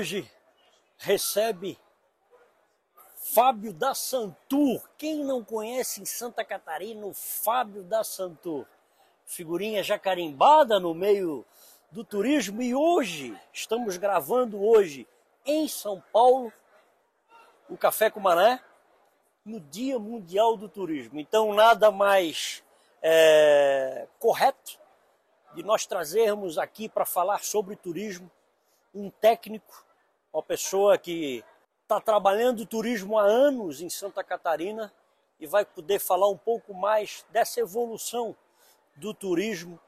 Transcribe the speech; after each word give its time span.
hoje 0.00 0.30
recebe 0.96 1.78
Fábio 3.34 3.70
da 3.70 3.94
Santur. 3.94 4.88
Quem 4.96 5.22
não 5.22 5.44
conhece 5.44 6.00
em 6.00 6.06
Santa 6.06 6.42
Catarina 6.42 7.04
o 7.04 7.12
Fábio 7.12 7.82
da 7.82 8.02
Santur? 8.02 8.66
Figurinha 9.26 9.82
jacarimbada 9.82 10.80
no 10.80 10.94
meio 10.94 11.44
do 11.90 12.02
turismo 12.02 12.62
e 12.62 12.74
hoje 12.74 13.38
estamos 13.52 13.98
gravando 13.98 14.64
hoje 14.64 15.06
em 15.44 15.68
São 15.68 16.02
Paulo 16.10 16.50
o 17.68 17.76
Café 17.76 18.08
com 18.08 18.20
Mané 18.20 18.58
no 19.44 19.60
Dia 19.60 19.98
Mundial 19.98 20.56
do 20.56 20.66
Turismo. 20.66 21.20
Então 21.20 21.52
nada 21.52 21.90
mais 21.90 22.64
é, 23.02 24.08
correto 24.18 24.80
de 25.54 25.62
nós 25.62 25.84
trazermos 25.84 26.56
aqui 26.56 26.88
para 26.88 27.04
falar 27.04 27.44
sobre 27.44 27.76
turismo 27.76 28.30
um 28.94 29.10
técnico, 29.10 29.84
uma 30.32 30.42
pessoa 30.42 30.96
que 30.96 31.44
está 31.82 32.00
trabalhando 32.00 32.64
turismo 32.64 33.18
há 33.18 33.24
anos 33.24 33.80
em 33.80 33.90
Santa 33.90 34.22
Catarina 34.22 34.92
e 35.38 35.46
vai 35.46 35.64
poder 35.64 35.98
falar 35.98 36.28
um 36.28 36.36
pouco 36.36 36.72
mais 36.72 37.24
dessa 37.30 37.60
evolução 37.60 38.36
do 38.94 39.12
turismo 39.12 39.78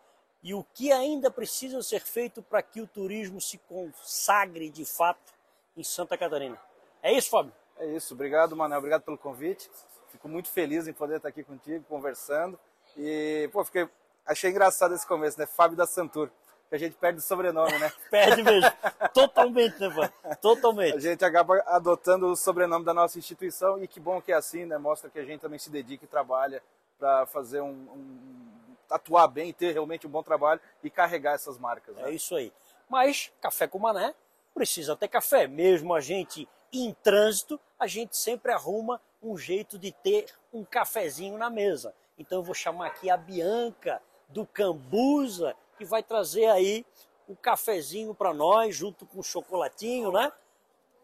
e 0.42 0.54
o 0.54 0.64
que 0.74 0.90
ainda 0.90 1.30
precisa 1.30 1.80
ser 1.82 2.00
feito 2.00 2.42
para 2.42 2.62
que 2.62 2.80
o 2.80 2.86
turismo 2.86 3.40
se 3.40 3.58
consagre 3.58 4.68
de 4.68 4.84
fato 4.84 5.32
em 5.76 5.84
Santa 5.84 6.18
Catarina. 6.18 6.60
É 7.02 7.12
isso, 7.12 7.30
Fábio? 7.30 7.52
É 7.76 7.86
isso. 7.86 8.14
Obrigado, 8.14 8.56
Manuel. 8.56 8.78
Obrigado 8.78 9.02
pelo 9.02 9.16
convite. 9.16 9.70
Fico 10.08 10.28
muito 10.28 10.48
feliz 10.48 10.88
em 10.88 10.92
poder 10.92 11.16
estar 11.16 11.28
aqui 11.28 11.44
contigo, 11.44 11.84
conversando. 11.88 12.58
E, 12.96 13.48
pô, 13.52 13.64
fiquei... 13.64 13.88
achei 14.26 14.50
engraçado 14.50 14.94
esse 14.94 15.06
começo, 15.06 15.38
né? 15.38 15.46
Fábio 15.46 15.76
da 15.76 15.86
Santur 15.86 16.30
que 16.72 16.76
a 16.76 16.78
gente 16.78 16.96
perde 16.96 17.18
o 17.18 17.22
sobrenome, 17.22 17.78
né? 17.78 17.92
perde 18.10 18.42
mesmo. 18.42 18.70
Totalmente, 19.12 19.78
né, 19.78 19.90
pai? 19.94 20.36
Totalmente. 20.36 20.96
A 20.96 21.00
gente 21.00 21.22
acaba 21.22 21.62
adotando 21.66 22.28
o 22.28 22.34
sobrenome 22.34 22.82
da 22.82 22.94
nossa 22.94 23.18
instituição 23.18 23.82
e 23.82 23.86
que 23.86 24.00
bom 24.00 24.22
que 24.22 24.32
é 24.32 24.36
assim, 24.36 24.64
né? 24.64 24.78
Mostra 24.78 25.10
que 25.10 25.18
a 25.18 25.24
gente 25.24 25.40
também 25.40 25.58
se 25.58 25.68
dedica 25.68 26.06
e 26.06 26.08
trabalha 26.08 26.62
para 26.98 27.26
fazer 27.26 27.60
um, 27.60 27.68
um, 27.68 28.48
atuar 28.88 29.28
bem, 29.28 29.52
ter 29.52 29.72
realmente 29.72 30.06
um 30.06 30.10
bom 30.10 30.22
trabalho 30.22 30.62
e 30.82 30.88
carregar 30.88 31.34
essas 31.34 31.58
marcas. 31.58 31.94
Né? 31.94 32.08
É 32.08 32.10
isso 32.10 32.34
aí. 32.34 32.50
Mas 32.88 33.30
café 33.42 33.66
com 33.66 33.78
mané 33.78 34.14
precisa 34.54 34.96
ter 34.96 35.08
café. 35.08 35.46
Mesmo 35.46 35.92
a 35.92 36.00
gente 36.00 36.48
em 36.72 36.94
trânsito, 37.02 37.60
a 37.78 37.86
gente 37.86 38.16
sempre 38.16 38.50
arruma 38.50 38.98
um 39.22 39.36
jeito 39.36 39.78
de 39.78 39.92
ter 39.92 40.24
um 40.50 40.64
cafezinho 40.64 41.36
na 41.36 41.50
mesa. 41.50 41.94
Então 42.18 42.38
eu 42.38 42.42
vou 42.42 42.54
chamar 42.54 42.86
aqui 42.86 43.10
a 43.10 43.16
Bianca 43.16 44.00
do 44.30 44.46
Cambuza, 44.46 45.54
que 45.82 45.84
vai 45.84 46.02
trazer 46.02 46.46
aí 46.46 46.86
o 47.26 47.34
cafezinho 47.34 48.14
para 48.14 48.32
nós, 48.32 48.74
junto 48.74 49.04
com 49.04 49.18
o 49.18 49.22
chocolatinho, 49.22 50.12
né? 50.12 50.32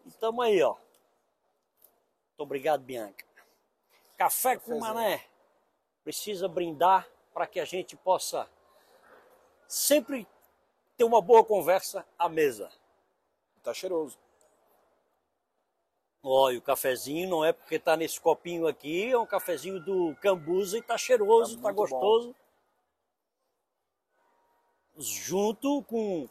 E 0.05 0.11
tamo 0.11 0.41
aí, 0.41 0.61
ó. 0.61 0.73
Muito 0.73 2.39
obrigado, 2.39 2.81
Bianca. 2.81 3.25
Café 4.17 4.57
com 4.57 4.79
mané. 4.79 5.25
Precisa 6.01 6.47
brindar 6.47 7.07
para 7.33 7.45
que 7.45 7.59
a 7.59 7.65
gente 7.65 7.97
possa 7.97 8.49
sempre 9.67 10.25
ter 10.95 11.03
uma 11.03 11.21
boa 11.21 11.43
conversa 11.43 12.05
à 12.17 12.29
mesa. 12.29 12.71
Tá 13.61 13.73
cheiroso. 13.73 14.17
Olha, 16.23 16.57
o 16.57 16.61
cafezinho 16.61 17.29
não 17.29 17.43
é 17.43 17.51
porque 17.51 17.77
tá 17.77 17.97
nesse 17.97 18.19
copinho 18.19 18.65
aqui, 18.67 19.11
é 19.11 19.17
um 19.17 19.25
cafezinho 19.25 19.79
do 19.79 20.15
Cambuza 20.21 20.77
e 20.77 20.81
tá 20.81 20.97
cheiroso, 20.97 21.57
tá, 21.57 21.63
tá 21.63 21.71
gostoso. 21.71 22.29
Bom 22.29 22.48
junto 24.99 25.81
com 25.83 26.27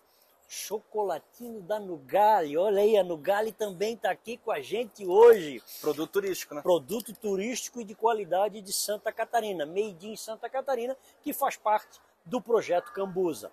chocolatinho 0.47 1.61
da 1.63 1.79
Nugali. 1.81 2.57
Olha 2.57 2.83
aí, 2.83 2.97
a 2.97 3.05
Nugali 3.05 3.53
também 3.53 3.95
está 3.95 4.11
aqui 4.11 4.37
com 4.37 4.51
a 4.51 4.61
gente 4.61 5.07
hoje. 5.07 5.63
Produto 5.81 6.11
turístico, 6.11 6.55
né? 6.55 6.63
Produto 6.63 7.13
turístico 7.15 7.81
e 7.81 7.85
de 7.85 7.95
qualidade 7.95 8.61
de 8.61 8.73
Santa 8.73 9.13
Catarina, 9.13 9.67
made 9.67 10.09
in 10.09 10.17
Santa 10.17 10.49
Catarina, 10.49 10.97
que 11.23 11.33
faz 11.33 11.57
parte 11.57 12.01
do 12.25 12.41
projeto 12.41 12.93
Cambuza. 12.93 13.51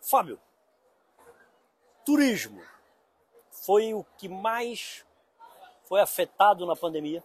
Fábio, 0.00 0.40
turismo 2.04 2.62
foi 3.50 3.92
o 3.92 4.04
que 4.16 4.28
mais 4.28 5.04
foi 5.84 6.00
afetado 6.00 6.64
na 6.64 6.76
pandemia. 6.76 7.22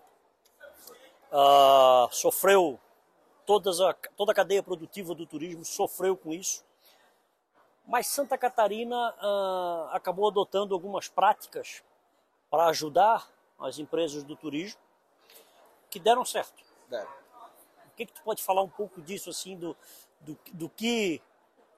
Uh, 1.31 2.07
sofreu 2.11 2.79
todas 3.45 3.79
a, 3.79 3.93
toda 3.93 4.31
a 4.31 4.35
cadeia 4.35 4.63
produtiva 4.63 5.13
do 5.13 5.25
turismo 5.25 5.63
sofreu 5.63 6.17
com 6.17 6.33
isso. 6.33 6.64
Mas 7.87 8.07
Santa 8.07 8.37
Catarina 8.37 8.95
ah, 9.19 9.89
acabou 9.93 10.27
adotando 10.27 10.73
algumas 10.73 11.07
práticas 11.07 11.83
para 12.49 12.65
ajudar 12.67 13.29
as 13.59 13.79
empresas 13.79 14.23
do 14.23 14.35
turismo 14.35 14.79
que 15.89 15.99
deram 15.99 16.25
certo. 16.25 16.63
Deram. 16.89 17.09
O 17.87 17.95
que, 17.95 18.05
que 18.05 18.13
tu 18.13 18.21
pode 18.23 18.43
falar 18.43 18.61
um 18.61 18.69
pouco 18.69 19.01
disso, 19.01 19.29
assim, 19.29 19.55
do, 19.55 19.75
do, 20.19 20.37
do 20.51 20.69
que 20.69 21.21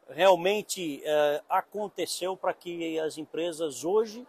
realmente 0.09 1.01
eh, 1.05 1.43
aconteceu 1.47 2.35
para 2.35 2.53
que 2.53 2.99
as 2.99 3.17
empresas 3.17 3.83
hoje, 3.83 4.25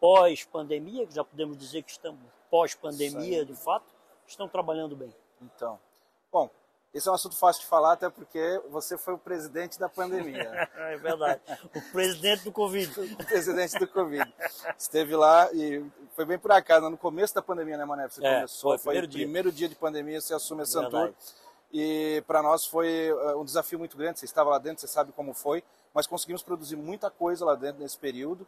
pós-pandemia, 0.00 1.06
que 1.06 1.14
já 1.14 1.24
podemos 1.24 1.56
dizer 1.56 1.82
que 1.82 1.90
estamos 1.90 2.20
pós-pandemia 2.50 3.44
de 3.44 3.54
fato, 3.54 3.86
estão 4.26 4.48
trabalhando 4.48 4.94
bem? 4.94 5.14
Então, 5.40 5.78
bom, 6.30 6.50
esse 6.94 7.08
é 7.08 7.10
um 7.10 7.14
assunto 7.14 7.36
fácil 7.36 7.62
de 7.62 7.68
falar, 7.68 7.94
até 7.94 8.10
porque 8.10 8.60
você 8.68 8.98
foi 8.98 9.14
o 9.14 9.18
presidente 9.18 9.78
da 9.78 9.88
pandemia. 9.88 10.68
é 10.76 10.96
verdade. 10.98 11.40
O 11.74 11.80
presidente 11.92 12.44
do 12.44 12.52
Covid. 12.52 13.00
o 13.00 13.16
presidente 13.24 13.78
do 13.78 13.88
Covid. 13.88 14.34
Esteve 14.76 15.16
lá 15.16 15.50
e 15.54 15.82
foi 16.14 16.26
bem 16.26 16.38
por 16.38 16.52
acaso, 16.52 16.90
no 16.90 16.98
começo 16.98 17.34
da 17.34 17.40
pandemia, 17.40 17.78
né, 17.78 17.84
Mané? 17.86 18.08
Você 18.08 18.24
é, 18.24 18.34
começou, 18.34 18.78
foi, 18.78 18.94
foi 18.94 19.04
o 19.04 19.08
primeiro 19.08 19.50
dia 19.50 19.68
de 19.68 19.74
pandemia, 19.74 20.20
você 20.20 20.34
assume 20.34 20.62
a 20.62 20.66
Santur. 20.66 21.14
E 21.72 22.22
para 22.26 22.42
nós 22.42 22.66
foi 22.66 23.08
eh, 23.08 23.34
um 23.36 23.44
desafio 23.46 23.78
muito 23.78 23.96
grande. 23.96 24.18
Você 24.18 24.26
estava 24.26 24.50
lá 24.50 24.58
dentro, 24.58 24.82
você 24.82 24.86
sabe 24.86 25.10
como 25.12 25.32
foi, 25.32 25.64
mas 25.94 26.06
conseguimos 26.06 26.42
produzir 26.42 26.76
muita 26.76 27.10
coisa 27.10 27.46
lá 27.46 27.54
dentro 27.54 27.80
nesse 27.80 27.96
período 27.96 28.46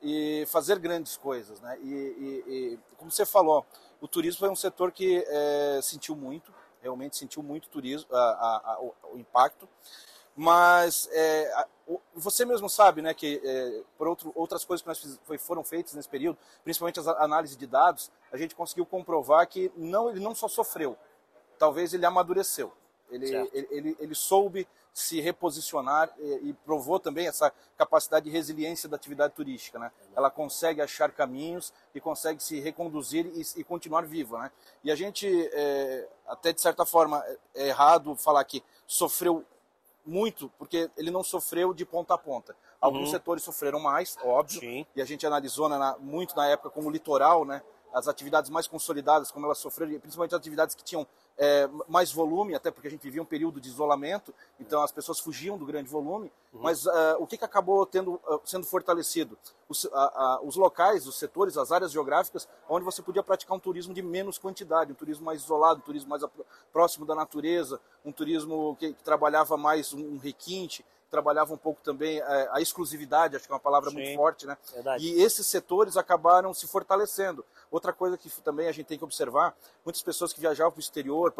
e 0.00 0.46
fazer 0.48 0.78
grandes 0.78 1.18
coisas, 1.18 1.60
né? 1.60 1.78
E, 1.82 1.92
e, 1.92 2.44
e 2.46 2.78
como 2.96 3.10
você 3.10 3.26
falou, 3.26 3.66
o 4.00 4.08
turismo 4.08 4.40
foi 4.40 4.48
um 4.48 4.56
setor 4.56 4.90
que 4.92 5.22
é, 5.28 5.80
sentiu 5.82 6.16
muito 6.16 6.50
realmente 6.84 7.16
sentiu 7.16 7.42
muito 7.42 7.68
turismo, 7.68 8.14
a, 8.14 8.18
a, 8.18 8.72
a, 8.74 8.80
o, 9.12 9.18
impacto. 9.18 9.66
Mas 10.36 11.08
é, 11.12 11.66
você 12.14 12.44
mesmo 12.44 12.68
sabe 12.68 13.00
né, 13.00 13.14
que, 13.14 13.40
é, 13.42 13.82
por 13.96 14.06
outro, 14.06 14.32
outras 14.34 14.64
coisas 14.64 14.82
que 14.82 14.88
nós 14.88 14.98
fiz, 14.98 15.18
foi, 15.24 15.38
foram 15.38 15.64
feitas 15.64 15.94
nesse 15.94 16.08
período, 16.08 16.36
principalmente 16.62 17.00
as 17.00 17.06
análises 17.06 17.56
de 17.56 17.66
dados, 17.66 18.10
a 18.30 18.36
gente 18.36 18.54
conseguiu 18.54 18.84
comprovar 18.84 19.46
que 19.48 19.72
não, 19.76 20.10
ele 20.10 20.20
não 20.20 20.34
só 20.34 20.46
sofreu, 20.46 20.96
talvez 21.58 21.94
ele 21.94 22.04
amadureceu. 22.04 22.72
Ele, 23.10 23.34
ele, 23.52 23.68
ele, 23.70 23.96
ele, 24.00 24.14
soube 24.14 24.66
se 24.92 25.20
reposicionar 25.20 26.10
e, 26.18 26.50
e, 26.50 26.52
provou 26.64 26.98
também 26.98 27.26
essa 27.26 27.52
capacidade 27.76 28.24
de 28.24 28.30
resiliência 28.30 28.88
da 28.88 28.96
atividade 28.96 29.34
turística. 29.34 29.78
Né? 29.78 29.90
Ela 30.16 30.30
consegue 30.30 30.80
achar 30.80 31.12
caminhos 31.12 31.72
e 31.94 32.00
consegue 32.00 32.42
se 32.42 32.60
reconduzir 32.60 33.26
e, 33.26 33.60
e 33.60 33.64
continuar 33.64 34.02
viva. 34.06 34.38
Né? 34.38 34.50
E 34.82 34.90
a 34.90 34.96
gente, 34.96 35.28
é, 35.52 36.08
até 36.26 36.52
de 36.52 36.60
certa 36.60 36.84
forma, 36.86 37.22
é, 37.26 37.38
é 37.54 37.68
errado 37.68 38.16
falar 38.16 38.42
que 38.44 38.62
sofreu 38.86 39.44
muito, 40.06 40.50
porque 40.58 40.90
ele 40.96 41.10
não 41.10 41.22
sofreu 41.22 41.72
de 41.72 41.84
ponta 41.84 42.14
a 42.14 42.18
ponta. 42.18 42.54
Alguns 42.80 43.06
uhum. 43.06 43.10
setores 43.12 43.42
sofreram 43.42 43.80
mais, 43.80 44.16
óbvio, 44.22 44.60
Sim. 44.60 44.86
e 44.94 45.00
a 45.00 45.04
gente 45.04 45.26
analisou 45.26 45.68
na, 45.68 45.96
muito 45.98 46.36
na 46.36 46.46
época 46.46 46.68
como 46.68 46.88
o 46.88 46.90
litoral, 46.90 47.44
né, 47.44 47.62
as 47.94 48.08
atividades 48.08 48.50
mais 48.50 48.66
consolidadas, 48.66 49.30
como 49.30 49.46
elas 49.46 49.58
sofreram, 49.58 49.98
principalmente 50.00 50.34
as 50.34 50.40
atividades 50.40 50.74
que 50.74 50.84
tinham 50.84 51.06
é, 51.36 51.68
mais 51.88 52.12
volume, 52.12 52.54
até 52.54 52.70
porque 52.70 52.88
a 52.88 52.90
gente 52.90 53.02
vivia 53.02 53.20
um 53.20 53.26
período 53.26 53.60
de 53.60 53.68
isolamento, 53.68 54.32
então 54.58 54.82
as 54.82 54.92
pessoas 54.92 55.18
fugiam 55.18 55.58
do 55.58 55.66
grande 55.66 55.88
volume. 55.88 56.32
Uhum. 56.52 56.60
Mas 56.62 56.86
uh, 56.86 57.16
o 57.18 57.26
que, 57.26 57.36
que 57.36 57.44
acabou 57.44 57.84
tendo, 57.84 58.14
uh, 58.14 58.40
sendo 58.44 58.64
fortalecido? 58.66 59.36
Os, 59.68 59.84
uh, 59.84 59.90
os, 60.42 60.54
locais, 60.56 61.06
os 61.06 61.18
setores, 61.18 61.56
as 61.56 61.72
áreas 61.72 61.90
geográficas, 61.90 62.48
onde 62.68 62.84
você 62.84 63.02
podia 63.02 63.22
praticar 63.22 63.56
um 63.56 63.60
turismo 63.60 63.92
de 63.92 64.02
menos 64.02 64.38
quantidade, 64.38 64.92
um 64.92 64.94
turismo 64.94 65.24
mais 65.24 65.42
isolado, 65.42 65.80
um 65.80 65.84
turismo 65.84 66.10
mais 66.10 66.22
próximo 66.72 67.04
da 67.04 67.14
natureza, 67.14 67.80
um 68.04 68.12
turismo 68.12 68.76
que, 68.78 68.92
que 68.92 69.02
trabalhava 69.02 69.56
mais 69.56 69.92
um, 69.92 70.14
um 70.14 70.18
requinte, 70.18 70.84
trabalhava 71.14 71.54
um 71.54 71.56
pouco 71.56 71.80
também 71.82 72.18
é, 72.18 72.48
a 72.52 72.60
exclusividade, 72.60 73.36
acho 73.36 73.46
que 73.46 73.52
é 73.52 73.54
uma 73.54 73.60
palavra 73.60 73.90
Sim, 73.90 73.96
muito 73.96 74.16
forte, 74.16 74.46
né? 74.46 74.58
Verdade. 74.72 75.06
E 75.06 75.22
esses 75.22 75.46
setores 75.46 75.96
acabaram 75.96 76.52
se 76.52 76.66
fortalecendo. 76.66 77.44
Outra 77.74 77.92
coisa 77.92 78.16
que 78.16 78.30
também 78.40 78.68
a 78.68 78.72
gente 78.72 78.86
tem 78.86 78.96
que 78.96 79.02
observar, 79.02 79.52
muitas 79.84 80.00
pessoas 80.00 80.32
que 80.32 80.40
viajavam 80.40 80.70
para 80.70 80.78
o 80.78 80.80
exterior, 80.80 81.34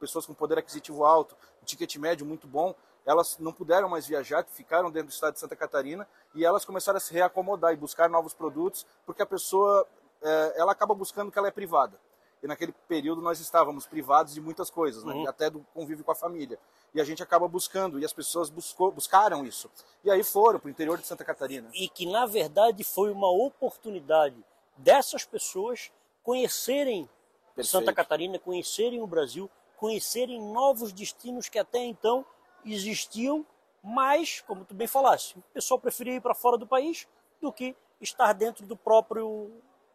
pessoas 0.00 0.24
com 0.24 0.32
poder 0.32 0.56
aquisitivo 0.56 1.04
alto, 1.04 1.36
ticket 1.62 1.96
médio 1.96 2.24
muito 2.24 2.46
bom, 2.46 2.74
elas 3.04 3.36
não 3.38 3.52
puderam 3.52 3.86
mais 3.86 4.06
viajar, 4.06 4.42
ficaram 4.48 4.90
dentro 4.90 5.08
do 5.08 5.12
estado 5.12 5.34
de 5.34 5.40
Santa 5.40 5.54
Catarina 5.54 6.08
e 6.34 6.42
elas 6.42 6.64
começaram 6.64 6.96
a 6.96 7.00
se 7.00 7.12
reacomodar 7.12 7.74
e 7.74 7.76
buscar 7.76 8.08
novos 8.08 8.32
produtos, 8.32 8.86
porque 9.04 9.20
a 9.20 9.26
pessoa, 9.26 9.86
é, 10.22 10.54
ela 10.56 10.72
acaba 10.72 10.94
buscando 10.94 11.30
que 11.30 11.38
ela 11.38 11.48
é 11.48 11.50
privada 11.50 12.00
e 12.42 12.46
naquele 12.46 12.72
período 12.88 13.20
nós 13.20 13.38
estávamos 13.38 13.86
privados 13.86 14.32
de 14.32 14.40
muitas 14.40 14.70
coisas, 14.70 15.04
né? 15.04 15.12
uhum. 15.12 15.28
até 15.28 15.50
do 15.50 15.60
convívio 15.74 16.02
com 16.02 16.12
a 16.12 16.14
família. 16.14 16.58
E 16.94 17.00
a 17.00 17.04
gente 17.04 17.22
acaba 17.22 17.46
buscando, 17.46 18.00
e 18.00 18.06
as 18.06 18.12
pessoas 18.12 18.48
buscou, 18.48 18.90
buscaram 18.90 19.44
isso. 19.44 19.70
E 20.02 20.10
aí 20.10 20.24
foram 20.24 20.58
para 20.58 20.68
o 20.68 20.70
interior 20.70 20.96
de 20.96 21.06
Santa 21.06 21.24
Catarina. 21.24 21.68
E 21.74 21.88
que, 21.88 22.06
na 22.06 22.24
verdade, 22.24 22.84
foi 22.84 23.10
uma 23.10 23.30
oportunidade 23.30 24.36
dessas 24.76 25.24
pessoas 25.24 25.92
conhecerem 26.22 27.08
Perfeito. 27.54 27.70
Santa 27.70 27.92
Catarina, 27.92 28.38
conhecerem 28.38 29.00
o 29.00 29.06
Brasil, 29.06 29.48
conhecerem 29.76 30.40
novos 30.40 30.92
destinos 30.92 31.48
que 31.48 31.58
até 31.58 31.78
então 31.78 32.26
existiam, 32.64 33.46
mas, 33.82 34.40
como 34.40 34.64
tu 34.64 34.74
bem 34.74 34.86
falaste, 34.86 35.38
o 35.38 35.42
pessoal 35.52 35.78
preferia 35.78 36.14
ir 36.14 36.20
para 36.20 36.34
fora 36.34 36.58
do 36.58 36.66
país 36.66 37.06
do 37.40 37.52
que 37.52 37.76
estar 38.00 38.32
dentro 38.32 38.66
do 38.66 38.76
próprio 38.76 39.52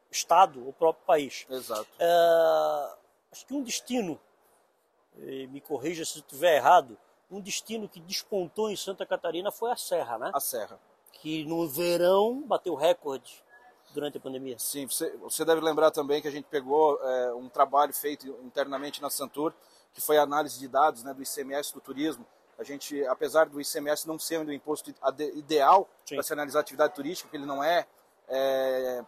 estado, 0.09 0.67
o 0.67 0.71
próprio 0.71 1.05
país. 1.05 1.45
Exato. 1.49 1.87
É, 1.99 2.95
acho 3.31 3.45
que 3.45 3.53
um 3.53 3.61
destino, 3.61 4.19
me 5.15 5.59
corrija 5.59 6.05
se 6.05 6.19
estiver 6.19 6.55
errado, 6.55 6.97
um 7.29 7.41
destino 7.41 7.89
que 7.89 7.99
despontou 7.99 8.69
em 8.69 8.75
Santa 8.75 9.05
Catarina 9.05 9.51
foi 9.51 9.71
a 9.71 9.75
Serra, 9.75 10.17
né? 10.17 10.31
A 10.33 10.39
Serra. 10.39 10.79
Que 11.11 11.43
no 11.43 11.67
verão 11.67 12.41
bateu 12.41 12.75
recorde 12.75 13.43
durante 13.93 14.17
a 14.17 14.21
pandemia. 14.21 14.57
Sim, 14.59 14.85
você, 14.85 15.15
você 15.17 15.43
deve 15.43 15.61
lembrar 15.61 15.91
também 15.91 16.21
que 16.21 16.27
a 16.27 16.31
gente 16.31 16.45
pegou 16.45 16.99
é, 17.01 17.33
um 17.33 17.49
trabalho 17.49 17.93
feito 17.93 18.27
internamente 18.43 19.01
na 19.01 19.09
Santur, 19.09 19.53
que 19.93 20.01
foi 20.01 20.17
a 20.17 20.23
análise 20.23 20.59
de 20.59 20.67
dados 20.67 21.03
né, 21.03 21.13
do 21.13 21.21
ICMS 21.21 21.73
do 21.73 21.81
turismo. 21.81 22.25
A 22.57 22.63
gente, 22.63 23.05
apesar 23.05 23.47
do 23.47 23.59
ICMS 23.61 24.07
não 24.07 24.19
ser 24.19 24.39
o 24.39 24.51
imposto 24.51 24.93
ideal 25.33 25.87
para 26.07 26.23
se 26.23 26.33
analisar 26.33 26.59
a 26.59 26.61
atividade 26.61 26.93
turística, 26.93 27.29
que 27.29 27.37
ele 27.37 27.45
não 27.45 27.63
é, 27.63 27.87
é 28.27 29.03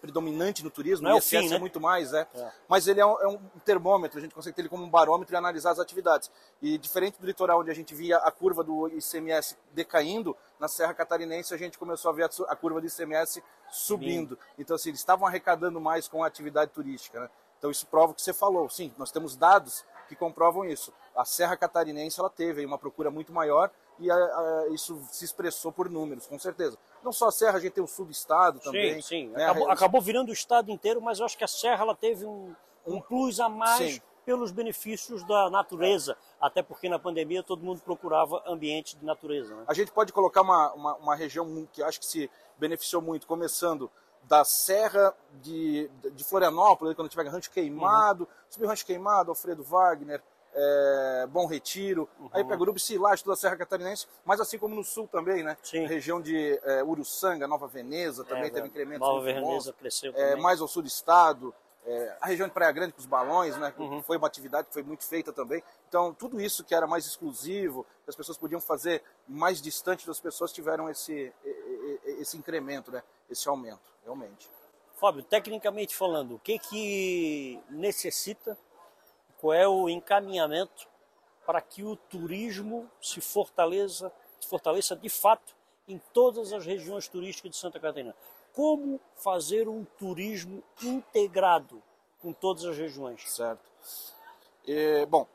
predominante 0.00 0.64
no 0.64 0.70
turismo, 0.70 1.06
não 1.06 1.14
é 1.14 1.18
o 1.18 1.22
fim, 1.22 1.48
né? 1.48 1.54
é 1.54 1.58
muito 1.58 1.80
mais, 1.80 2.12
é. 2.12 2.26
é. 2.34 2.52
Mas 2.68 2.88
ele 2.88 3.00
é 3.00 3.06
um, 3.06 3.20
é 3.20 3.28
um, 3.28 3.38
termômetro, 3.64 4.18
a 4.18 4.20
gente 4.20 4.34
consegue 4.34 4.56
ter 4.56 4.62
ele 4.62 4.68
como 4.68 4.82
um 4.82 4.90
barômetro 4.90 5.32
e 5.32 5.36
analisar 5.36 5.70
as 5.70 5.78
atividades. 5.78 6.28
E 6.60 6.76
diferente 6.76 7.20
do 7.20 7.26
litoral, 7.26 7.60
onde 7.60 7.70
a 7.70 7.74
gente 7.74 7.94
via 7.94 8.16
a 8.16 8.30
curva 8.32 8.64
do 8.64 8.88
ICMS 8.88 9.56
decaindo, 9.72 10.36
na 10.58 10.66
Serra 10.66 10.92
Catarinense 10.92 11.54
a 11.54 11.56
gente 11.56 11.78
começou 11.78 12.10
a 12.10 12.14
ver 12.14 12.28
a, 12.48 12.56
curva 12.56 12.80
do 12.80 12.86
ICMS 12.88 13.42
subindo. 13.70 14.34
Sim. 14.34 14.50
Então, 14.58 14.74
assim, 14.74 14.88
eles 14.88 15.00
estavam 15.00 15.26
arrecadando 15.26 15.80
mais 15.80 16.08
com 16.08 16.24
a 16.24 16.26
atividade 16.26 16.72
turística, 16.72 17.20
né? 17.20 17.30
Então, 17.58 17.70
isso 17.70 17.86
prova 17.86 18.10
o 18.10 18.14
que 18.14 18.22
você 18.22 18.32
falou. 18.32 18.68
Sim, 18.68 18.92
nós 18.98 19.12
temos 19.12 19.36
dados 19.36 19.84
que 20.08 20.16
comprovam 20.16 20.64
isso. 20.64 20.92
A 21.14 21.24
Serra 21.24 21.56
Catarinense 21.56 22.18
ela 22.18 22.28
teve 22.28 22.66
uma 22.66 22.76
procura 22.76 23.08
muito 23.08 23.32
maior 23.32 23.70
e 23.98 24.10
a, 24.10 24.14
a, 24.14 24.68
isso 24.70 25.00
se 25.10 25.24
expressou 25.24 25.72
por 25.72 25.88
números, 25.88 26.26
com 26.26 26.38
certeza. 26.38 26.78
Não 27.02 27.12
só 27.12 27.28
a 27.28 27.32
Serra, 27.32 27.58
a 27.58 27.60
gente 27.60 27.72
tem 27.72 27.84
o 27.84 27.86
sul 27.86 28.06
do 28.06 28.12
estado 28.12 28.60
também. 28.60 28.94
Sim, 28.96 29.02
sim. 29.02 29.28
Né? 29.28 29.44
Acabou, 29.44 29.70
acabou, 29.70 30.00
virando 30.00 30.30
o 30.30 30.32
estado 30.32 30.70
inteiro, 30.70 31.00
mas 31.00 31.18
eu 31.18 31.26
acho 31.26 31.36
que 31.36 31.44
a 31.44 31.48
Serra 31.48 31.82
ela 31.82 31.94
teve 31.94 32.24
um, 32.24 32.54
um 32.86 33.00
plus 33.00 33.40
a 33.40 33.48
mais 33.48 33.94
sim. 33.94 34.02
pelos 34.24 34.50
benefícios 34.50 35.24
da 35.24 35.50
natureza, 35.50 36.16
até 36.40 36.62
porque 36.62 36.88
na 36.88 36.98
pandemia 36.98 37.42
todo 37.42 37.64
mundo 37.64 37.80
procurava 37.80 38.42
ambiente 38.46 38.96
de 38.96 39.04
natureza. 39.04 39.54
Né? 39.54 39.64
A 39.66 39.74
gente 39.74 39.92
pode 39.92 40.12
colocar 40.12 40.42
uma, 40.42 40.72
uma, 40.72 40.94
uma 40.96 41.14
região 41.14 41.68
que 41.72 41.82
acho 41.82 42.00
que 42.00 42.06
se 42.06 42.30
beneficiou 42.58 43.02
muito, 43.02 43.26
começando 43.26 43.90
da 44.24 44.44
Serra 44.44 45.14
de, 45.40 45.90
de 46.12 46.24
Florianópolis, 46.24 46.94
quando 46.94 47.08
tiver 47.08 47.26
Rancho 47.26 47.50
Queimado, 47.50 48.24
uhum. 48.24 48.28
subir 48.48 48.66
Rancho 48.66 48.86
Queimado, 48.86 49.30
Alfredo 49.30 49.62
Wagner, 49.64 50.22
é, 50.54 51.26
Bom 51.28 51.46
Retiro, 51.46 52.08
uhum. 52.18 52.28
aí 52.32 52.44
pega 52.44 52.60
Urubici, 52.60 52.98
lá, 52.98 53.16
toda 53.16 53.32
a 53.32 53.36
Serra 53.36 53.56
Catarinense, 53.56 54.06
mas 54.24 54.40
assim 54.40 54.58
como 54.58 54.74
no 54.74 54.84
sul 54.84 55.08
também, 55.08 55.42
né? 55.42 55.56
Sim. 55.62 55.86
Região 55.86 56.20
de 56.20 56.60
é, 56.62 56.82
Uruçanga, 56.82 57.46
Nova 57.46 57.66
Veneza 57.66 58.24
também 58.24 58.46
é, 58.46 58.50
teve 58.50 58.68
incremento. 58.68 59.00
Nova 59.00 59.22
Veneza 59.22 59.72
cresceu 59.72 60.12
é, 60.14 60.36
mais 60.36 60.60
ao 60.60 60.68
sul 60.68 60.82
do 60.82 60.88
estado, 60.88 61.54
é, 61.84 62.16
a 62.20 62.26
região 62.26 62.46
de 62.46 62.54
Praia 62.54 62.70
Grande 62.70 62.92
com 62.92 63.00
os 63.00 63.06
balões, 63.06 63.56
né? 63.56 63.74
Uhum. 63.76 64.02
Foi 64.02 64.16
uma 64.16 64.26
atividade 64.26 64.68
que 64.68 64.72
foi 64.72 64.82
muito 64.82 65.04
feita 65.04 65.32
também. 65.32 65.62
Então, 65.88 66.14
tudo 66.14 66.40
isso 66.40 66.62
que 66.62 66.74
era 66.74 66.86
mais 66.86 67.06
exclusivo, 67.06 67.84
que 68.04 68.10
as 68.10 68.14
pessoas 68.14 68.38
podiam 68.38 68.60
fazer 68.60 69.02
mais 69.26 69.60
distante 69.60 70.06
das 70.06 70.20
pessoas, 70.20 70.52
tiveram 70.52 70.88
esse, 70.88 71.32
esse 72.04 72.36
incremento, 72.36 72.92
né? 72.92 73.02
Esse 73.28 73.48
aumento, 73.48 73.92
realmente. 74.04 74.48
Fábio, 74.94 75.24
tecnicamente 75.24 75.96
falando, 75.96 76.36
o 76.36 76.38
que 76.38 76.60
que 76.60 77.60
necessita 77.68 78.56
qual 79.42 79.52
é 79.52 79.66
o 79.66 79.88
encaminhamento 79.88 80.86
para 81.44 81.60
que 81.60 81.82
o 81.82 81.96
turismo 81.96 82.88
se 83.00 83.20
fortaleça, 83.20 84.12
se 84.40 84.48
fortaleça 84.48 84.94
de 84.94 85.08
fato 85.08 85.52
em 85.88 86.00
todas 86.12 86.52
as 86.52 86.64
regiões 86.64 87.08
turísticas 87.08 87.50
de 87.50 87.56
Santa 87.56 87.80
Catarina. 87.80 88.14
Como 88.52 89.00
fazer 89.16 89.68
um 89.68 89.84
turismo 89.98 90.62
integrado 90.80 91.82
com 92.20 92.32
todas 92.32 92.64
as 92.64 92.78
regiões? 92.78 93.28
Certo. 93.28 93.68
É, 94.64 95.04
bom, 95.06 95.26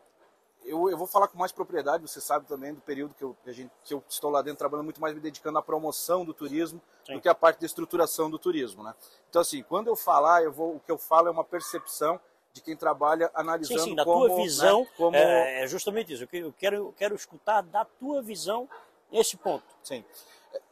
eu, 0.63 0.89
eu, 0.89 0.97
vou 0.97 1.05
falar 1.05 1.27
com 1.27 1.37
mais 1.37 1.51
propriedade, 1.51 2.07
você 2.07 2.21
sabe 2.21 2.47
também 2.47 2.73
do 2.73 2.79
período 2.79 3.13
que 3.13 3.25
eu, 3.25 3.35
gente, 3.47 3.71
que 3.83 3.93
eu 3.93 4.01
estou 4.07 4.31
lá 4.31 4.41
dentro 4.41 4.59
trabalhando 4.59 4.85
muito 4.85 5.01
mais 5.01 5.13
me 5.13 5.19
dedicando 5.19 5.57
à 5.57 5.61
promoção 5.61 6.23
do 6.23 6.33
turismo 6.33 6.81
Sim. 7.05 7.15
do 7.15 7.21
que 7.21 7.27
à 7.27 7.35
parte 7.35 7.59
da 7.59 7.65
estruturação 7.65 8.29
do 8.29 8.39
turismo, 8.39 8.83
né? 8.83 8.95
Então 9.29 9.41
assim, 9.41 9.61
quando 9.63 9.87
eu 9.87 9.97
falar, 9.97 10.43
eu 10.43 10.51
vou, 10.53 10.77
o 10.77 10.79
que 10.79 10.91
eu 10.91 10.97
falo 10.97 11.27
é 11.27 11.31
uma 11.31 11.43
percepção 11.43 12.17
de 12.53 12.61
quem 12.61 12.75
trabalha 12.75 13.29
analisando 13.33 13.79
sim, 13.79 13.89
sim, 13.89 13.95
da 13.95 14.03
como, 14.03 14.27
tua 14.27 14.35
visão, 14.37 14.81
né, 14.81 14.89
como... 14.97 15.15
É, 15.15 15.63
é, 15.63 15.67
justamente 15.67 16.13
isso. 16.13 16.27
Eu 16.31 16.53
quero, 16.53 16.75
eu 16.75 16.93
quero 16.97 17.15
escutar 17.15 17.61
da 17.61 17.85
tua 17.85 18.21
visão 18.21 18.67
nesse 19.11 19.37
ponto. 19.37 19.65
Sim. 19.83 20.03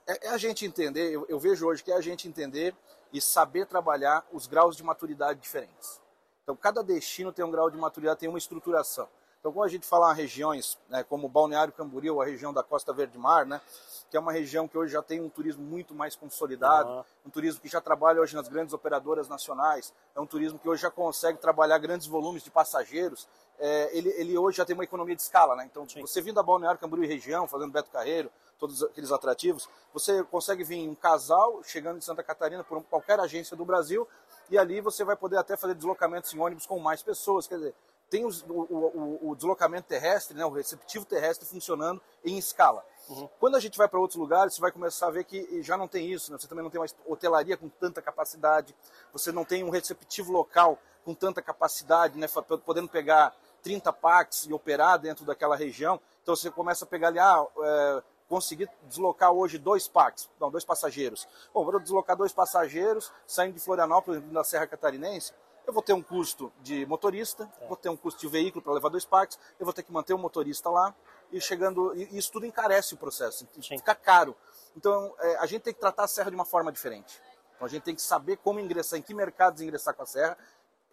É, 0.07 0.27
é 0.27 0.29
a 0.29 0.37
gente 0.37 0.65
entender, 0.65 1.11
eu, 1.11 1.25
eu, 1.27 1.39
vejo 1.39 1.67
hoje 1.67 1.83
que 1.83 1.91
é 1.91 1.95
a 1.95 2.01
gente 2.01 2.27
entender 2.27 2.75
e 3.13 3.21
saber 3.21 3.65
trabalhar 3.65 4.25
os 4.31 4.47
graus 4.47 4.75
de 4.75 4.83
maturidade 4.83 5.39
diferentes. 5.39 6.01
Então, 6.43 6.55
cada 6.55 6.83
destino 6.83 7.31
tem 7.31 7.43
um 7.43 7.51
grau 7.51 7.69
de 7.69 7.77
maturidade, 7.77 8.19
tem 8.19 8.29
uma 8.29 8.37
estruturação. 8.37 9.07
Então, 9.45 9.53
quando 9.53 9.67
a 9.67 9.71
gente 9.71 9.85
fala 9.85 10.11
em 10.11 10.15
regiões 10.15 10.75
né, 10.89 11.03
como 11.03 11.29
Balneário 11.29 11.71
Camboriú, 11.71 12.19
a 12.19 12.25
região 12.25 12.51
da 12.51 12.63
Costa 12.63 12.91
Verde 12.91 13.15
Mar, 13.15 13.45
né, 13.45 13.61
que 14.09 14.17
é 14.17 14.19
uma 14.19 14.31
região 14.31 14.67
que 14.67 14.75
hoje 14.75 14.93
já 14.93 15.03
tem 15.03 15.21
um 15.21 15.29
turismo 15.29 15.63
muito 15.63 15.93
mais 15.93 16.15
consolidado, 16.15 16.89
uhum. 16.89 17.03
um 17.27 17.29
turismo 17.29 17.61
que 17.61 17.67
já 17.67 17.79
trabalha 17.79 18.19
hoje 18.19 18.35
nas 18.35 18.47
grandes 18.47 18.73
operadoras 18.73 19.29
nacionais, 19.29 19.93
é 20.15 20.19
um 20.19 20.25
turismo 20.25 20.57
que 20.57 20.67
hoje 20.67 20.81
já 20.81 20.89
consegue 20.89 21.37
trabalhar 21.37 21.77
grandes 21.77 22.07
volumes 22.07 22.41
de 22.41 22.49
passageiros, 22.49 23.27
é, 23.59 23.95
ele, 23.95 24.09
ele, 24.17 24.35
hoje 24.35 24.57
já 24.57 24.65
tem 24.65 24.73
uma 24.73 24.83
economia 24.83 25.15
de 25.15 25.21
escala, 25.21 25.55
né? 25.55 25.69
Então, 25.71 25.87
Sim. 25.87 26.01
você 26.01 26.21
vindo 26.21 26.39
a 26.39 26.43
Balneário 26.43 26.79
Camboriú 26.79 27.03
e 27.03 27.07
região, 27.07 27.47
fazendo 27.47 27.71
Beto 27.71 27.91
Carreiro, 27.91 28.31
todos 28.57 28.81
aqueles 28.81 29.11
atrativos, 29.11 29.69
você 29.93 30.23
consegue 30.23 30.63
vir 30.63 30.89
um 30.89 30.95
casal 30.95 31.61
chegando 31.63 31.99
de 31.99 32.05
Santa 32.05 32.23
Catarina 32.23 32.63
por 32.63 32.81
qualquer 32.85 33.19
agência 33.19 33.55
do 33.55 33.63
Brasil 33.63 34.07
e 34.49 34.57
ali 34.57 34.81
você 34.81 35.03
vai 35.03 35.15
poder 35.15 35.37
até 35.37 35.55
fazer 35.55 35.75
deslocamentos 35.75 36.33
em 36.33 36.39
ônibus 36.39 36.65
com 36.65 36.79
mais 36.79 37.03
pessoas, 37.03 37.45
quer 37.45 37.57
dizer, 37.57 37.75
tem 38.15 38.25
os, 38.25 38.43
o, 38.43 38.53
o, 38.53 39.29
o, 39.31 39.35
deslocamento 39.35 39.89
terrestre, 39.89 40.37
né, 40.37 40.45
o 40.45 40.49
receptivo 40.49 41.03
terrestre 41.03 41.45
funcionando 41.45 42.01
em 42.23 42.37
escala. 42.37 42.81
Uhum. 43.09 43.27
Quando 43.41 43.55
a 43.55 43.59
gente 43.59 43.77
vai 43.77 43.89
para 43.89 43.99
outros 43.99 44.17
lugares, 44.17 44.55
você 44.55 44.61
vai 44.61 44.71
começar 44.71 45.07
a 45.07 45.11
ver 45.11 45.25
que 45.25 45.61
já 45.61 45.75
não 45.75 45.85
tem 45.85 46.09
isso, 46.09 46.31
né? 46.31 46.37
você 46.37 46.47
também 46.47 46.63
não 46.63 46.71
tem 46.71 46.79
uma 46.79 46.87
hotelaria 47.05 47.57
com 47.57 47.67
tanta 47.67 48.01
capacidade, 48.01 48.73
você 49.11 49.33
não 49.33 49.43
tem 49.43 49.65
um 49.65 49.69
receptivo 49.69 50.31
local 50.31 50.79
com 51.03 51.13
tanta 51.13 51.41
capacidade, 51.41 52.17
né, 52.17 52.25
podendo 52.65 52.87
pegar 52.87 53.35
30 53.61 53.91
packs 53.91 54.45
e 54.45 54.53
operar 54.53 54.97
dentro 54.97 55.25
daquela 55.25 55.57
região. 55.57 55.99
Então 56.23 56.37
você 56.37 56.49
começa 56.49 56.85
a 56.85 56.87
pegar 56.87 57.09
ali, 57.09 57.19
ah, 57.19 57.45
é, 57.59 58.03
conseguir 58.29 58.69
deslocar 58.83 59.33
hoje 59.33 59.57
dois 59.57 59.89
packs, 59.89 60.29
não, 60.39 60.49
dois 60.49 60.63
passageiros. 60.63 61.27
Bom, 61.53 61.65
vou 61.65 61.79
deslocar 61.81 62.15
dois 62.15 62.31
passageiros 62.31 63.11
saindo 63.27 63.55
de 63.55 63.59
Florianópolis, 63.59 64.23
da 64.31 64.43
Serra 64.43 64.67
Catarinense, 64.67 65.33
eu 65.65 65.73
vou 65.73 65.81
ter 65.81 65.93
um 65.93 66.01
custo 66.01 66.51
de 66.61 66.85
motorista, 66.85 67.49
é. 67.61 67.67
vou 67.67 67.77
ter 67.77 67.89
um 67.89 67.97
custo 67.97 68.19
de 68.19 68.27
veículo 68.27 68.61
para 68.61 68.73
levar 68.73 68.89
dois 68.89 69.05
parques, 69.05 69.37
eu 69.59 69.65
vou 69.65 69.73
ter 69.73 69.83
que 69.83 69.91
manter 69.91 70.13
o 70.13 70.17
motorista 70.17 70.69
lá, 70.69 70.93
e 71.31 71.41
chegando. 71.41 71.93
E 71.95 72.17
isso 72.17 72.31
tudo 72.31 72.45
encarece 72.45 72.93
o 72.93 72.97
processo, 72.97 73.47
Sim. 73.61 73.77
fica 73.77 73.95
caro. 73.95 74.35
Então 74.75 75.13
é, 75.19 75.37
a 75.37 75.45
gente 75.45 75.63
tem 75.63 75.73
que 75.73 75.79
tratar 75.79 76.03
a 76.03 76.07
serra 76.07 76.29
de 76.29 76.35
uma 76.35 76.45
forma 76.45 76.71
diferente. 76.71 77.21
Então 77.55 77.65
a 77.65 77.69
gente 77.69 77.83
tem 77.83 77.95
que 77.95 78.01
saber 78.01 78.37
como 78.37 78.59
ingressar, 78.59 78.99
em 78.99 79.01
que 79.01 79.13
mercados 79.13 79.61
ingressar 79.61 79.93
com 79.93 80.03
a 80.03 80.05
serra. 80.05 80.37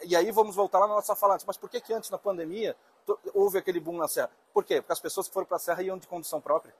E 0.04 0.16
aí 0.16 0.30
vamos 0.32 0.56
voltar 0.56 0.78
lá 0.80 0.88
na 0.88 0.94
nossa 0.94 1.14
fala 1.14 1.34
antes. 1.34 1.46
Mas 1.46 1.56
por 1.56 1.68
que, 1.70 1.80
que 1.80 1.92
antes, 1.92 2.10
na 2.10 2.18
pandemia, 2.18 2.76
houve 3.34 3.58
aquele 3.58 3.78
boom 3.78 3.96
na 3.96 4.08
serra? 4.08 4.30
Por 4.52 4.64
quê? 4.64 4.80
Porque 4.80 4.92
as 4.92 5.00
pessoas 5.00 5.28
que 5.28 5.34
foram 5.34 5.46
para 5.46 5.56
a 5.56 5.60
serra 5.60 5.82
iam 5.82 5.98
de 5.98 6.06
condução 6.06 6.40
própria. 6.40 6.74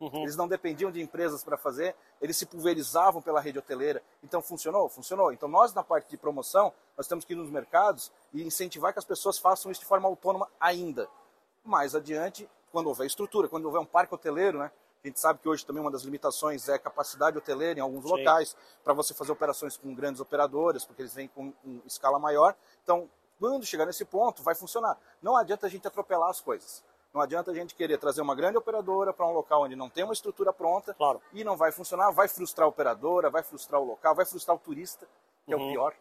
Uhum. 0.00 0.22
Eles 0.22 0.36
não 0.36 0.48
dependiam 0.48 0.90
de 0.90 1.00
empresas 1.00 1.44
para 1.44 1.56
fazer, 1.56 1.94
eles 2.20 2.36
se 2.36 2.46
pulverizavam 2.46 3.22
pela 3.22 3.40
rede 3.40 3.58
hoteleira. 3.58 4.02
Então 4.22 4.42
funcionou? 4.42 4.88
Funcionou. 4.88 5.32
Então 5.32 5.48
nós, 5.48 5.72
na 5.72 5.82
parte 5.82 6.10
de 6.10 6.16
promoção, 6.16 6.72
nós 6.96 7.06
temos 7.06 7.24
que 7.24 7.32
ir 7.32 7.36
nos 7.36 7.50
mercados 7.50 8.10
e 8.32 8.42
incentivar 8.42 8.92
que 8.92 8.98
as 8.98 9.04
pessoas 9.04 9.38
façam 9.38 9.70
isso 9.70 9.80
de 9.80 9.86
forma 9.86 10.08
autônoma 10.08 10.48
ainda. 10.60 11.08
Mais 11.64 11.94
adiante, 11.94 12.48
quando 12.72 12.88
houver 12.88 13.06
estrutura, 13.06 13.48
quando 13.48 13.64
houver 13.66 13.78
um 13.78 13.86
parque 13.86 14.14
hoteleiro, 14.14 14.58
né? 14.58 14.70
A 15.02 15.06
gente 15.06 15.20
sabe 15.20 15.38
que 15.38 15.48
hoje 15.48 15.66
também 15.66 15.82
uma 15.82 15.90
das 15.90 16.02
limitações 16.02 16.66
é 16.66 16.74
a 16.74 16.78
capacidade 16.78 17.36
hoteleira 17.36 17.78
em 17.78 17.82
alguns 17.82 18.04
Sim. 18.04 18.10
locais, 18.10 18.56
para 18.82 18.94
você 18.94 19.12
fazer 19.12 19.32
operações 19.32 19.76
com 19.76 19.94
grandes 19.94 20.18
operadoras, 20.18 20.86
porque 20.86 21.02
eles 21.02 21.12
vêm 21.12 21.28
com, 21.28 21.52
com 21.52 21.82
escala 21.84 22.18
maior. 22.18 22.56
Então, 22.82 23.08
quando 23.38 23.66
chegar 23.66 23.84
nesse 23.84 24.04
ponto, 24.06 24.42
vai 24.42 24.54
funcionar. 24.54 24.98
Não 25.20 25.36
adianta 25.36 25.66
a 25.66 25.70
gente 25.70 25.86
atropelar 25.86 26.30
as 26.30 26.40
coisas. 26.40 26.82
Não 27.14 27.20
adianta 27.20 27.52
a 27.52 27.54
gente 27.54 27.76
querer 27.76 27.96
trazer 27.96 28.20
uma 28.20 28.34
grande 28.34 28.58
operadora 28.58 29.12
para 29.12 29.24
um 29.24 29.32
local 29.32 29.62
onde 29.62 29.76
não 29.76 29.88
tem 29.88 30.02
uma 30.02 30.12
estrutura 30.12 30.52
pronta 30.52 30.92
claro. 30.94 31.22
e 31.32 31.44
não 31.44 31.56
vai 31.56 31.70
funcionar, 31.70 32.10
vai 32.10 32.26
frustrar 32.26 32.66
a 32.66 32.68
operadora, 32.68 33.30
vai 33.30 33.44
frustrar 33.44 33.80
o 33.80 33.84
local, 33.84 34.16
vai 34.16 34.26
frustrar 34.26 34.56
o 34.56 34.58
turista, 34.58 35.06
que 35.46 35.54
uhum. 35.54 35.60
é 35.60 35.62
o 35.62 35.66
uhum. 35.66 35.72
pior. 35.72 35.94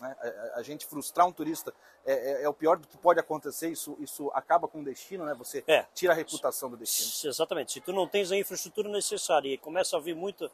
Né? 0.00 0.16
A, 0.54 0.58
a, 0.60 0.62
gente 0.62 0.86
frustrar 0.86 1.26
um 1.26 1.32
turista 1.32 1.72
é, 2.06 2.12
é, 2.12 2.42
é, 2.44 2.48
o 2.48 2.54
pior 2.54 2.78
do 2.78 2.88
que 2.88 2.96
pode 2.96 3.20
acontecer, 3.20 3.68
isso, 3.68 3.94
isso 4.00 4.30
acaba 4.32 4.66
com 4.66 4.80
o 4.80 4.84
destino, 4.84 5.26
né? 5.26 5.34
você 5.34 5.62
é. 5.66 5.84
tira 5.94 6.14
a 6.14 6.16
reputação 6.16 6.70
do 6.70 6.78
destino. 6.78 7.30
Exatamente, 7.30 7.72
se 7.72 7.80
tu 7.82 7.92
não 7.92 8.08
tens 8.08 8.32
a 8.32 8.36
infraestrutura 8.36 8.88
necessária 8.88 9.52
e 9.52 9.58
começa 9.58 9.98
a 9.98 10.00
vir 10.00 10.16
muito, 10.16 10.50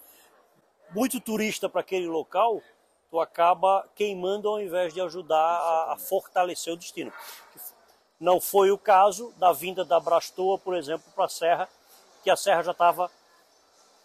muito 0.90 1.21
turista 1.21 1.69
para 1.69 1.83
aquele 1.83 2.09
local, 2.09 2.61
tu 3.11 3.21
acaba 3.21 3.88
queimando 3.95 4.49
ao 4.49 4.61
invés 4.61 4.93
de 4.93 5.00
ajudar 5.00 5.37
a, 5.37 5.93
a, 5.95 5.97
fortalecer 5.97 6.73
o 6.73 6.76
destino. 6.76 7.12
Não 8.20 8.40
foi 8.40 8.70
o 8.70 8.78
caso 8.78 9.32
da 9.38 9.50
vinda 9.50 9.84
da 9.84 9.98
Brastoa, 9.98 10.58
por 10.58 10.76
exemplo, 10.76 11.10
para 11.14 11.24
a 11.24 11.28
Serra, 11.28 11.68
que 12.22 12.30
a 12.30 12.36
Serra 12.36 12.62
já 12.62 12.72
estava 12.72 13.10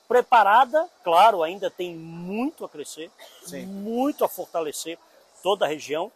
preparada, 0.07 0.89
claro, 1.03 1.43
ainda 1.43 1.69
tem 1.69 1.93
muito 1.93 2.63
a 2.63 2.69
crescer, 2.69 3.11
Sim. 3.43 3.65
muito 3.65 4.23
a 4.23 4.29
fortalecer 4.29 4.97
toda 5.43 5.65
a 5.65 5.67
região, 5.67 6.11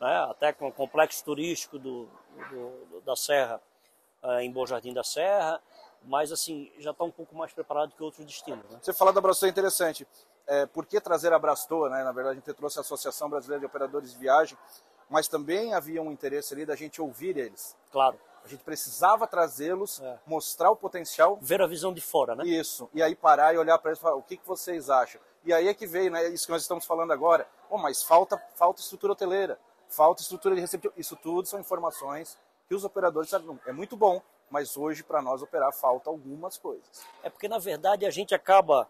né, 0.00 0.26
até 0.30 0.52
com 0.52 0.68
o 0.68 0.72
complexo 0.72 1.24
turístico 1.24 1.78
do, 1.78 2.08
do 2.50 3.02
da 3.04 3.16
Serra, 3.16 3.60
eh, 4.22 4.44
em 4.44 4.50
Bom 4.50 4.64
Jardim 4.64 4.92
da 4.92 5.02
Serra, 5.02 5.60
mas 6.04 6.32
assim, 6.32 6.70
já 6.78 6.92
está 6.92 7.04
um 7.04 7.10
pouco 7.10 7.34
mais 7.34 7.52
preparado 7.52 7.92
que 7.92 8.02
outros 8.02 8.24
destinos. 8.24 8.64
Né? 8.70 8.78
Você 8.80 8.92
fala 8.92 9.12
da 9.12 9.20
Brastoa 9.20 9.48
é 9.48 9.50
interessante. 9.50 10.06
É, 10.46 10.66
por 10.66 10.86
que 10.86 11.00
trazer 11.00 11.32
a 11.32 11.38
Brastoa? 11.38 11.88
Né? 11.88 12.02
Na 12.02 12.12
verdade, 12.12 12.38
a 12.38 12.40
gente 12.40 12.56
trouxe 12.56 12.78
a 12.78 12.80
Associação 12.80 13.28
Brasileira 13.28 13.60
de 13.60 13.66
Operadores 13.66 14.12
de 14.12 14.18
Viagem, 14.18 14.56
mas 15.12 15.28
também 15.28 15.74
havia 15.74 16.00
um 16.02 16.10
interesse 16.10 16.54
ali 16.54 16.64
da 16.64 16.74
gente 16.74 17.00
ouvir 17.00 17.36
eles. 17.36 17.76
Claro. 17.92 18.18
A 18.42 18.48
gente 18.48 18.64
precisava 18.64 19.26
trazê-los, 19.26 20.00
é. 20.00 20.18
mostrar 20.26 20.70
o 20.70 20.74
potencial. 20.74 21.38
Ver 21.40 21.60
a 21.60 21.66
visão 21.66 21.92
de 21.92 22.00
fora, 22.00 22.34
né? 22.34 22.44
Isso. 22.44 22.88
E 22.94 23.02
aí 23.02 23.14
parar 23.14 23.54
e 23.54 23.58
olhar 23.58 23.78
para 23.78 23.90
eles 23.90 23.98
e 23.98 24.02
falar, 24.02 24.16
o 24.16 24.22
que, 24.22 24.38
que 24.38 24.48
vocês 24.48 24.88
acham? 24.88 25.20
E 25.44 25.52
aí 25.52 25.68
é 25.68 25.74
que 25.74 25.86
veio, 25.86 26.10
né? 26.10 26.28
Isso 26.28 26.46
que 26.46 26.52
nós 26.52 26.62
estamos 26.62 26.86
falando 26.86 27.12
agora. 27.12 27.46
Oh, 27.68 27.76
mas 27.76 28.02
falta, 28.02 28.42
falta 28.54 28.80
estrutura 28.80 29.12
hoteleira, 29.12 29.60
falta 29.86 30.22
estrutura 30.22 30.54
de 30.54 30.62
receptivo. 30.62 30.94
Isso 30.96 31.14
tudo 31.14 31.46
são 31.46 31.60
informações 31.60 32.38
que 32.66 32.74
os 32.74 32.82
operadores 32.82 33.28
sabem. 33.28 33.60
É 33.66 33.72
muito 33.72 33.98
bom, 33.98 34.20
mas 34.50 34.78
hoje 34.78 35.02
para 35.02 35.20
nós 35.20 35.42
operar 35.42 35.74
falta 35.74 36.08
algumas 36.08 36.56
coisas. 36.56 37.04
É 37.22 37.28
porque 37.28 37.48
na 37.48 37.58
verdade 37.58 38.06
a 38.06 38.10
gente 38.10 38.34
acaba 38.34 38.88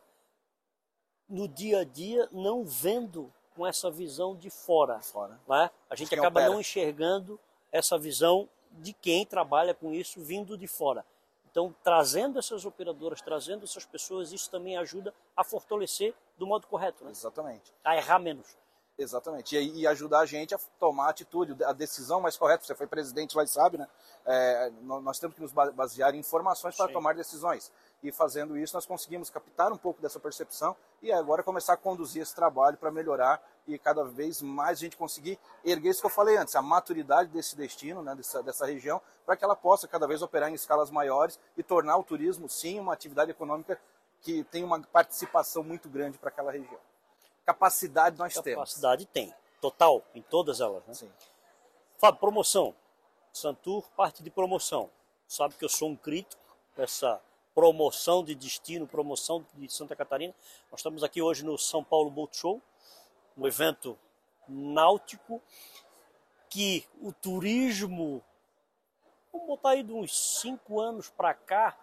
no 1.28 1.48
dia 1.48 1.80
a 1.80 1.84
dia 1.84 2.28
não 2.30 2.64
vendo 2.64 3.32
com 3.54 3.66
essa 3.66 3.90
visão 3.90 4.36
de 4.36 4.50
fora. 4.50 5.00
fora. 5.00 5.38
Né? 5.48 5.70
A 5.88 5.96
gente 5.96 6.14
acaba 6.14 6.40
opera. 6.40 6.52
não 6.52 6.60
enxergando 6.60 7.38
essa 7.70 7.98
visão 7.98 8.48
de 8.70 8.92
quem 8.92 9.24
trabalha 9.26 9.74
com 9.74 9.92
isso 9.92 10.20
vindo 10.20 10.56
de 10.56 10.66
fora. 10.66 11.04
Então, 11.50 11.74
trazendo 11.84 12.38
essas 12.38 12.64
operadoras, 12.64 13.20
trazendo 13.20 13.64
essas 13.64 13.84
pessoas, 13.84 14.32
isso 14.32 14.50
também 14.50 14.78
ajuda 14.78 15.12
a 15.36 15.44
fortalecer 15.44 16.14
do 16.38 16.46
modo 16.46 16.66
correto. 16.66 17.04
Né? 17.04 17.10
Exatamente. 17.10 17.74
A 17.84 17.94
errar 17.94 18.18
menos. 18.18 18.56
Exatamente. 18.96 19.56
E, 19.56 19.80
e, 19.80 19.86
ajudar 19.86 20.20
a 20.20 20.26
gente 20.26 20.54
a 20.54 20.58
tomar 20.78 21.06
a 21.06 21.10
atitude, 21.10 21.62
a 21.64 21.72
decisão 21.72 22.20
mais 22.20 22.36
correta. 22.36 22.64
Você 22.64 22.74
foi 22.74 22.86
presidente 22.86 23.36
lá 23.36 23.42
e 23.44 23.48
sabe, 23.48 23.78
né? 23.78 23.88
É, 24.24 24.70
nós 24.82 25.18
temos 25.18 25.34
que 25.34 25.42
nos 25.42 25.52
basear 25.52 26.14
em 26.14 26.18
informações 26.18 26.76
para 26.76 26.86
Sim. 26.86 26.92
tomar 26.92 27.14
decisões. 27.14 27.72
E 28.02 28.10
fazendo 28.10 28.58
isso, 28.58 28.74
nós 28.74 28.84
conseguimos 28.84 29.30
captar 29.30 29.72
um 29.72 29.76
pouco 29.76 30.02
dessa 30.02 30.18
percepção 30.18 30.76
e 31.00 31.12
agora 31.12 31.42
começar 31.42 31.74
a 31.74 31.76
conduzir 31.76 32.20
esse 32.20 32.34
trabalho 32.34 32.76
para 32.76 32.90
melhorar 32.90 33.40
e 33.66 33.78
cada 33.78 34.04
vez 34.04 34.42
mais 34.42 34.78
a 34.78 34.80
gente 34.80 34.96
conseguir 34.96 35.38
erguer 35.64 35.90
isso 35.90 36.00
que 36.00 36.06
eu 36.06 36.10
falei 36.10 36.36
antes, 36.36 36.56
a 36.56 36.62
maturidade 36.62 37.30
desse 37.30 37.56
destino, 37.56 38.02
né, 38.02 38.14
dessa, 38.16 38.42
dessa 38.42 38.66
região, 38.66 39.00
para 39.24 39.36
que 39.36 39.44
ela 39.44 39.54
possa 39.54 39.86
cada 39.86 40.06
vez 40.08 40.20
operar 40.20 40.50
em 40.50 40.54
escalas 40.54 40.90
maiores 40.90 41.38
e 41.56 41.62
tornar 41.62 41.96
o 41.96 42.02
turismo, 42.02 42.48
sim, 42.48 42.80
uma 42.80 42.92
atividade 42.92 43.30
econômica 43.30 43.80
que 44.20 44.42
tem 44.44 44.64
uma 44.64 44.80
participação 44.80 45.62
muito 45.62 45.88
grande 45.88 46.18
para 46.18 46.28
aquela 46.28 46.50
região. 46.50 46.80
Capacidade 47.46 48.18
nós 48.18 48.34
Capacidade 48.34 48.44
temos. 48.44 48.68
Capacidade 48.68 49.06
tem, 49.06 49.34
total, 49.60 50.02
em 50.14 50.22
todas 50.22 50.60
elas. 50.60 50.84
Né? 50.86 50.94
Sim. 50.94 51.12
Fábio, 51.98 52.18
promoção. 52.18 52.74
Santur, 53.32 53.88
parte 53.96 54.22
de 54.22 54.30
promoção. 54.30 54.90
Sabe 55.26 55.54
que 55.54 55.64
eu 55.64 55.68
sou 55.68 55.88
um 55.88 55.96
crítico 55.96 56.42
dessa 56.76 57.20
promoção 57.54 58.24
de 58.24 58.34
destino, 58.34 58.86
promoção 58.86 59.44
de 59.54 59.72
Santa 59.72 59.94
Catarina. 59.94 60.34
Nós 60.70 60.80
estamos 60.80 61.02
aqui 61.04 61.20
hoje 61.20 61.44
no 61.44 61.58
São 61.58 61.84
Paulo 61.84 62.10
Boat 62.10 62.36
Show, 62.36 62.60
um 63.36 63.46
evento 63.46 63.98
náutico 64.48 65.40
que 66.48 66.84
o 67.00 67.12
turismo, 67.12 68.22
vamos 69.32 69.46
botar 69.46 69.70
aí 69.70 69.82
de 69.82 69.92
uns 69.92 70.40
cinco 70.40 70.80
anos 70.80 71.08
para 71.08 71.32
cá, 71.34 71.78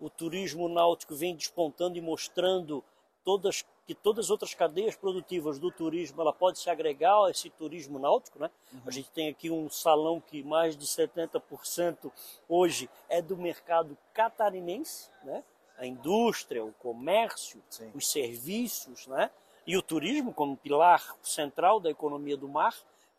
o 0.00 0.10
turismo 0.10 0.68
náutico 0.68 1.14
vem 1.14 1.34
despontando 1.34 1.96
e 1.96 2.00
mostrando 2.00 2.84
todas 3.24 3.64
que 3.86 3.94
todas 3.94 4.26
as 4.26 4.30
outras 4.30 4.54
cadeias 4.54 4.96
produtivas 4.96 5.58
do 5.58 5.70
turismo 5.70 6.20
ela 6.20 6.32
pode 6.32 6.58
se 6.58 6.70
agregar 6.70 7.26
a 7.26 7.30
esse 7.30 7.50
turismo 7.50 7.98
náutico, 7.98 8.38
né? 8.38 8.50
Uhum. 8.72 8.80
A 8.86 8.90
gente 8.90 9.10
tem 9.10 9.28
aqui 9.28 9.50
um 9.50 9.68
salão 9.68 10.20
que 10.20 10.42
mais 10.42 10.76
de 10.76 10.86
70% 10.86 12.10
hoje 12.48 12.88
é 13.08 13.20
do 13.20 13.36
mercado 13.36 13.96
catarinense, 14.14 15.10
né? 15.22 15.44
A 15.76 15.84
indústria, 15.86 16.64
o 16.64 16.72
comércio, 16.74 17.62
Sim. 17.68 17.90
os 17.94 18.10
serviços, 18.10 19.06
né? 19.06 19.30
E 19.66 19.76
o 19.76 19.82
turismo 19.82 20.32
como 20.32 20.56
pilar 20.56 21.16
central 21.22 21.78
da 21.80 21.90
economia 21.90 22.36
do 22.36 22.48
mar, 22.48 22.74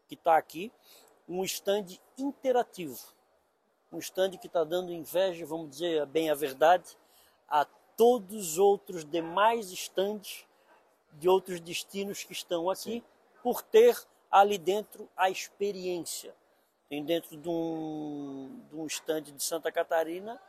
que 0.08 0.16
está 0.16 0.38
aqui, 0.38 0.72
um 1.28 1.44
stand 1.44 2.00
interativo, 2.18 3.00
um 3.92 4.00
stand 4.00 4.32
que 4.38 4.48
está 4.48 4.64
dando 4.64 4.92
inveja, 4.92 5.46
vamos 5.46 5.70
dizer 5.70 6.06
bem 6.08 6.30
a 6.30 6.36
verdade, 6.36 6.98
a 7.48 7.66
todos 7.98 8.52
os 8.54 8.58
outros 8.58 9.06
demais 9.06 9.72
stands 9.72 10.46
de 11.14 11.30
outros 11.30 11.60
destinos 11.60 12.24
que 12.24 12.34
estão 12.34 12.70
aqui, 12.70 12.82
Sim. 12.82 13.04
por 13.42 13.62
ter 13.62 13.98
ali 14.30 14.58
dentro 14.58 15.10
a 15.16 15.30
experiência. 15.30 16.36
Tem 16.90 17.04
dentro 17.04 17.38
de 17.38 17.50
um, 17.50 18.62
de 18.70 18.76
um 18.76 18.86
stand 18.86 19.24
de 19.24 19.42
Santa 19.44 19.72
Catarina 19.72 20.40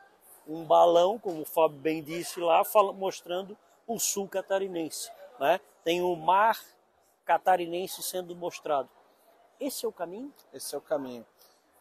um 0.47 0.65
balão, 0.65 1.19
como 1.19 1.43
o 1.43 1.45
Fábio 1.45 1.79
bem 1.79 2.03
disse 2.03 2.39
lá, 2.41 2.65
fala, 2.65 2.93
mostrando 2.93 3.57
o 3.87 3.99
sul 3.99 4.29
catarinense. 4.29 5.11
Né? 5.41 5.61
Tem 5.85 6.01
o 6.01 6.15
mar 6.15 6.59
catarinense 7.25 8.03
sendo 8.03 8.35
mostrado. 8.37 8.89
Esse 9.59 9.85
é 9.85 9.89
o 9.89 9.93
caminho? 9.93 10.33
Esse 10.53 10.75
é 10.75 10.79
o 10.79 10.81
caminho. 10.81 11.27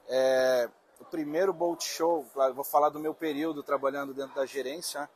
É, 0.07 0.69
o 0.99 1.05
primeiro 1.05 1.53
boat 1.53 1.83
show, 1.83 2.25
vou 2.53 2.63
falar 2.63 2.89
do 2.89 2.99
meu 2.99 3.13
período 3.13 3.61
trabalhando 3.61 4.13
dentro 4.13 4.35
da 4.35 4.45
gerência, 4.45 5.01
né? 5.01 5.09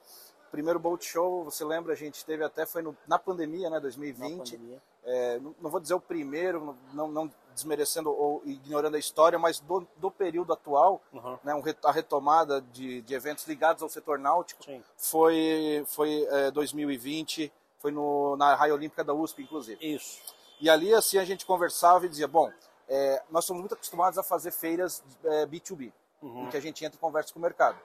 Primeiro 0.50 0.80
Boat 0.80 1.06
Show, 1.06 1.44
você 1.44 1.64
lembra, 1.64 1.94
a 1.94 1.96
gente 1.96 2.26
teve 2.26 2.44
até, 2.44 2.66
foi 2.66 2.82
no, 2.82 2.96
na 3.08 3.18
pandemia, 3.18 3.70
né, 3.70 3.80
2020. 3.80 4.52
Pandemia. 4.52 4.82
É, 5.04 5.40
não, 5.40 5.56
não, 5.62 5.70
vou 5.72 5.80
dizer 5.80 5.94
o 5.94 6.00
primeiro, 6.00 6.76
não, 6.94 7.08
não, 7.08 7.32
desmerecendo 7.54 8.12
ou 8.12 8.42
ignorando 8.46 8.96
a 8.96 9.00
história, 9.00 9.40
mas 9.40 9.60
do, 9.60 9.88
do 9.98 10.12
período 10.12 10.54
atual, 10.54 11.02
uhum. 11.12 11.38
né, 11.44 11.56
um, 11.56 11.64
a 11.84 11.92
retomada 11.92 12.62
de, 12.62 13.02
de, 13.02 13.14
eventos 13.14 13.48
ligados 13.48 13.82
ao 13.82 13.90
setor 13.90 14.20
náutico 14.20 14.64
Sim. 14.64 14.84
foi, 14.98 15.84
foi 15.88 16.28
é, 16.30 16.52
2020, 16.52 17.52
foi 17.80 17.92
no, 17.92 18.36
na 18.36 18.56
Raia 18.56 18.74
Olímpica 18.74 19.04
da 19.04 19.14
USP, 19.14 19.42
inclusive. 19.42 19.84
Isso. 19.84 20.22
E 20.60 20.70
ali, 20.70 20.94
assim, 20.94 21.18
a 21.18 21.26
gente 21.26 21.46
conversava 21.46 22.06
e 22.06 22.10
dizia, 22.10 22.28
bom, 22.28 22.52
é, 22.88 23.24
nós 23.30 23.46
somos 23.46 23.62
muito 23.62 23.74
acostumados 23.74 24.18
a 24.20 24.24
fazer 24.24 24.52
feiras 24.52 25.04
B2B, 25.24 25.92
é, 25.92 26.26
uhum. 26.26 26.46
em 26.46 26.50
que 26.50 26.58
a 26.58 26.62
gente 26.62 26.84
entra 26.84 26.98
e 26.98 27.00
conversa 27.00 27.34
com 27.34 27.40
o 27.40 27.42
mercado. 27.42 27.78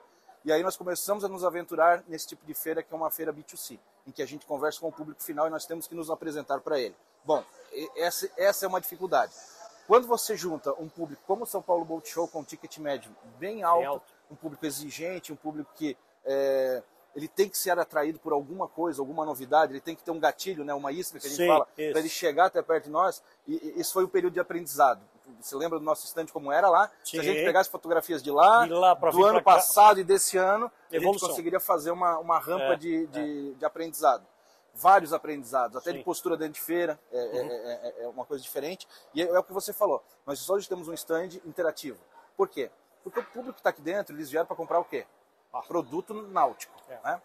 E 0.45 0.53
aí 0.53 0.63
nós 0.63 0.77
começamos 0.77 1.25
a 1.25 1.29
nos 1.29 1.43
aventurar 1.43 2.05
nesse 2.07 2.29
tipo 2.29 2.45
de 2.45 2.53
feira, 2.53 2.83
que 2.83 2.93
é 2.93 2.97
uma 2.97 3.11
feira 3.11 3.33
B2C, 3.33 3.79
em 4.07 4.11
que 4.11 4.23
a 4.23 4.27
gente 4.27 4.45
conversa 4.45 4.79
com 4.79 4.89
o 4.89 4.93
público 4.93 5.23
final 5.23 5.47
e 5.47 5.51
nós 5.51 5.65
temos 5.65 5.87
que 5.87 5.95
nos 5.95 6.11
apresentar 6.11 6.61
para 6.61 6.79
ele. 6.79 6.95
Bom, 7.25 7.43
essa, 7.97 8.31
essa 8.37 8.67
é 8.67 8.69
uma 8.69 8.81
dificuldade. 8.81 9.33
Quando 9.87 10.07
você 10.07 10.37
junta 10.37 10.73
um 10.75 10.89
público 10.89 11.23
como 11.27 11.45
o 11.45 11.47
São 11.47 11.63
Paulo 11.63 11.85
Boat 11.85 12.09
Show, 12.09 12.29
com 12.29 12.41
um 12.41 12.45
ticket 12.45 12.77
médio 12.79 13.11
bem 13.39 13.63
alto, 13.63 13.79
bem 13.79 13.87
alto. 13.87 14.13
um 14.31 14.37
público 14.37 14.67
exigente, 14.67 15.33
um 15.33 15.37
público 15.37 15.71
que 15.75 15.97
é, 16.25 16.83
ele 17.15 17.29
tem 17.29 17.49
que 17.49 17.57
ser 17.57 17.79
atraído 17.79 18.19
por 18.19 18.33
alguma 18.33 18.69
coisa, 18.69 19.01
alguma 19.01 19.25
novidade, 19.25 19.73
ele 19.73 19.81
tem 19.81 19.95
que 19.95 20.03
ter 20.03 20.11
um 20.11 20.19
gatilho, 20.19 20.65
né, 20.65 20.75
uma 20.75 20.93
isca 20.93 21.19
que 21.19 21.27
a 21.27 21.31
gente 21.31 21.39
Sim, 21.39 21.47
fala, 21.47 21.67
para 21.67 22.01
ele 22.01 22.09
chegar 22.09 22.47
até 22.47 22.61
perto 22.61 22.85
de 22.85 22.91
nós. 22.91 23.23
E, 23.47 23.55
e 23.55 23.81
esse 23.81 23.93
foi 23.93 24.05
o 24.05 24.09
período 24.09 24.35
de 24.35 24.41
aprendizado. 24.41 25.01
Você 25.40 25.57
lembra 25.57 25.78
do 25.78 25.85
nosso 25.85 26.04
estande 26.04 26.33
como 26.33 26.52
era 26.52 26.69
lá? 26.69 26.90
Sim. 27.02 27.12
Se 27.12 27.21
a 27.21 27.23
gente 27.23 27.45
pegasse 27.45 27.71
fotografias 27.71 28.23
de 28.23 28.31
lá, 28.31 28.66
de 28.66 28.73
lá 28.73 28.95
do 28.95 29.25
ano 29.25 29.43
passado 29.43 29.99
e 29.99 30.04
desse 30.04 30.37
ano, 30.37 30.71
Evolução. 30.90 31.09
a 31.09 31.12
gente 31.12 31.28
conseguiria 31.28 31.61
fazer 31.61 31.90
uma, 31.90 32.19
uma 32.19 32.38
rampa 32.38 32.75
é, 32.75 32.76
de, 32.76 33.07
de, 33.07 33.50
é. 33.50 33.59
de, 33.59 33.64
aprendizado. 33.64 34.26
Vários 34.75 35.12
aprendizados, 35.12 35.76
até 35.76 35.93
Sim. 35.93 35.99
de 35.99 36.04
postura 36.04 36.37
dentro 36.37 36.54
de 36.54 36.61
feira, 36.61 36.99
é, 37.12 37.16
é 37.16 37.43
uhum. 37.43 37.50
É, 37.50 37.54
é, 37.54 38.04
é, 38.04 38.09
uma 38.09 38.25
coisa 38.25 38.43
diferente. 38.43 38.88
E 39.14 39.23
é, 39.23 39.38
o 39.38 39.43
que 39.43 39.52
você 39.52 39.73
falou, 39.73 40.02
nós 40.26 40.49
hoje 40.50 40.69
temos 40.69 40.88
um 40.88 40.93
stand 40.95 41.40
interativo. 41.47 41.99
Por 42.37 42.49
quê? 42.49 42.71
Porque 43.02 43.21
o 43.21 43.25
público 43.25 43.54
que 43.54 43.61
está 43.61 43.71
aqui 43.71 43.81
dentro, 43.81 44.16
eles 44.16 44.31
vieram 44.31 44.47
para 44.47 44.57
comprar 44.57 44.81
o 44.81 44.85
quê? 44.85 45.07
Ah. 45.52 45.62
Produto 45.62 46.12
náutico. 46.12 46.75
Né? 46.88 47.23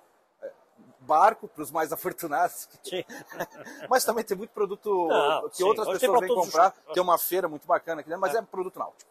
Barco 1.02 1.48
para 1.48 1.64
os 1.64 1.72
mais 1.72 1.92
afortunados. 1.92 2.68
mas 3.90 4.04
também 4.04 4.24
tem 4.24 4.38
muito 4.38 4.52
produto 4.52 5.08
Não, 5.08 5.50
que 5.50 5.58
sim. 5.58 5.64
outras 5.64 5.88
pessoas 5.88 6.20
vêm 6.20 6.30
comprar. 6.30 6.74
Os... 6.88 6.94
Tem 6.94 7.02
uma 7.04 7.18
feira 7.18 7.48
muito 7.48 7.68
bacana 7.68 8.02
aqui, 8.02 8.16
mas 8.16 8.36
é, 8.36 8.40
é 8.40 8.42
produto 8.42 8.78
náutico. 8.78 9.10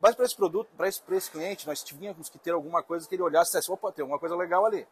Mas 0.00 0.14
para 0.14 0.24
esse 0.24 0.36
produto, 0.36 0.68
para 0.76 0.88
esse, 0.88 1.00
esse 1.10 1.30
cliente, 1.30 1.66
nós 1.66 1.82
tínhamos 1.82 2.28
que 2.28 2.38
ter 2.38 2.52
alguma 2.52 2.82
coisa 2.82 3.08
que 3.08 3.14
ele 3.14 3.22
olhasse 3.22 3.50
e 3.50 3.52
dissesse, 3.52 3.72
opa, 3.72 3.90
tem 3.90 4.02
alguma 4.02 4.18
coisa 4.18 4.36
legal 4.36 4.64
ali. 4.66 4.86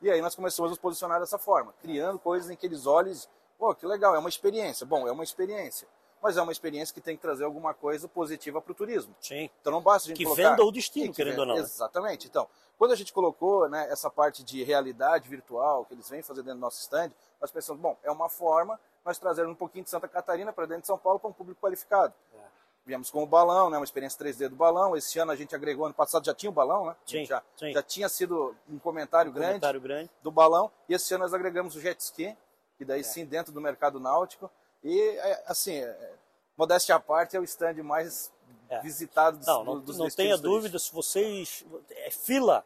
E 0.00 0.10
aí 0.10 0.20
nós 0.20 0.34
começamos 0.34 0.70
a 0.70 0.72
nos 0.72 0.78
posicionar 0.78 1.20
dessa 1.20 1.38
forma, 1.38 1.74
criando 1.80 2.18
coisas 2.18 2.50
em 2.50 2.56
que 2.56 2.66
eles 2.66 2.86
olhem, 2.86 3.14
pô, 3.58 3.74
que 3.74 3.86
legal, 3.86 4.14
é 4.14 4.18
uma 4.18 4.28
experiência. 4.28 4.86
Bom, 4.86 5.06
é 5.06 5.12
uma 5.12 5.24
experiência. 5.24 5.86
Mas 6.26 6.36
é 6.36 6.42
uma 6.42 6.50
experiência 6.50 6.92
que 6.92 7.00
tem 7.00 7.14
que 7.14 7.22
trazer 7.22 7.44
alguma 7.44 7.72
coisa 7.72 8.08
positiva 8.08 8.60
para 8.60 8.72
o 8.72 8.74
turismo. 8.74 9.14
Sim. 9.20 9.48
Então 9.60 9.72
não 9.72 9.80
basta 9.80 10.08
a 10.08 10.08
gente 10.08 10.18
que 10.18 10.24
colocar... 10.24 10.50
venda 10.50 10.64
o 10.64 10.72
destino, 10.72 11.14
querendo 11.14 11.36
venda. 11.36 11.42
ou 11.42 11.46
não. 11.46 11.56
Exatamente. 11.56 12.26
Então, 12.26 12.48
quando 12.76 12.90
a 12.90 12.96
gente 12.96 13.12
colocou 13.12 13.68
né, 13.68 13.86
essa 13.92 14.10
parte 14.10 14.42
de 14.42 14.64
realidade 14.64 15.28
virtual 15.28 15.84
que 15.84 15.94
eles 15.94 16.10
vêm 16.10 16.22
fazer 16.22 16.42
dentro 16.42 16.58
do 16.58 16.62
nosso 16.62 16.80
stand, 16.80 17.12
nós 17.40 17.52
pensamos, 17.52 17.80
bom, 17.80 17.96
é 18.02 18.10
uma 18.10 18.28
forma 18.28 18.76
nós 19.04 19.20
trazermos 19.20 19.52
um 19.52 19.56
pouquinho 19.56 19.84
de 19.84 19.90
Santa 19.90 20.08
Catarina 20.08 20.52
para 20.52 20.66
dentro 20.66 20.80
de 20.80 20.88
São 20.88 20.98
Paulo 20.98 21.20
para 21.20 21.30
um 21.30 21.32
público 21.32 21.60
qualificado. 21.60 22.12
É. 22.34 22.40
Viemos 22.84 23.08
com 23.08 23.22
o 23.22 23.26
balão, 23.26 23.70
né, 23.70 23.78
uma 23.78 23.84
experiência 23.84 24.18
3D 24.18 24.48
do 24.48 24.56
balão. 24.56 24.96
Esse 24.96 25.16
ano 25.20 25.30
a 25.30 25.36
gente 25.36 25.54
agregou, 25.54 25.86
ano 25.86 25.94
passado 25.94 26.24
já 26.24 26.34
tinha 26.34 26.50
o 26.50 26.52
balão, 26.52 26.86
né? 26.86 26.96
Sim, 27.06 27.24
já, 27.24 27.40
sim. 27.56 27.72
já 27.72 27.84
tinha 27.84 28.08
sido 28.08 28.52
um 28.68 28.80
comentário, 28.80 29.30
um 29.30 29.34
grande, 29.34 29.50
comentário 29.50 29.80
grande 29.80 30.10
do 30.24 30.32
balão. 30.32 30.72
E 30.88 30.94
esse 30.94 31.14
ano 31.14 31.22
nós 31.22 31.32
agregamos 31.32 31.76
o 31.76 31.80
jet 31.80 32.00
ski, 32.00 32.36
que 32.76 32.84
daí 32.84 33.00
é. 33.00 33.04
sim 33.04 33.24
dentro 33.24 33.52
do 33.52 33.60
mercado 33.60 34.00
náutico. 34.00 34.50
E, 34.86 35.00
é, 35.00 35.42
assim, 35.46 35.78
é, 35.78 36.14
modéstia 36.56 36.94
à 36.94 37.00
parte, 37.00 37.36
é 37.36 37.40
o 37.40 37.44
stand 37.44 37.82
mais 37.82 38.32
é. 38.68 38.80
visitado 38.80 39.38
dos, 39.38 39.46
não, 39.46 39.64
não, 39.64 39.80
dos 39.80 39.98
Não 39.98 40.08
tenha 40.08 40.38
dúvida, 40.38 40.78
se 40.78 40.92
vocês... 40.92 41.64
É 41.90 42.10
fila, 42.10 42.64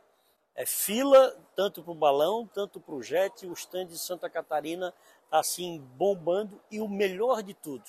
é 0.55 0.67
fila 0.67 1.35
tanto 1.57 1.83
para 1.83 1.93
o 1.93 1.95
balão, 1.95 2.47
tanto 2.47 2.79
para 2.79 2.95
o 2.95 3.03
jet. 3.03 3.47
O 3.47 3.55
stand 3.55 3.87
de 3.87 3.99
Santa 3.99 4.29
Catarina 4.29 4.93
está 5.25 5.39
assim 5.39 5.81
bombando. 5.97 6.61
E 6.71 6.79
o 6.79 6.89
melhor 6.89 7.43
de 7.43 7.55
tudo, 7.55 7.85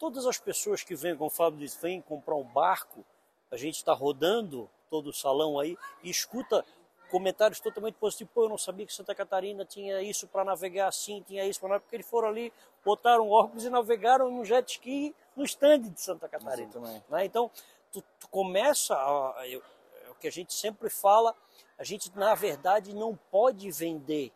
todas 0.00 0.26
as 0.26 0.38
pessoas 0.38 0.82
que 0.82 0.96
vêm, 0.96 1.14
como 1.16 1.28
o 1.28 1.30
Fábio 1.30 1.60
disse, 1.60 1.80
vêm 1.80 2.02
comprar 2.02 2.34
um 2.34 2.44
barco, 2.44 3.04
a 3.52 3.56
gente 3.56 3.76
está 3.76 3.92
rodando 3.92 4.68
todo 4.90 5.10
o 5.10 5.12
salão 5.12 5.60
aí 5.60 5.78
e 6.02 6.10
escuta 6.10 6.64
comentários 7.10 7.60
totalmente 7.60 7.94
positivos. 7.94 8.32
Pô, 8.32 8.44
eu 8.44 8.48
não 8.48 8.58
sabia 8.58 8.86
que 8.86 8.92
Santa 8.92 9.14
Catarina 9.14 9.64
tinha 9.64 10.00
isso 10.00 10.26
para 10.26 10.44
navegar 10.44 10.88
assim, 10.88 11.22
tinha 11.26 11.44
isso 11.44 11.60
para 11.60 11.70
navegar, 11.70 11.84
porque 11.84 11.96
eles 11.96 12.08
foram 12.08 12.28
ali, 12.28 12.52
botaram 12.84 13.28
óculos 13.28 13.64
e 13.64 13.70
navegaram 13.70 14.30
no 14.30 14.44
jet 14.44 14.70
ski 14.72 15.14
no 15.36 15.44
stand 15.44 15.80
de 15.80 16.00
Santa 16.00 16.28
Catarina. 16.28 16.70
Né? 17.08 17.24
Então, 17.24 17.50
tu, 17.92 18.02
tu 18.18 18.28
começa, 18.28 18.94
a, 18.94 19.46
eu, 19.46 19.62
é 20.06 20.10
o 20.10 20.14
que 20.14 20.28
a 20.28 20.32
gente 20.32 20.54
sempre 20.54 20.88
fala, 20.88 21.34
a 21.76 21.84
gente, 21.84 22.10
na 22.16 22.34
verdade, 22.34 22.94
não 22.94 23.18
pode 23.30 23.70
vender 23.70 24.32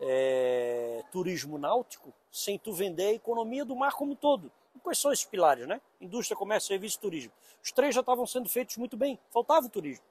é, 0.00 1.02
turismo 1.10 1.58
náutico 1.58 2.12
sem 2.30 2.58
tu 2.58 2.72
vender 2.72 3.06
a 3.06 3.12
economia 3.12 3.64
do 3.64 3.76
mar 3.76 3.92
como 3.94 4.12
um 4.12 4.16
todo. 4.16 4.50
Quais 4.82 4.98
são 4.98 5.12
esses 5.12 5.24
pilares, 5.24 5.66
né? 5.66 5.80
Indústria, 6.00 6.36
comércio, 6.36 6.68
serviço 6.68 6.96
e 6.98 7.00
turismo. 7.00 7.32
Os 7.62 7.72
três 7.72 7.94
já 7.94 8.00
estavam 8.00 8.24
sendo 8.26 8.48
feitos 8.48 8.76
muito 8.76 8.96
bem, 8.96 9.18
faltava 9.30 9.66
o 9.66 9.68
turismo. 9.68 10.04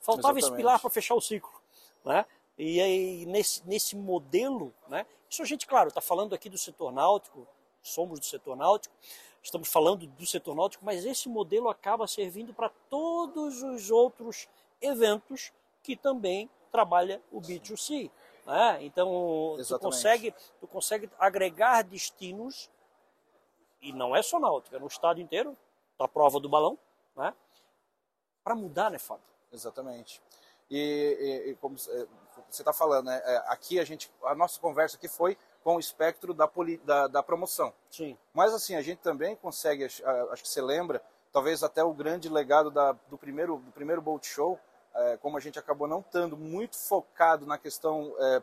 Faltava 0.00 0.38
Exatamente. 0.38 0.44
esse 0.44 0.56
pilar 0.56 0.80
para 0.80 0.90
fechar 0.90 1.14
o 1.14 1.20
ciclo. 1.20 1.52
Né? 2.04 2.24
E 2.58 2.80
aí, 2.80 3.26
nesse, 3.26 3.66
nesse 3.66 3.96
modelo, 3.96 4.74
né? 4.88 5.06
isso 5.28 5.42
a 5.42 5.46
gente, 5.46 5.66
claro, 5.66 5.88
está 5.88 6.00
falando 6.00 6.34
aqui 6.34 6.48
do 6.48 6.58
setor 6.58 6.92
náutico, 6.92 7.46
somos 7.82 8.18
do 8.18 8.26
setor 8.26 8.56
náutico, 8.56 8.94
estamos 9.42 9.68
falando 9.68 10.06
do 10.06 10.26
setor 10.26 10.54
náutico, 10.54 10.84
mas 10.84 11.04
esse 11.04 11.28
modelo 11.28 11.68
acaba 11.68 12.06
servindo 12.06 12.52
para 12.52 12.70
todos 12.88 13.62
os 13.62 13.90
outros 13.90 14.48
eventos 14.80 15.52
que 15.82 15.96
também 15.96 16.50
trabalha 16.70 17.22
o 17.30 17.40
B2C. 17.40 18.10
Né? 18.46 18.78
Então, 18.82 19.56
tu 19.66 19.78
consegue, 19.78 20.34
tu 20.60 20.66
consegue 20.66 21.10
agregar 21.18 21.82
destinos, 21.82 22.70
e 23.82 23.92
não 23.92 24.14
é 24.14 24.22
só 24.22 24.38
náutica, 24.38 24.76
é 24.76 24.80
no 24.80 24.86
estado 24.86 25.20
inteiro, 25.20 25.56
a 25.98 26.08
prova 26.08 26.40
do 26.40 26.48
balão, 26.48 26.78
né? 27.16 27.34
para 28.42 28.54
mudar, 28.54 28.90
né, 28.90 28.98
Fábio? 28.98 29.29
Exatamente. 29.52 30.22
E, 30.70 30.76
e, 31.46 31.50
e 31.50 31.54
como 31.56 31.76
você 31.76 32.06
está 32.50 32.72
falando, 32.72 33.06
né, 33.06 33.20
é, 33.24 33.36
aqui 33.48 33.80
a 33.80 33.84
gente, 33.84 34.10
a 34.24 34.34
nossa 34.34 34.60
conversa 34.60 34.96
aqui 34.96 35.08
foi 35.08 35.36
com 35.64 35.76
o 35.76 35.80
espectro 35.80 36.32
da, 36.32 36.48
da, 36.84 37.06
da 37.08 37.22
promoção. 37.22 37.72
Sim. 37.90 38.16
Mas 38.32 38.54
assim, 38.54 38.76
a 38.76 38.82
gente 38.82 38.98
também 38.98 39.36
consegue, 39.36 39.84
acho 39.84 40.42
que 40.42 40.48
você 40.48 40.62
lembra, 40.62 41.02
talvez 41.32 41.62
até 41.62 41.82
o 41.82 41.92
grande 41.92 42.28
legado 42.28 42.70
da, 42.70 42.92
do, 43.08 43.18
primeiro, 43.18 43.56
do 43.56 43.72
primeiro 43.72 44.00
Bolt 44.00 44.24
Show, 44.24 44.58
é, 44.94 45.16
como 45.18 45.36
a 45.36 45.40
gente 45.40 45.58
acabou 45.58 45.86
não 45.86 46.00
estando 46.00 46.36
muito 46.36 46.76
focado 46.76 47.46
na 47.46 47.58
questão 47.58 48.14
é, 48.18 48.42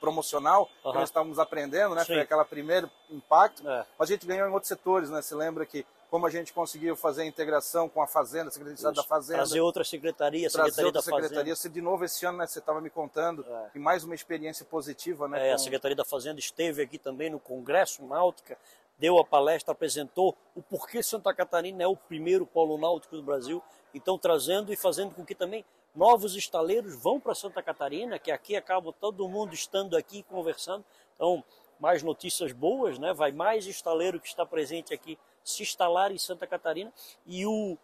promocional, 0.00 0.68
uhum. 0.84 0.92
que 0.92 0.98
nós 0.98 1.08
estávamos 1.08 1.38
aprendendo, 1.38 1.94
né? 1.94 2.02
Sim. 2.02 2.14
Foi 2.14 2.20
aquele 2.20 2.44
primeiro 2.44 2.90
impacto, 3.10 3.68
é. 3.68 3.86
mas 3.98 4.08
a 4.08 4.12
gente 4.12 4.26
ganhou 4.26 4.48
em 4.48 4.52
outros 4.52 4.68
setores, 4.68 5.10
né? 5.10 5.20
Você 5.20 5.34
lembra 5.34 5.66
que 5.66 5.84
como 6.10 6.26
a 6.26 6.30
gente 6.30 6.52
conseguiu 6.52 6.96
fazer 6.96 7.22
a 7.22 7.26
integração 7.26 7.88
com 7.88 8.00
a 8.00 8.06
Fazenda, 8.06 8.48
a 8.48 8.50
Secretaria 8.50 8.92
da 8.92 9.02
Fazenda. 9.02 9.38
Trazer 9.38 9.60
outra 9.60 9.84
secretaria, 9.84 10.50
trazer 10.50 10.70
Secretaria 10.70 10.86
outra 10.86 11.00
da 11.00 11.04
secretaria. 11.04 11.56
Fazenda. 11.56 11.74
de 11.74 11.82
novo 11.82 12.04
esse 12.04 12.24
ano, 12.24 12.38
né, 12.38 12.46
você 12.46 12.58
estava 12.58 12.80
me 12.80 12.88
contando, 12.88 13.44
é. 13.46 13.70
que 13.72 13.78
mais 13.78 14.04
uma 14.04 14.14
experiência 14.14 14.64
positiva. 14.64 15.28
Né, 15.28 15.46
é, 15.46 15.48
com... 15.50 15.54
A 15.54 15.58
Secretaria 15.58 15.96
da 15.96 16.04
Fazenda 16.04 16.40
esteve 16.40 16.82
aqui 16.82 16.98
também 16.98 17.30
no 17.30 17.38
Congresso 17.38 18.02
Náutica, 18.06 18.56
deu 18.98 19.18
a 19.18 19.24
palestra, 19.24 19.72
apresentou 19.72 20.36
o 20.54 20.62
porquê 20.62 21.02
Santa 21.02 21.32
Catarina 21.34 21.82
é 21.82 21.86
o 21.86 21.96
primeiro 21.96 22.46
polo 22.46 22.78
náutico 22.78 23.14
do 23.14 23.22
Brasil. 23.22 23.62
Então, 23.94 24.18
trazendo 24.18 24.72
e 24.72 24.76
fazendo 24.76 25.14
com 25.14 25.24
que 25.24 25.34
também 25.34 25.64
novos 25.94 26.34
estaleiros 26.36 26.94
vão 26.94 27.20
para 27.20 27.34
Santa 27.34 27.62
Catarina, 27.62 28.18
que 28.18 28.30
aqui 28.30 28.56
acaba 28.56 28.92
todo 28.92 29.28
mundo 29.28 29.52
estando 29.54 29.96
aqui 29.96 30.22
conversando. 30.22 30.84
Então, 31.14 31.44
mais 31.78 32.02
notícias 32.02 32.52
boas, 32.52 32.98
né? 32.98 33.12
Vai 33.12 33.30
mais 33.30 33.66
estaleiro 33.66 34.20
que 34.20 34.26
está 34.26 34.44
presente 34.44 34.92
aqui 34.92 35.18
se 35.48 35.62
instalar 35.62 36.12
em 36.12 36.18
Santa 36.18 36.46
Catarina 36.46 36.92
e 37.26 37.46
o 37.46 37.76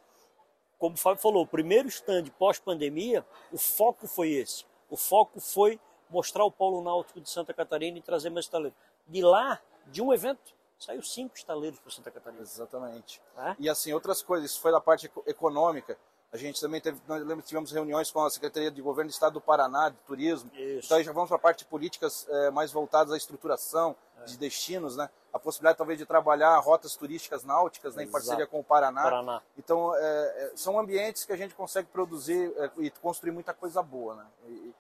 como 0.79 0.97
o 0.97 0.99
Fábio 0.99 1.23
falou, 1.23 1.45
o 1.45 1.47
primeiro 1.47 1.89
stand 1.89 2.25
pós-pandemia, 2.39 3.25
o 3.51 3.57
foco 3.57 4.07
foi 4.07 4.33
esse. 4.33 4.67
O 4.91 4.97
foco 4.97 5.41
foi 5.41 5.81
mostrar 6.11 6.45
o 6.45 6.51
polo 6.51 6.83
náutico 6.83 7.21
de 7.21 7.31
Santa 7.31 7.55
Catarina 7.55 7.97
e 7.97 8.03
trazer 8.03 8.29
mais 8.29 8.45
estaleiros. 8.45 8.79
De 9.07 9.23
lá, 9.23 9.61
de 9.87 10.03
um 10.03 10.13
evento, 10.13 10.55
saiu 10.79 11.03
cinco 11.03 11.37
estaleiros 11.37 11.79
para 11.79 11.91
Santa 11.91 12.11
Catarina. 12.11 12.43
Exatamente. 12.43 13.21
É? 13.37 13.57
E 13.59 13.69
assim, 13.69 13.93
outras 13.93 14.23
coisas, 14.23 14.51
isso 14.51 14.61
foi 14.61 14.73
da 14.73 14.81
parte 14.81 15.11
econômica. 15.27 15.97
A 16.35 16.37
gente 16.37 16.61
também 16.61 16.81
teve, 16.81 17.01
nós 17.07 17.47
tivemos 17.47 17.71
reuniões 17.71 18.11
com 18.11 18.21
a 18.25 18.29
Secretaria 18.29 18.69
de 18.69 18.83
Governo 18.83 19.09
do 19.09 19.13
Estado 19.13 19.35
do 19.35 19.41
Paraná, 19.41 19.89
de 19.89 19.97
Turismo. 19.99 20.51
Isso. 20.53 20.87
Então 20.87 20.99
aí 20.99 21.05
já 21.05 21.13
vamos 21.13 21.29
para 21.29 21.37
a 21.37 21.41
parte 21.41 21.59
de 21.61 21.67
políticas 21.67 22.27
é, 22.29 22.51
mais 22.51 22.73
voltadas 22.73 23.13
à 23.13 23.17
estruturação 23.17 23.95
é. 24.21 24.25
de 24.25 24.37
destinos, 24.37 24.97
né? 24.97 25.09
A 25.33 25.39
possibilidade 25.39 25.79
talvez 25.79 25.97
de 25.97 26.05
trabalhar 26.05 26.59
rotas 26.59 26.97
turísticas 26.97 27.45
náuticas 27.45 27.95
né, 27.95 28.03
em 28.03 28.11
parceria 28.11 28.49
com 28.49 28.59
o 28.59 28.65
Paraná. 28.65 29.05
Paraná. 29.05 29.43
Então 29.57 29.95
é, 29.95 30.53
são 30.57 30.77
ambientes 30.77 31.25
que 31.25 31.33
a 31.33 31.37
gente 31.37 31.55
consegue 31.55 31.87
produzir 31.87 32.53
e 32.79 32.91
construir 32.91 33.31
muita 33.31 33.55
coisa 33.55 33.81
boa, 33.81 34.17
né? 34.17 34.27
E, 34.49 34.51
e 34.51 34.75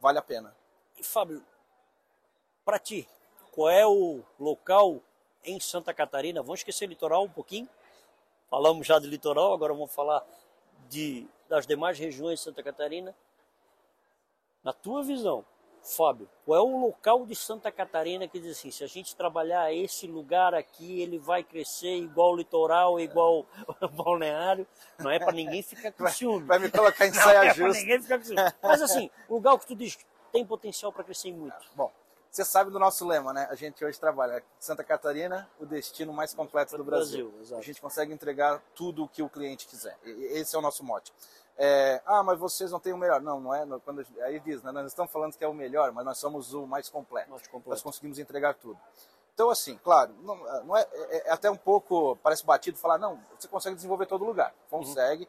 vale 0.00 0.20
a 0.20 0.22
pena. 0.22 0.54
E 0.96 1.02
Fábio, 1.02 1.42
para 2.64 2.78
ti, 2.78 3.08
qual 3.50 3.68
é 3.68 3.84
o 3.84 4.20
local 4.38 5.00
em 5.44 5.58
Santa 5.58 5.92
Catarina? 5.92 6.42
Vamos 6.42 6.60
esquecer 6.60 6.88
litoral 6.88 7.24
um 7.24 7.28
pouquinho. 7.28 7.68
Falamos 8.48 8.86
já 8.86 9.00
do 9.00 9.08
litoral, 9.08 9.52
agora 9.52 9.74
vamos 9.74 9.92
falar 9.92 10.24
de, 10.88 11.26
das 11.48 11.66
demais 11.66 11.98
regiões 11.98 12.38
de 12.38 12.44
Santa 12.44 12.62
Catarina. 12.62 13.14
Na 14.62 14.72
tua 14.72 15.02
visão, 15.02 15.44
Fábio, 15.82 16.28
qual 16.44 16.58
é 16.58 16.62
o 16.62 16.80
local 16.80 17.24
de 17.24 17.36
Santa 17.36 17.70
Catarina 17.70 18.26
que 18.26 18.40
diz 18.40 18.58
assim, 18.58 18.70
se 18.70 18.82
a 18.82 18.88
gente 18.88 19.14
trabalhar 19.14 19.72
esse 19.72 20.06
lugar 20.06 20.52
aqui, 20.54 21.00
ele 21.00 21.18
vai 21.18 21.44
crescer 21.44 21.94
igual 21.96 22.32
o 22.32 22.36
litoral, 22.36 22.98
igual 22.98 23.46
o 23.80 23.88
balneário, 23.94 24.66
não 24.98 25.10
é 25.10 25.18
para 25.18 25.32
ninguém 25.32 25.62
ficar 25.62 25.92
com 25.92 26.08
ciúme. 26.08 26.44
Vai, 26.46 26.58
me 26.58 26.70
colocar 26.70 27.06
em 27.06 27.12
saia 27.12 27.38
não, 27.38 27.46
é 27.50 27.54
justa. 27.54 27.80
ninguém 27.80 28.02
ficar 28.02 28.18
com 28.18 28.24
ciúme. 28.24 28.42
Mas 28.62 28.82
assim, 28.82 29.10
o 29.28 29.34
lugar 29.34 29.56
que 29.58 29.66
tu 29.66 29.76
diz 29.76 29.96
tem 30.32 30.44
potencial 30.44 30.92
para 30.92 31.04
crescer 31.04 31.32
muito. 31.32 31.56
Bom, 31.74 31.92
você 32.36 32.44
sabe 32.44 32.70
do 32.70 32.78
nosso 32.78 33.06
lema, 33.06 33.32
né? 33.32 33.48
A 33.50 33.54
gente 33.54 33.82
hoje 33.82 33.98
trabalha 33.98 34.44
Santa 34.60 34.84
Catarina, 34.84 35.48
o 35.58 35.64
destino 35.64 36.12
mais 36.12 36.34
completo 36.34 36.76
do 36.76 36.84
Brasil. 36.84 37.30
Brasil 37.30 37.56
a 37.56 37.62
gente 37.62 37.80
consegue 37.80 38.12
entregar 38.12 38.62
tudo 38.74 39.04
o 39.04 39.08
que 39.08 39.22
o 39.22 39.28
cliente 39.28 39.66
quiser. 39.66 39.98
Esse 40.04 40.54
é 40.54 40.58
o 40.58 40.60
nosso 40.60 40.84
mote. 40.84 41.14
É, 41.56 42.02
ah, 42.04 42.22
mas 42.22 42.38
vocês 42.38 42.70
não 42.70 42.78
têm 42.78 42.92
o 42.92 42.98
melhor. 42.98 43.22
Não, 43.22 43.40
não 43.40 43.54
é. 43.54 43.66
Quando, 43.82 44.04
aí 44.22 44.38
diz, 44.40 44.62
né? 44.62 44.70
nós 44.70 44.86
estamos 44.88 45.10
falando 45.10 45.34
que 45.34 45.42
é 45.42 45.48
o 45.48 45.54
melhor, 45.54 45.90
mas 45.92 46.04
nós 46.04 46.18
somos 46.18 46.52
o 46.52 46.66
mais 46.66 46.90
completo. 46.90 47.30
Mais 47.30 47.46
completo. 47.46 47.70
Nós 47.70 47.80
conseguimos 47.80 48.18
entregar 48.18 48.52
tudo. 48.52 48.78
Então, 49.32 49.48
assim, 49.48 49.78
claro, 49.82 50.14
não, 50.20 50.36
não 50.64 50.76
é, 50.76 50.86
é, 50.92 51.28
é, 51.28 51.32
até 51.32 51.50
um 51.50 51.56
pouco, 51.56 52.16
parece 52.22 52.44
batido 52.44 52.76
falar, 52.76 52.98
não, 52.98 53.18
você 53.38 53.48
consegue 53.48 53.76
desenvolver 53.76 54.04
todo 54.04 54.26
lugar. 54.26 54.54
Consegue. 54.68 55.26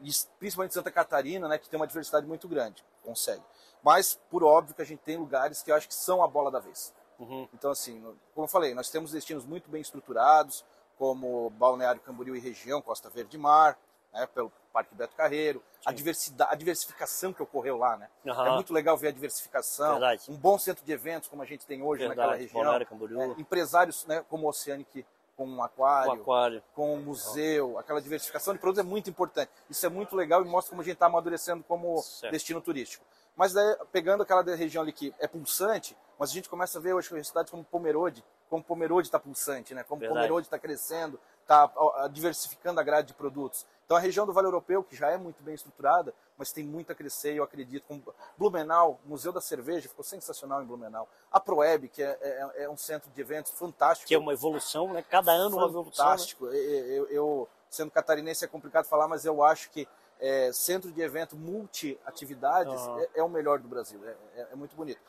Uhum. 0.00 0.12
Principalmente 0.38 0.72
Santa 0.72 0.92
Catarina, 0.92 1.48
né, 1.48 1.58
que 1.58 1.68
tem 1.68 1.80
uma 1.80 1.86
diversidade 1.88 2.24
muito 2.28 2.46
grande. 2.46 2.84
Consegue. 3.02 3.42
Mas, 3.82 4.18
por 4.30 4.42
óbvio, 4.42 4.74
que 4.74 4.82
a 4.82 4.86
gente 4.86 5.00
tem 5.00 5.16
lugares 5.16 5.62
que 5.62 5.70
eu 5.70 5.74
acho 5.74 5.88
que 5.88 5.94
são 5.94 6.22
a 6.22 6.28
bola 6.28 6.50
da 6.50 6.58
vez. 6.58 6.92
Uhum. 7.18 7.48
Então, 7.54 7.70
assim, 7.70 8.00
como 8.34 8.44
eu 8.44 8.48
falei, 8.48 8.74
nós 8.74 8.90
temos 8.90 9.12
destinos 9.12 9.44
muito 9.44 9.70
bem 9.70 9.80
estruturados, 9.80 10.64
como 10.98 11.50
Balneário 11.50 12.00
Camboriú 12.00 12.34
e 12.36 12.40
região, 12.40 12.82
Costa 12.82 13.08
Verde 13.08 13.38
Mar, 13.38 13.78
né, 14.12 14.26
pelo 14.26 14.50
Parque 14.72 14.94
Beto 14.94 15.14
Carreiro, 15.14 15.62
a, 15.84 15.92
diversidade, 15.92 16.52
a 16.52 16.54
diversificação 16.54 17.32
que 17.32 17.42
ocorreu 17.42 17.76
lá, 17.76 17.96
né? 17.96 18.08
Uhum. 18.24 18.46
É 18.46 18.50
muito 18.50 18.72
legal 18.72 18.96
ver 18.96 19.08
a 19.08 19.12
diversificação, 19.12 19.92
Verdade. 19.92 20.30
um 20.30 20.36
bom 20.36 20.58
centro 20.58 20.84
de 20.84 20.92
eventos 20.92 21.28
como 21.28 21.42
a 21.42 21.46
gente 21.46 21.66
tem 21.66 21.82
hoje 21.82 22.00
Verdade. 22.00 22.18
naquela 22.18 22.36
região. 22.36 22.60
Balneário 22.60 22.86
Camboriú. 22.86 23.20
É, 23.20 23.26
empresários 23.38 24.04
né, 24.06 24.24
como 24.28 24.46
o 24.46 24.48
Oceanic 24.48 25.06
com 25.36 25.46
um 25.46 25.62
aquário, 25.62 26.10
um 26.10 26.14
aquário, 26.14 26.62
com 26.74 26.94
um 26.94 27.00
museu, 27.00 27.78
aquela 27.78 28.00
diversificação 28.00 28.54
de 28.54 28.60
produtos 28.60 28.84
é 28.84 28.88
muito 28.88 29.10
importante. 29.10 29.50
Isso 29.68 29.84
é 29.84 29.88
muito 29.88 30.16
legal 30.16 30.42
e 30.42 30.48
mostra 30.48 30.70
como 30.70 30.80
a 30.80 30.84
gente 30.84 30.94
está 30.94 31.06
amadurecendo 31.06 31.62
como 31.64 31.98
certo. 31.98 32.32
destino 32.32 32.60
turístico. 32.60 33.04
Mas 33.36 33.52
daí, 33.52 33.76
pegando 33.92 34.22
aquela 34.22 34.42
região 34.42 34.82
ali 34.82 34.92
que 34.92 35.14
é 35.18 35.28
pulsante, 35.28 35.94
mas 36.18 36.30
a 36.30 36.32
gente 36.32 36.48
começa 36.48 36.78
a 36.78 36.80
ver 36.80 36.94
hoje 36.94 37.22
cidades 37.22 37.50
como 37.50 37.62
Pomerode, 37.62 38.24
como 38.48 38.64
Pomerode 38.64 39.08
está 39.08 39.18
pulsante, 39.18 39.74
né? 39.74 39.84
Como 39.84 40.00
Verdade. 40.00 40.18
Pomerode 40.18 40.46
está 40.46 40.58
crescendo, 40.58 41.20
está 41.46 42.08
diversificando 42.10 42.80
a 42.80 42.82
grade 42.82 43.08
de 43.08 43.14
produtos. 43.14 43.64
Então 43.84 43.96
a 43.96 44.00
região 44.00 44.26
do 44.26 44.32
Vale 44.32 44.48
Europeu, 44.48 44.82
que 44.82 44.96
já 44.96 45.10
é 45.10 45.16
muito 45.16 45.42
bem 45.42 45.54
estruturada, 45.54 46.12
mas 46.36 46.52
tem 46.52 46.64
muito 46.64 46.90
a 46.90 46.94
crescer, 46.94 47.34
eu 47.34 47.44
acredito. 47.44 47.84
Com 47.86 48.02
Blumenau, 48.36 48.98
Museu 49.04 49.32
da 49.32 49.40
Cerveja, 49.40 49.88
ficou 49.88 50.04
sensacional 50.04 50.60
em 50.60 50.66
Blumenau. 50.66 51.08
A 51.30 51.38
Proeb, 51.38 51.88
que 51.88 52.02
é, 52.02 52.18
é, 52.20 52.64
é 52.64 52.68
um 52.68 52.76
centro 52.76 53.08
de 53.10 53.20
eventos 53.20 53.52
fantástico. 53.52 54.08
Que 54.08 54.14
é 54.14 54.18
uma 54.18 54.32
evolução, 54.32 54.92
né? 54.92 55.04
Cada 55.08 55.30
ano 55.30 55.56
uma 55.56 55.68
evolução. 55.68 56.04
Né? 56.04 56.10
Fantástico. 56.10 56.46
Né? 56.46 56.56
Eu, 56.56 57.06
eu, 57.06 57.48
sendo 57.70 57.92
catarinense 57.92 58.44
é 58.44 58.48
complicado 58.48 58.86
falar, 58.86 59.06
mas 59.06 59.24
eu 59.24 59.42
acho 59.42 59.70
que 59.70 59.88
é, 60.20 60.50
centro 60.52 60.90
de 60.90 61.00
evento 61.00 61.36
multi-atividades 61.36 62.80
uhum. 62.80 62.98
é, 62.98 63.08
é, 63.14 63.22
o 63.22 63.28
melhor 63.28 63.60
do 63.60 63.68
Brasil. 63.68 64.00
É, 64.04 64.16
é, 64.34 64.48
é, 64.52 64.56
muito 64.56 64.74
bonito. 64.74 65.00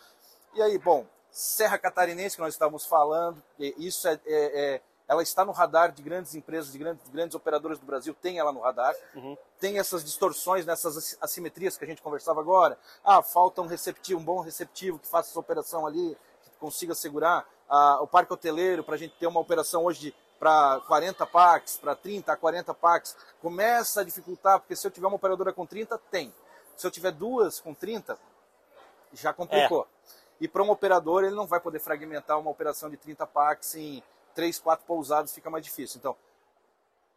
E 0.54 0.62
aí, 0.62 0.78
bom, 0.78 1.06
Serra 1.32 1.80
Catarinense, 1.80 2.36
que 2.36 2.42
nós 2.42 2.54
estávamos 2.54 2.86
falando, 2.86 3.42
isso 3.58 4.08
é, 4.08 4.20
é 4.26 4.82
ela 5.08 5.24
está 5.24 5.46
no 5.46 5.54
radar 5.54 5.92
de 5.92 6.02
grandes 6.02 6.36
empresas, 6.36 6.72
de 6.72 6.78
grandes, 6.78 7.08
grandes 7.10 7.36
operadoras 7.36 7.80
do 7.80 7.86
Brasil, 7.86 8.14
tem 8.14 8.40
ela 8.40 8.52
no 8.52 8.60
radar. 8.60 8.94
Uhum. 9.16 9.38
Tem 9.60 9.80
essas 9.80 10.04
distorções, 10.04 10.66
nessas 10.66 11.18
assimetrias 11.22 11.78
que 11.78 11.86
a 11.86 11.88
gente 11.88 12.02
conversava 12.02 12.42
agora. 12.42 12.78
Ah, 13.04 13.22
falta 13.22 13.62
um 13.62 13.68
receptivo, 13.68 14.20
um 14.20 14.24
bom 14.24 14.42
receptivo 14.42 15.00
que 15.00 15.08
faça 15.08 15.30
essa 15.30 15.40
operação 15.40 15.88
ali, 15.88 16.18
que 16.44 16.50
consiga 16.60 16.94
segurar. 16.94 17.48
Ah, 17.70 18.00
o 18.02 18.08
parque 18.08 18.34
hoteleiro, 18.34 18.84
para 18.84 18.96
a 18.96 18.98
gente 18.98 19.16
ter 19.18 19.28
uma 19.28 19.40
operação 19.40 19.86
hoje 19.86 20.14
para 20.38 20.82
40 20.82 21.26
packs, 21.26 21.78
para 21.78 21.96
30 21.96 22.34
a 22.34 22.36
40 22.36 22.74
packs, 22.74 23.16
começa 23.42 24.02
a 24.02 24.04
dificultar, 24.04 24.60
porque 24.60 24.76
se 24.76 24.86
eu 24.86 24.92
tiver 24.92 25.08
uma 25.08 25.16
operadora 25.16 25.54
com 25.54 25.66
30, 25.66 25.98
tem. 26.12 26.34
Se 26.76 26.86
eu 26.86 26.92
tiver 26.92 27.12
duas 27.12 27.60
com 27.60 27.74
30, 27.74 28.18
já 29.14 29.34
complicou. 29.34 29.88
É. 30.04 30.08
E 30.42 30.48
para 30.48 30.62
um 30.62 30.70
operador, 30.70 31.24
ele 31.24 31.36
não 31.36 31.48
vai 31.48 31.60
poder 31.60 31.80
fragmentar 31.80 32.38
uma 32.40 32.52
operação 32.52 32.90
de 32.90 32.98
30 32.98 33.26
packs 33.26 33.74
em 33.76 34.04
três, 34.38 34.60
quatro 34.60 34.86
pousadas 34.86 35.34
fica 35.34 35.50
mais 35.50 35.66
difícil. 35.66 35.98
Então, 35.98 36.16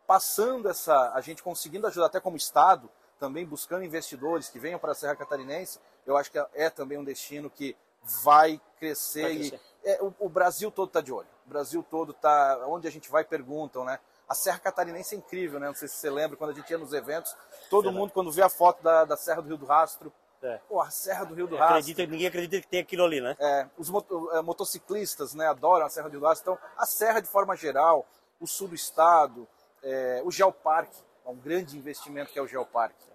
passando 0.07 0.71
essa, 0.71 1.13
a 1.13 1.21
gente 1.21 1.43
conseguindo 1.43 1.87
ajudar 1.87 2.07
até 2.07 2.19
como 2.19 2.35
Estado, 2.35 2.89
também 3.19 3.45
buscando 3.45 3.85
investidores 3.85 4.49
que 4.49 4.59
venham 4.59 4.79
para 4.79 4.93
a 4.93 4.95
Serra 4.95 5.15
Catarinense, 5.15 5.79
eu 6.07 6.17
acho 6.17 6.31
que 6.31 6.39
é 6.55 6.71
também 6.71 6.97
um 6.97 7.05
destino 7.05 7.51
que 7.51 7.77
vai 8.23 8.59
crescer. 8.79 9.23
Vai 9.23 9.37
crescer. 9.37 9.61
E, 9.85 9.89
é, 9.91 10.03
o, 10.03 10.15
o, 10.19 10.29
Brasil 10.31 10.71
todo 10.71 10.89
está 10.89 11.03
de 11.03 11.13
olho. 11.13 11.29
O 11.45 11.51
Brasil 11.51 11.85
todo 11.91 12.13
está. 12.13 12.67
Onde 12.67 12.89
a 12.89 12.91
gente 12.91 13.11
vai, 13.11 13.23
perguntam, 13.23 13.85
né? 13.85 14.01
A 14.27 14.35
Serra 14.35 14.59
Catarinense 14.59 15.15
é 15.15 15.19
incrível, 15.19 15.61
né? 15.61 15.67
Não 15.67 15.75
sei 15.75 15.89
se 15.89 15.97
você 15.97 16.09
lembra, 16.09 16.39
quando 16.39 16.53
a 16.53 16.55
gente 16.55 16.71
ia 16.71 16.79
nos 16.79 16.95
eventos, 16.95 17.37
todo 17.69 17.93
mundo, 17.93 18.13
quando 18.13 18.33
vê 18.33 18.41
a 18.41 18.49
foto 18.49 18.83
da, 18.83 19.05
da 19.05 19.17
Serra 19.17 19.43
do 19.43 19.49
Rio 19.49 19.59
do 19.59 19.67
Rastro, 19.67 20.11
é. 20.43 20.59
Pô, 20.69 20.81
a 20.81 20.91
Serra 20.91 21.25
do 21.25 21.35
Rio 21.35 21.47
do 21.47 21.57
Rastro. 21.57 21.77
Acredita, 21.77 22.07
ninguém 22.07 22.27
acredita 22.27 22.61
que 22.61 22.69
tem 22.69 22.81
aquilo 22.81 23.05
ali, 23.05 23.21
né? 23.21 23.37
É, 23.39 23.67
os 23.77 23.89
é, 23.89 24.43
motociclistas 24.43 25.35
né, 25.35 25.47
adoram 25.47 25.87
a 25.87 25.89
Serra 25.89 26.09
do 26.09 26.13
Rio 26.13 26.21
do 26.21 26.27
Rastro. 26.27 26.53
Então, 26.53 26.69
a 26.77 26.87
Serra 26.87 27.21
de 27.21 27.29
forma 27.29 27.55
geral, 27.57 28.07
o 28.41 28.47
sul 28.47 28.69
do 28.69 28.75
estado, 28.75 29.47
é, 29.83 30.23
o 30.25 30.31
Geoparque, 30.31 30.99
é 31.27 31.29
um 31.29 31.37
grande 31.37 31.77
investimento 31.77 32.33
que 32.33 32.39
é 32.39 32.43
o 32.43 32.47
Geoparque. 32.47 33.11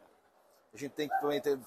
A 0.73 0.77
gente 0.77 0.91
tem 0.91 1.07
que 1.07 1.15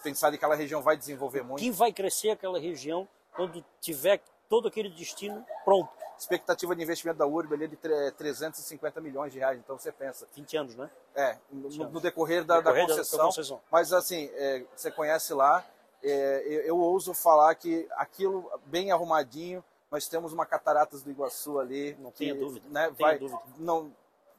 pensar 0.03 0.31
que 0.31 0.37
aquela 0.37 0.55
região 0.55 0.83
vai 0.83 0.97
desenvolver 0.97 1.43
muito. 1.43 1.61
Que 1.61 1.71
vai 1.71 1.93
crescer 1.93 2.31
aquela 2.31 2.59
região 2.59 3.09
quando 3.35 3.65
tiver 3.81 4.21
todo 4.49 4.69
aquele 4.69 4.91
destino 4.91 5.45
pronto 5.65 6.08
expectativa 6.19 6.75
de 6.75 6.83
investimento 6.83 7.19
da 7.19 7.27
URB 7.27 7.55
ali 7.55 7.65
é 7.65 7.69
de 7.69 7.77
350 8.13 9.01
milhões 9.01 9.33
de 9.33 9.39
reais. 9.39 9.59
Então 9.59 9.79
você 9.79 9.93
pensa. 9.93 10.27
20 10.35 10.57
anos, 10.57 10.77
né? 10.77 10.91
É, 11.15 11.37
no, 11.51 11.69
no 11.91 12.01
decorrer, 12.01 12.45
da, 12.45 12.57
decorrer 12.59 12.87
da, 12.87 12.95
concessão, 12.95 13.19
da, 13.19 13.25
concessão, 13.25 13.61
Mas 13.71 13.93
assim, 13.93 14.31
é, 14.35 14.65
você 14.75 14.91
conhece 14.91 15.33
lá, 15.33 15.65
é, 16.03 16.43
eu, 16.47 16.61
eu, 16.63 16.79
ouso 16.79 17.15
falar 17.15 17.55
que 17.55 17.89
aquilo 17.93 18.51
bem 18.67 18.91
arrumadinho, 18.93 19.65
nós 19.91 20.07
temos 20.09 20.33
uma 20.33 20.45
cataratas 20.45 21.03
do 21.03 21.11
Iguaçu 21.11 21.59
ali. 21.59 21.97
Não 22.01 22.11
tenha 22.11 22.35
dúvida. 22.35 22.67
Né, 22.69 22.89
não 22.89 22.95
vai, 22.95 23.19
dúvida. 23.19 23.41
Não, 23.57 23.93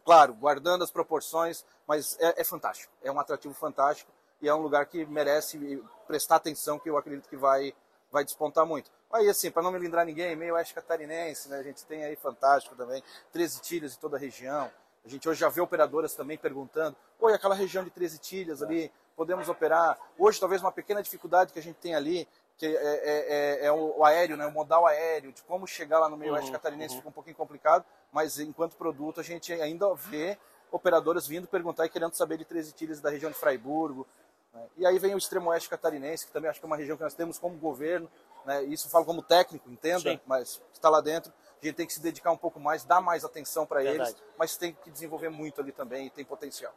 claro, 0.05 0.33
guardando 0.33 0.83
as 0.83 0.91
proporções, 0.91 1.65
mas 1.87 2.17
é, 2.19 2.41
é 2.41 2.43
fantástico. 2.43 2.91
É 3.03 3.11
um 3.11 3.19
atrativo 3.19 3.53
fantástico 3.53 4.11
e 4.41 4.47
é 4.47 4.53
um 4.53 4.61
lugar 4.61 4.85
que 4.85 5.05
merece 5.05 5.81
prestar 6.07 6.37
atenção, 6.37 6.79
que 6.79 6.89
eu 6.89 6.97
acredito 6.97 7.27
que 7.27 7.35
vai, 7.35 7.73
vai 8.11 8.23
despontar 8.23 8.65
muito. 8.65 8.91
Aí, 9.11 9.27
assim, 9.27 9.51
para 9.51 9.63
não 9.63 9.71
me 9.71 9.79
lindrar 9.79 10.05
ninguém, 10.05 10.35
meio 10.35 10.53
oeste 10.55 10.73
catarinense, 10.73 11.49
né? 11.49 11.57
A 11.59 11.63
gente 11.63 11.85
tem 11.85 12.03
aí 12.03 12.15
fantástico 12.15 12.75
também, 12.75 13.03
13 13.31 13.61
tilhas 13.61 13.95
em 13.95 13.99
toda 13.99 14.17
a 14.17 14.19
região. 14.19 14.69
A 15.03 15.07
gente 15.07 15.27
hoje 15.27 15.39
já 15.39 15.49
vê 15.49 15.61
operadoras 15.61 16.13
também 16.13 16.37
perguntando, 16.37 16.95
oi, 17.19 17.33
aquela 17.33 17.55
região 17.55 17.83
de 17.83 17.89
13 17.89 18.19
tilhas 18.19 18.61
ali, 18.61 18.91
podemos 19.15 19.49
operar? 19.49 19.97
Hoje, 20.17 20.39
talvez 20.39 20.61
uma 20.61 20.71
pequena 20.71 21.01
dificuldade 21.01 21.53
que 21.53 21.59
a 21.59 21.63
gente 21.63 21.77
tem 21.77 21.95
ali, 21.95 22.27
que 22.57 22.65
é, 22.65 22.71
é, 22.71 23.59
é, 23.63 23.65
é 23.65 23.71
o, 23.71 24.03
aéreo, 24.03 24.35
né? 24.35 24.45
o 24.45 24.51
modal 24.51 24.85
aéreo, 24.85 25.31
de 25.31 25.41
como 25.43 25.65
chegar 25.65 25.99
lá 25.99 26.09
no 26.09 26.17
meio 26.17 26.33
oeste 26.33 26.47
uhum, 26.47 26.53
catarinense 26.53 26.93
uhum. 26.93 26.99
fica 26.99 27.09
um 27.09 27.13
pouquinho 27.13 27.35
complicado, 27.35 27.85
mas 28.11 28.37
enquanto 28.39 28.75
produto 28.75 29.19
a 29.19 29.23
gente 29.23 29.53
ainda 29.53 29.93
vê 29.95 30.37
operadoras 30.71 31.25
vindo 31.25 31.47
perguntar 31.47 31.85
e 31.85 31.89
querendo 31.89 32.13
saber 32.13 32.37
de 32.37 32.45
13 32.45 32.73
tilhas 32.73 33.01
da 33.01 33.09
região 33.09 33.31
de 33.31 33.37
Fraiburgo. 33.37 34.05
Né? 34.53 34.67
E 34.77 34.85
aí 34.85 34.97
vem 34.99 35.15
o 35.15 35.17
extremo 35.17 35.49
oeste 35.49 35.69
catarinense, 35.69 36.25
que 36.25 36.31
também 36.31 36.49
acho 36.49 36.59
que 36.59 36.65
é 36.65 36.67
uma 36.67 36.77
região 36.77 36.97
que 36.97 37.03
nós 37.03 37.13
temos 37.13 37.37
como 37.37 37.57
governo, 37.57 38.09
né? 38.45 38.63
Isso 38.63 38.87
eu 38.87 38.91
falo 38.91 39.05
como 39.05 39.21
técnico, 39.21 39.69
entenda, 39.69 40.11
Sim. 40.11 40.19
mas 40.25 40.61
está 40.73 40.89
lá 40.89 41.01
dentro. 41.01 41.31
A 41.61 41.65
gente 41.65 41.75
tem 41.75 41.85
que 41.85 41.93
se 41.93 42.01
dedicar 42.01 42.31
um 42.31 42.37
pouco 42.37 42.59
mais, 42.59 42.83
dar 42.83 43.01
mais 43.01 43.25
atenção 43.25 43.65
para 43.65 43.83
eles, 43.83 44.15
mas 44.37 44.55
tem 44.55 44.73
que 44.73 44.89
desenvolver 44.89 45.29
muito 45.29 45.59
ali 45.59 45.71
também 45.71 46.07
e 46.07 46.09
tem 46.09 46.23
potencial. 46.23 46.73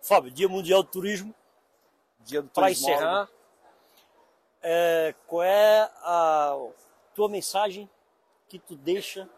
Fábio, 0.00 0.30
Dia 0.30 0.48
Mundial 0.48 0.82
do 0.82 0.88
Turismo. 0.88 1.34
Dia 2.20 2.42
do 2.42 2.48
Para 2.48 2.70
encerrar, 2.70 3.28
é, 4.62 5.14
qual 5.26 5.42
é 5.42 5.90
a 6.02 6.56
tua 7.14 7.28
mensagem 7.28 7.88
que 8.48 8.58
tu 8.58 8.74
deixa 8.74 9.28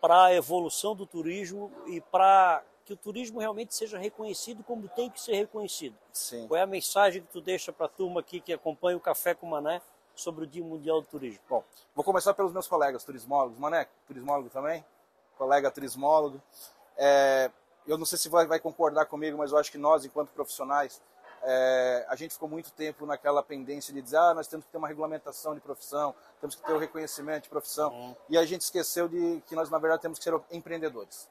para 0.00 0.24
a 0.24 0.34
evolução 0.34 0.94
do 0.94 1.06
turismo 1.06 1.72
e 1.86 2.00
para 2.00 2.62
que 2.84 2.92
o 2.92 2.96
turismo 2.96 3.40
realmente 3.40 3.74
seja 3.74 3.98
reconhecido 3.98 4.62
como 4.62 4.88
tem 4.88 5.10
que 5.10 5.20
ser 5.20 5.34
reconhecido? 5.34 5.96
Sim. 6.12 6.46
Qual 6.46 6.58
é 6.58 6.62
a 6.62 6.66
mensagem 6.66 7.22
que 7.22 7.28
tu 7.28 7.40
deixa 7.40 7.72
para 7.72 7.86
a 7.86 7.88
turma 7.88 8.20
aqui 8.20 8.40
que 8.40 8.52
acompanha 8.52 8.96
o 8.96 9.00
Café 9.00 9.34
com 9.34 9.46
Mané 9.46 9.80
sobre 10.14 10.44
o 10.44 10.46
Dia 10.46 10.62
Mundial 10.62 11.00
do 11.00 11.06
Turismo? 11.06 11.40
Bom, 11.48 11.64
vou 11.94 12.04
começar 12.04 12.34
pelos 12.34 12.52
meus 12.52 12.68
colegas 12.68 13.02
turismólogos. 13.02 13.58
Mané, 13.58 13.88
turismólogo 14.06 14.50
também? 14.50 14.84
Colega 15.38 15.70
turismólogo. 15.70 16.40
É, 16.96 17.50
eu 17.86 17.96
não 17.96 18.04
sei 18.04 18.18
se 18.18 18.28
vai, 18.28 18.46
vai, 18.46 18.60
concordar 18.60 19.06
comigo, 19.06 19.38
mas 19.38 19.50
eu 19.50 19.58
acho 19.58 19.70
que 19.72 19.78
nós, 19.78 20.04
enquanto 20.04 20.30
profissionais, 20.30 21.00
é, 21.42 22.06
a 22.08 22.16
gente 22.16 22.32
ficou 22.32 22.48
muito 22.48 22.70
tempo 22.72 23.04
naquela 23.06 23.42
pendência 23.42 23.92
de 23.92 24.00
dizer, 24.00 24.18
ah, 24.18 24.34
nós 24.34 24.46
temos 24.46 24.64
que 24.66 24.72
ter 24.72 24.78
uma 24.78 24.88
regulamentação 24.88 25.54
de 25.54 25.60
profissão, 25.60 26.14
temos 26.40 26.54
que 26.54 26.62
ter 26.62 26.72
o 26.72 26.76
um 26.76 26.78
reconhecimento 26.78 27.44
de 27.44 27.48
profissão. 27.48 27.90
Uhum. 27.90 28.16
E 28.28 28.38
a 28.38 28.44
gente 28.44 28.60
esqueceu 28.60 29.08
de 29.08 29.42
que 29.46 29.56
nós, 29.56 29.68
na 29.70 29.78
verdade, 29.78 30.02
temos 30.02 30.18
que 30.18 30.24
ser 30.24 30.38
empreendedores. 30.50 31.28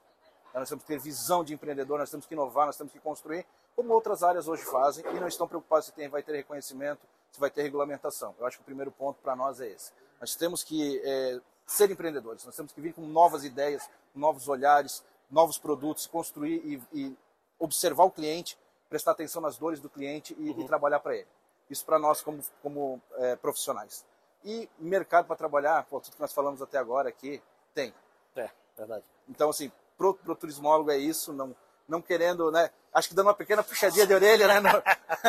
Nós 0.54 0.70
temos 0.70 0.84
que 0.84 0.88
ter 0.88 1.00
visão 1.00 1.44
de 1.44 1.54
empreendedor, 1.54 1.98
nós 1.98 2.12
temos 2.12 2.26
que 2.26 2.34
inovar, 2.34 2.68
nós 2.68 2.78
temos 2.78 2.94
que 2.94 3.00
construir, 3.00 3.46
como 3.76 3.94
outras 3.94 4.22
áreas 4.22 4.48
hoje 4.48 4.63
fazem, 4.63 5.04
e 5.08 5.20
não 5.20 5.28
estão 5.28 5.48
preocupados 5.48 5.88
se 5.88 5.92
tem, 5.92 6.08
vai 6.08 6.22
ter 6.22 6.36
reconhecimento, 6.36 7.02
se 7.32 7.39
vai 7.39 7.50
ter 7.50 7.63
regulamentação. 7.63 8.36
Eu 8.39 8.46
acho 8.46 8.58
que 8.58 8.62
o 8.62 8.66
primeiro 8.66 8.92
ponto 8.92 9.20
para 9.22 9.36
nós 9.36 9.60
é 9.60 9.68
esse. 9.68 9.92
Nós 10.22 10.36
temos 10.36 10.63
que 10.63 11.02
é, 11.04 11.42
ser 11.66 11.89
empreendedores, 11.89 12.46
nós 12.46 12.56
temos 12.56 12.72
que 12.72 12.80
vir 12.80 12.94
com 12.94 13.02
novas 13.02 13.44
ideias, 13.44 13.89
novos 14.13 14.48
olhares, 14.48 15.04
novos 15.30 15.58
produtos, 15.58 16.06
construir 16.06 16.62
e, 16.63 16.82
e 16.94 17.18
observar 17.58 18.04
o 18.04 18.12
cliente, 18.12 18.58
prestar 18.88 19.12
atenção 19.12 19.42
nas 19.42 19.58
dores 19.58 19.80
do 19.80 19.89
cliente 19.89 20.36
e, 20.38 20.52
uhum. 20.52 20.62
e 20.62 20.68
trabalhar 20.68 21.00
para 21.00 21.16
ele. 21.16 21.28
Isso 21.70 21.84
para 21.84 21.98
nós 21.98 22.22
como, 22.22 22.44
como 22.62 23.02
é, 23.13 23.36
profissionais. 23.36 24.06
E 24.44 24.70
mercado 24.78 25.26
para 25.26 25.36
trabalhar, 25.36 25.84
pô, 25.86 26.00
tudo 26.00 26.13
que 26.13 26.22
nós 26.22 26.34
falamos 26.34 26.62
até 26.62 26.78
agora 26.78 27.10
aqui, 27.10 27.42
tem. 27.74 27.94
É, 28.36 28.50
verdade. 28.78 29.06
Então, 29.28 29.50
assim, 29.50 29.72
pro, 29.97 30.13
pro 30.13 30.36
turismólogo 30.36 30.91
é 30.91 30.97
isso, 30.97 31.34
não, 31.34 31.56
não 31.88 32.01
querendo, 32.01 32.51
né? 32.51 32.69
Acho 32.93 33.10
que 33.10 33.15
dando 33.15 33.27
uma 33.27 33.34
pequena 33.34 33.63
puxadinha 33.63 34.06
de 34.06 34.13
orelha, 34.13 34.47
né? 34.47 34.69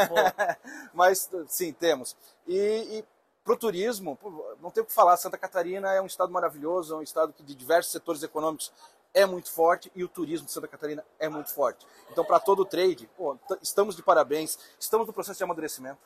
Mas 0.93 1.31
sim, 1.49 1.73
temos. 1.73 2.17
E, 2.47 2.57
e 2.99 3.05
para 3.45 3.55
o 3.55 3.57
turismo, 3.57 4.19
não 4.61 4.71
tem 4.71 4.83
o 4.83 4.87
que 4.87 4.93
falar, 4.93 5.17
Santa 5.17 5.37
Catarina 5.37 5.93
é 5.93 6.01
um 6.01 6.07
estado 6.07 6.33
maravilhoso, 6.33 6.95
é 6.95 6.99
um 6.99 7.03
estado 7.03 7.33
que 7.33 7.43
de 7.43 7.55
diversos 7.55 7.93
setores 7.93 8.23
econômicos 8.23 8.73
é 9.13 9.25
muito 9.25 9.51
forte 9.51 9.93
e 9.95 10.03
o 10.03 10.09
turismo 10.09 10.47
de 10.47 10.53
Santa 10.53 10.67
Catarina 10.67 11.05
é 11.19 11.29
muito 11.29 11.53
forte. 11.55 11.87
Então, 12.11 12.25
para 12.25 12.41
todo 12.41 12.61
o 12.61 12.65
trade, 12.65 13.09
pô, 13.17 13.39
estamos 13.63 13.95
de 13.95 14.03
parabéns, 14.03 14.59
estamos 14.79 15.07
no 15.07 15.13
processo 15.13 15.39
de 15.39 15.45
amadurecimento. 15.45 16.01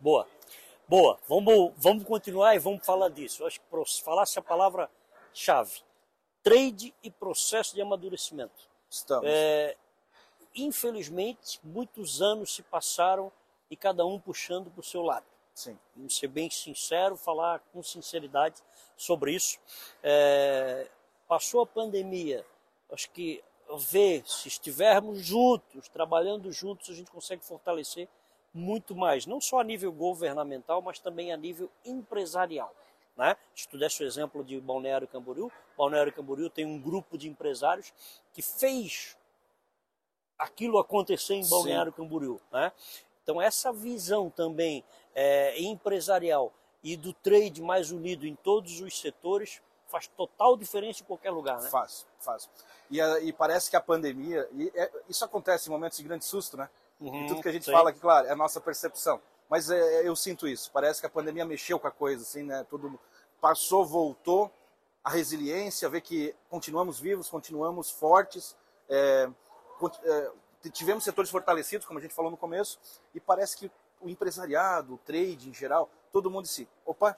Boa, 0.00 0.26
boa. 0.88 1.18
Vamos, 1.28 1.72
vamos 1.76 2.04
continuar 2.04 2.54
e 2.54 2.58
vamos 2.58 2.84
falar 2.86 3.10
disso. 3.10 3.42
Eu 3.42 3.46
acho 3.48 3.60
que 3.60 4.02
falasse 4.02 4.38
a 4.38 4.42
palavra-chave: 4.42 5.82
trade 6.42 6.94
e 7.02 7.10
processo 7.10 7.74
de 7.74 7.80
amadurecimento. 7.80 8.68
Estamos. 8.90 9.24
É, 9.28 9.76
infelizmente, 10.54 11.60
muitos 11.62 12.20
anos 12.20 12.54
se 12.54 12.62
passaram 12.62 13.32
e 13.70 13.76
cada 13.76 14.04
um 14.04 14.18
puxando 14.18 14.70
para 14.70 14.80
o 14.80 14.84
seu 14.84 15.02
lado. 15.02 15.24
Sim. 15.54 15.78
Vamos 15.96 16.16
ser 16.16 16.28
bem 16.28 16.50
sincero, 16.50 17.16
falar 17.16 17.60
com 17.72 17.82
sinceridade 17.82 18.62
sobre 18.96 19.34
isso. 19.34 19.58
É, 20.02 20.88
passou 21.28 21.62
a 21.62 21.66
pandemia, 21.66 22.44
acho 22.90 23.10
que 23.10 23.42
ver 23.78 24.22
se 24.26 24.48
estivermos 24.48 25.24
juntos, 25.24 25.88
trabalhando 25.88 26.50
juntos, 26.52 26.90
a 26.90 26.94
gente 26.94 27.10
consegue 27.10 27.44
fortalecer 27.44 28.08
muito 28.52 28.94
mais, 28.94 29.24
não 29.24 29.40
só 29.40 29.60
a 29.60 29.64
nível 29.64 29.90
governamental, 29.90 30.82
mas 30.82 30.98
também 30.98 31.32
a 31.32 31.36
nível 31.36 31.70
empresarial. 31.84 32.74
Né? 33.16 33.36
Se 33.54 33.68
tu 33.68 33.78
desse 33.78 34.02
o 34.02 34.06
exemplo 34.06 34.42
de 34.42 34.60
Balneário 34.60 35.06
Camboriú, 35.06 35.50
Balneário 35.76 36.12
Camboriú 36.12 36.48
tem 36.48 36.64
um 36.64 36.80
grupo 36.80 37.18
de 37.18 37.28
empresários 37.28 37.92
que 38.32 38.40
fez 38.40 39.16
aquilo 40.38 40.78
acontecer 40.78 41.34
em 41.34 41.48
Balneário 41.48 41.92
Sim. 41.92 41.96
Camboriú. 41.96 42.40
Né? 42.50 42.72
Então 43.22 43.40
essa 43.40 43.72
visão 43.72 44.30
também 44.30 44.82
é, 45.14 45.60
empresarial 45.62 46.52
e 46.82 46.96
do 46.96 47.12
trade 47.12 47.62
mais 47.62 47.90
unido 47.90 48.26
em 48.26 48.34
todos 48.34 48.80
os 48.80 48.98
setores 48.98 49.60
faz 49.86 50.06
total 50.06 50.56
diferença 50.56 51.02
em 51.02 51.06
qualquer 51.06 51.30
lugar, 51.30 51.60
né? 51.60 51.68
Faz, 51.68 52.06
faz. 52.18 52.48
E, 52.90 52.98
e 52.98 53.32
parece 53.32 53.68
que 53.68 53.76
a 53.76 53.80
pandemia, 53.80 54.48
e 54.52 54.72
é, 54.74 54.90
isso 55.06 55.22
acontece 55.22 55.68
em 55.68 55.70
momentos 55.70 55.98
de 55.98 56.04
grande 56.04 56.24
susto, 56.24 56.56
né? 56.56 56.68
Uhum, 56.98 57.24
e 57.24 57.26
tudo 57.26 57.42
que 57.42 57.48
a 57.48 57.52
gente 57.52 57.66
sim. 57.66 57.72
fala 57.72 57.90
aqui, 57.90 58.00
claro, 58.00 58.26
é 58.26 58.32
a 58.32 58.36
nossa 58.36 58.58
percepção. 58.58 59.20
Mas 59.52 59.68
é, 59.68 60.08
eu 60.08 60.16
sinto 60.16 60.48
isso, 60.48 60.70
parece 60.72 60.98
que 60.98 61.06
a 61.06 61.10
pandemia 61.10 61.44
mexeu 61.44 61.78
com 61.78 61.86
a 61.86 61.90
coisa, 61.90 62.22
assim, 62.22 62.42
né? 62.42 62.64
Tudo 62.70 62.98
passou, 63.38 63.84
voltou, 63.84 64.50
a 65.04 65.10
resiliência, 65.10 65.90
ver 65.90 66.00
que 66.00 66.34
continuamos 66.48 66.98
vivos, 66.98 67.28
continuamos 67.28 67.90
fortes, 67.90 68.56
é, 68.88 69.28
é, 70.04 70.30
tivemos 70.70 71.04
setores 71.04 71.30
fortalecidos, 71.30 71.86
como 71.86 71.98
a 71.98 72.02
gente 72.02 72.14
falou 72.14 72.30
no 72.30 72.36
começo, 72.38 72.80
e 73.14 73.20
parece 73.20 73.58
que 73.58 73.70
o 74.00 74.08
empresariado, 74.08 74.94
o 74.94 74.96
trade 74.96 75.50
em 75.50 75.52
geral, 75.52 75.90
todo 76.10 76.30
mundo 76.30 76.44
disse, 76.44 76.66
opa, 76.86 77.14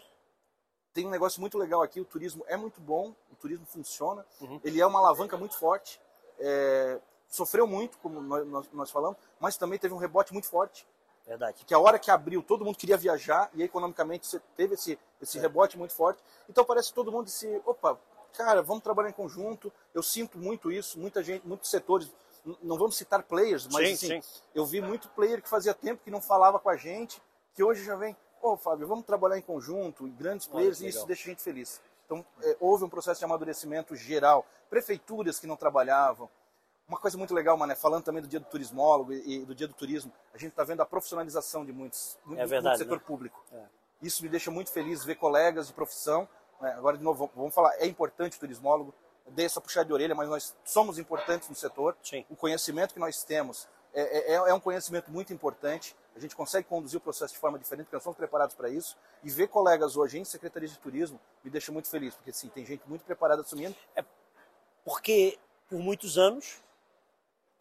tem 0.93 1.07
um 1.07 1.11
negócio 1.11 1.41
muito 1.41 1.57
legal 1.57 1.83
aqui, 1.83 2.01
o 2.01 2.05
turismo 2.05 2.45
é 2.49 2.57
muito 2.57 2.81
bom, 2.81 3.15
o 3.31 3.37
turismo 3.37 3.65
funciona, 3.65 4.27
uhum. 4.41 4.61
ele 4.65 4.81
é 4.81 4.87
uma 4.87 4.99
alavanca 4.99 5.37
muito 5.37 5.57
forte, 5.57 6.01
é, 6.41 7.01
sofreu 7.29 7.65
muito, 7.65 7.97
como 7.99 8.21
nós, 8.21 8.69
nós, 8.73 8.91
falamos, 8.91 9.19
mas 9.39 9.57
também 9.57 9.79
teve 9.79 9.95
um 9.95 9.99
rebote 9.99 10.33
muito 10.33 10.49
forte. 10.49 10.85
Verdade. 11.27 11.65
Que 11.65 11.75
a 11.75 11.79
hora 11.79 11.99
que 11.99 12.11
abriu, 12.11 12.43
todo 12.43 12.65
mundo 12.65 12.77
queria 12.77 12.97
viajar 12.97 13.51
e 13.55 13.63
economicamente 13.63 14.27
você 14.27 14.41
teve 14.57 14.75
esse, 14.75 14.99
esse 15.21 15.39
é. 15.39 15.41
rebote 15.41 15.79
muito 15.79 15.95
forte. 15.95 16.23
Então 16.49 16.65
parece 16.65 16.89
que 16.89 16.95
todo 16.95 17.11
mundo 17.11 17.27
disse, 17.27 17.61
opa, 17.65 17.99
cara, 18.37 18.63
vamos 18.63 18.83
trabalhar 18.83 19.09
em 19.09 19.15
conjunto. 19.15 19.73
Eu 19.95 20.03
sinto 20.03 20.39
muito 20.39 20.71
isso, 20.71 20.99
muita 20.99 21.23
gente, 21.23 21.47
muitos 21.47 21.71
setores, 21.71 22.13
não 22.63 22.77
vamos 22.77 22.97
citar 22.97 23.23
players, 23.23 23.67
mas 23.69 23.99
sim, 23.99 24.19
assim, 24.19 24.21
sim. 24.21 24.43
eu 24.55 24.67
vi 24.67 24.83
muito 24.83 25.09
player 25.11 25.41
que 25.41 25.49
fazia 25.49 25.73
tempo 25.73 26.03
que 26.05 26.11
não 26.11 26.21
falava 26.21 26.59
com 26.59 26.69
a 26.69 26.77
gente, 26.77 27.23
que 27.55 27.65
hoje 27.65 27.85
já 27.85 27.97
vem, 27.97 28.15
pô, 28.41 28.57
Fábio, 28.57 28.87
vamos 28.87 29.07
trabalhar 29.07 29.39
em 29.39 29.43
conjunto, 29.43 30.07
grandes 30.09 30.47
players, 30.47 30.81
e 30.81 30.89
isso 30.89 31.07
deixa 31.07 31.23
a 31.23 31.27
gente 31.31 31.43
feliz. 31.43 31.81
Então, 32.05 32.25
é, 32.43 32.57
houve 32.61 32.85
um 32.85 32.89
processo 32.89 33.19
de 33.19 33.25
amadurecimento 33.25 33.97
geral. 33.97 34.45
Prefeituras 34.69 35.39
que 35.39 35.47
não 35.47 35.57
trabalhavam. 35.57 36.29
Uma 36.87 36.99
coisa 36.99 37.17
muito 37.17 37.33
legal, 37.33 37.57
Mané, 37.57 37.75
falando 37.75 38.05
também 38.05 38.21
do 38.21 38.29
dia 38.29 38.41
do 38.41 38.47
turismólogo 38.47 39.13
e, 39.13 39.45
do 39.45 39.55
dia 39.55 39.67
do 39.67 39.75
turismo, 39.75 40.13
a 40.35 40.39
gente 40.39 40.51
está 40.51 40.65
vendo 40.65 40.83
a 40.83 40.87
profissionalização 40.87 41.65
de 41.65 41.73
muitos, 41.73 42.19
muito, 42.27 42.41
é 42.41 42.47
verdade, 42.47 42.79
setor 42.79 42.99
né? 42.99 43.05
público. 43.07 43.43
É. 43.53 43.63
Isso 44.03 44.23
me 44.23 44.29
deixa 44.29 44.51
muito 44.51 44.71
feliz 44.71 45.05
ver 45.05 45.15
colegas 45.15 45.67
de 45.67 45.73
profissão. 45.73 46.29
Né? 46.61 46.73
Agora, 46.73 46.99
de 46.99 47.03
novo, 47.03 47.31
vamos 47.35 47.55
falar, 47.55 47.75
é 47.79 47.87
importante 47.87 48.37
o 48.37 48.41
turismólogo, 48.41 48.93
dei 49.29 49.47
essa 49.47 49.61
puxada 49.61 49.87
de 49.87 49.93
orelha, 49.95 50.15
mas 50.15 50.29
nós 50.29 50.55
somos 50.63 50.99
importantes 50.99 51.49
no 51.49 51.55
setor. 51.55 51.97
Sim. 52.03 52.25
O 52.29 52.37
conhecimento 52.37 52.93
que 52.93 53.01
nós 53.01 53.25
temos 53.25 53.67
é, 53.95 54.33
é, 54.33 54.35
é 54.35 54.55
um 54.55 54.61
conhecimento 54.61 55.11
muito 55.11 55.33
importante 55.33 55.97
a 56.17 56.21
gente 56.21 56.37
consegue 56.37 56.69
conduzir 56.69 56.99
o 56.99 57.01
processo 57.01 57.35
de 57.35 57.41
forma 57.41 57.59
diferente, 57.59 57.87
porque 57.87 57.97
nós 57.97 58.05
somos 58.05 58.17
preparados 58.17 58.55
para 58.55 58.69
isso. 58.69 58.97
E 59.23 59.31
ver 59.31 59.49
colegas 59.49 59.97
hoje 59.97 60.19
em 60.19 60.25
secretaria 60.25 60.69
de 60.69 60.79
turismo 60.79 61.21
me 61.43 61.51
deixa 61.51 61.73
muito 61.73 61.89
feliz, 61.89 62.15
porque 62.15 62.33
sim, 62.33 62.49
tem 62.49 62.65
gente 62.65 62.89
muito 62.89 63.05
preparada 63.05 63.43
assumindo. 63.43 63.75
É 63.97 64.05
porque 64.85 65.39
por 65.69 65.81
muitos 65.81 66.17
anos 66.17 66.63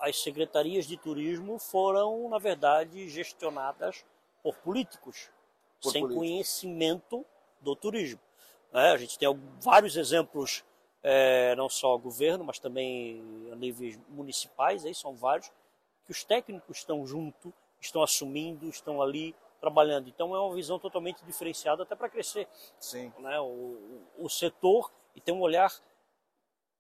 as 0.04 0.22
secretarias 0.22 0.86
de 0.86 0.98
turismo 0.98 1.58
foram, 1.58 2.28
na 2.28 2.38
verdade, 2.38 3.08
gestionadas 3.08 4.04
por 4.44 4.54
políticos, 4.58 5.30
por 5.82 5.92
sem 5.94 6.02
político. 6.02 6.20
conhecimento 6.20 7.26
do 7.62 7.74
turismo. 7.74 8.20
É, 8.74 8.92
a 8.92 8.98
gente 8.98 9.18
tem 9.18 9.30
vários 9.62 9.96
exemplos, 9.96 10.62
é, 11.02 11.56
não 11.56 11.70
só 11.70 11.98
governo, 11.98 12.44
mas 12.44 12.60
também 12.60 13.24
a 13.50 13.56
níveis 13.56 13.98
municipais, 14.10 14.84
aí 14.86 14.94
são 14.94 15.16
vários, 15.16 15.50
que 16.06 16.12
os 16.12 16.24
técnicos 16.24 16.80
estão 16.80 17.08
junto 17.08 17.54
estão 17.86 18.02
assumindo, 18.02 18.68
estão 18.68 19.02
ali 19.02 19.36
trabalhando. 19.60 20.10
Então 20.10 20.36
é 20.36 20.40
uma 20.40 20.54
visão 20.54 20.80
totalmente 20.80 21.24
diferenciada 21.24 21.84
até 21.84 21.96
para 21.96 22.10
crescer 22.10 22.48
Sim. 22.80 23.12
Né, 23.20 23.40
o, 23.40 24.02
o 24.18 24.30
setor 24.30 24.92
e 25.16 25.22
ter 25.22 25.32
um 25.32 25.42
olhar 25.42 25.72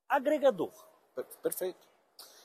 agregador. 0.09 0.71
Perfeito. 1.41 1.92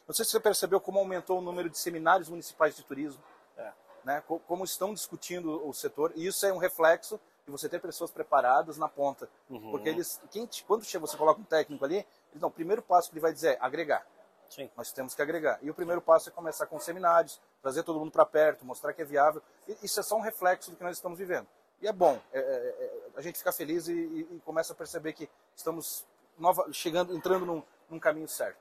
Não 0.09 0.14
sei 0.14 0.25
se 0.25 0.31
você 0.31 0.40
percebeu 0.40 0.81
como 0.81 0.99
aumentou 0.99 1.38
o 1.38 1.42
número 1.42 1.68
de 1.68 1.77
seminários 1.77 2.31
municipais 2.31 2.75
de 2.75 2.83
turismo, 2.83 3.23
é. 3.59 3.71
né, 4.03 4.23
como 4.27 4.64
estão 4.64 4.94
discutindo 4.94 5.68
o 5.68 5.75
setor, 5.75 6.12
e 6.16 6.27
isso 6.27 6.47
é 6.47 6.53
um 6.53 6.57
reflexo 6.57 7.21
de 7.44 7.53
você 7.53 7.68
ter 7.68 7.79
pessoas 7.79 8.11
preparadas 8.11 8.79
na 8.79 8.88
ponta. 8.88 9.29
Uhum. 9.51 9.71
Porque 9.71 9.90
eles, 9.90 10.18
quem, 10.31 10.49
quando 10.66 10.83
você 10.83 11.16
coloca 11.16 11.40
um 11.40 11.44
técnico 11.44 11.85
ali, 11.85 11.97
ele, 11.97 12.40
não, 12.40 12.49
o 12.49 12.51
primeiro 12.51 12.81
passo 12.81 13.11
que 13.11 13.14
ele 13.16 13.21
vai 13.21 13.35
dizer 13.35 13.57
é 13.57 13.59
agregar. 13.61 14.07
Sim. 14.49 14.71
Nós 14.75 14.90
temos 14.92 15.14
que 15.14 15.21
agregar. 15.21 15.59
E 15.61 15.68
o 15.68 15.75
primeiro 15.75 16.01
passo 16.01 16.31
é 16.31 16.33
começar 16.33 16.66
com 16.66 16.81
seminários, 16.81 17.38
trazer 17.61 17.83
todo 17.83 17.99
mundo 17.99 18.11
para 18.11 18.25
perto, 18.25 18.64
mostrar 18.64 18.94
que 18.94 19.03
é 19.03 19.05
viável. 19.05 19.42
Isso 19.83 20.01
é 20.01 20.03
só 20.03 20.16
um 20.16 20.23
reflexo 20.23 20.71
do 20.71 20.77
que 20.79 20.83
nós 20.83 20.97
estamos 20.97 21.18
vivendo. 21.18 21.47
E 21.83 21.87
é 21.87 21.92
bom, 21.92 22.18
é, 22.33 22.38
é, 22.38 22.42
é, 22.42 23.09
a 23.14 23.21
gente 23.21 23.38
fica 23.38 23.53
feliz 23.53 23.88
e, 23.88 23.92
e, 23.92 24.21
e, 24.37 24.42
começa 24.44 24.73
a 24.73 24.77
perceber 24.77 25.12
que 25.12 25.29
estamos 25.55 26.05
nova, 26.38 26.66
chegando, 26.73 27.14
entrando 27.14 27.47
num, 27.47 27.62
num 27.88 28.01
caminho 28.01 28.27
certo. 28.27 28.59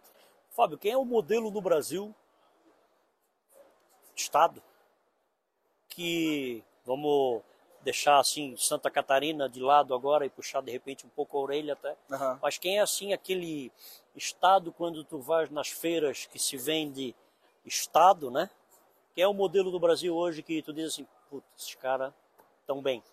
Fábio, 0.58 0.76
quem 0.76 0.92
é 0.92 0.98
o 0.98 1.06
modelo 1.06 1.52
no 1.52 1.62
Brasil, 1.62 2.16
Estado, 4.16 4.60
que, 5.88 6.64
vamos 6.84 7.44
deixar 7.82 8.18
assim 8.18 8.58
Santa 8.58 8.90
Catarina 8.90 9.48
de 9.48 9.60
lado 9.60 9.94
agora 9.94 10.26
e 10.26 10.32
puxar 10.32 10.64
de 10.64 10.72
repente 10.72 11.06
um 11.06 11.10
pouco 11.10 11.38
a 11.38 11.42
orelha 11.42 11.74
até. 11.74 11.96
Uhum. 12.10 12.40
Mas 12.42 12.58
quem 12.58 12.80
é 12.80 12.82
assim 12.82 13.14
aquele 13.14 13.72
estado 14.16 14.72
quando 14.72 15.04
tu 15.04 15.20
vais 15.20 15.52
nas 15.52 15.68
feiras 15.68 16.26
que 16.26 16.40
se 16.40 16.58
vende 16.58 17.14
estado, 17.64 18.32
né? 18.32 18.50
Que 19.14 19.22
é 19.22 19.28
o 19.28 19.36
modelo 19.36 19.70
do 19.70 19.80
Brasil 19.80 20.16
hoje 20.16 20.42
que 20.42 20.64
tu 20.64 20.74
diz 20.74 20.88
assim, 20.88 21.06
putz, 21.30 21.46
esses 21.56 21.76
caras 21.76 22.12
tão 22.66 22.82
bem. 22.82 23.04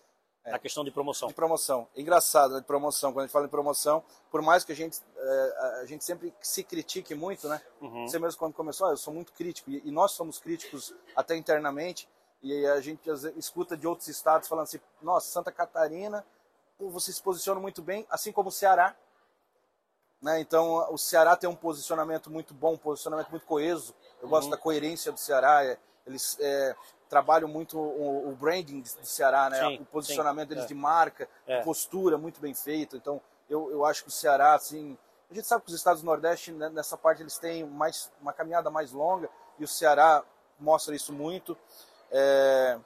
É. 0.45 0.51
Na 0.51 0.59
questão 0.59 0.83
de 0.83 0.91
promoção. 0.91 1.27
De 1.27 1.33
promoção. 1.33 1.87
Engraçado, 1.95 2.53
né? 2.53 2.59
De 2.59 2.65
promoção. 2.65 3.11
Quando 3.11 3.23
a 3.23 3.25
gente 3.25 3.33
fala 3.33 3.45
em 3.45 3.49
promoção, 3.49 4.03
por 4.29 4.43
mais 4.43 4.63
que 4.63 4.71
a 4.71 4.75
gente, 4.75 4.99
é, 5.17 5.79
a 5.81 5.85
gente 5.85 6.03
sempre 6.05 6.31
se 6.39 6.63
critique 6.63 7.15
muito, 7.15 7.49
né? 7.49 7.59
Uhum. 7.81 8.07
Você 8.07 8.19
mesmo 8.19 8.37
quando 8.37 8.53
começou, 8.53 8.87
ah, 8.87 8.91
eu 8.91 8.97
sou 8.97 9.11
muito 9.11 9.33
crítico. 9.33 9.71
E, 9.71 9.81
e 9.83 9.91
nós 9.91 10.11
somos 10.11 10.37
críticos 10.37 10.93
até 11.15 11.35
internamente. 11.35 12.07
E 12.43 12.65
a 12.67 12.79
gente 12.79 13.01
escuta 13.35 13.75
de 13.75 13.87
outros 13.87 14.07
estados 14.07 14.47
falando 14.47 14.65
assim: 14.65 14.79
nossa, 15.01 15.31
Santa 15.31 15.51
Catarina, 15.51 16.23
você 16.79 17.11
se 17.11 17.21
posiciona 17.21 17.59
muito 17.59 17.81
bem, 17.81 18.05
assim 18.09 18.31
como 18.31 18.49
o 18.49 18.51
Ceará. 18.51 18.95
Né? 20.21 20.39
Então, 20.39 20.93
o 20.93 20.97
Ceará 20.97 21.35
tem 21.35 21.49
um 21.49 21.55
posicionamento 21.55 22.29
muito 22.29 22.53
bom, 22.53 22.73
um 22.73 22.77
posicionamento 22.77 23.29
muito 23.29 23.45
coeso. 23.47 23.95
Eu 24.19 24.25
uhum. 24.25 24.29
gosto 24.29 24.49
da 24.51 24.57
coerência 24.57 25.11
do 25.11 25.19
Ceará. 25.19 25.65
É, 25.65 25.77
eles 26.05 26.37
é, 26.39 26.75
trabalham 27.15 27.47
muito 27.47 27.79
o, 27.79 28.29
o, 28.29 28.35
branding 28.35 28.81
do 28.81 29.05
Ceará, 29.05 29.49
né? 29.49 29.57
Sim, 29.57 29.77
o 29.81 29.85
posicionamento 29.85 30.49
sim, 30.49 30.49
deles 30.49 30.65
é. 30.65 30.67
de 30.67 30.73
marca, 30.73 31.29
é. 31.47 31.61
postura 31.61 32.17
muito 32.17 32.41
bem 32.41 32.53
feito. 32.53 32.97
Então, 32.97 33.21
eu, 33.49 33.71
eu 33.71 33.85
acho 33.85 34.03
que 34.03 34.09
o 34.09 34.11
Ceará, 34.11 34.53
assim. 34.53 34.97
A 35.31 35.33
gente 35.33 35.47
sabe 35.47 35.63
que 35.63 35.69
os 35.69 35.75
estados 35.75 36.01
do 36.01 36.05
Nordeste, 36.05 36.51
né, 36.51 36.67
nessa 36.69 36.97
parte, 36.97 37.23
eles 37.23 37.37
têm 37.37 37.63
mais, 37.63 38.11
uma 38.21 38.33
caminhada 38.33 38.69
mais 38.69 38.91
longa 38.91 39.29
e 39.57 39.63
o 39.63 39.67
Ceará 39.67 40.25
mostra 40.59 40.93
isso 40.93 41.13
muito. 41.13 41.57
É, 42.11 42.77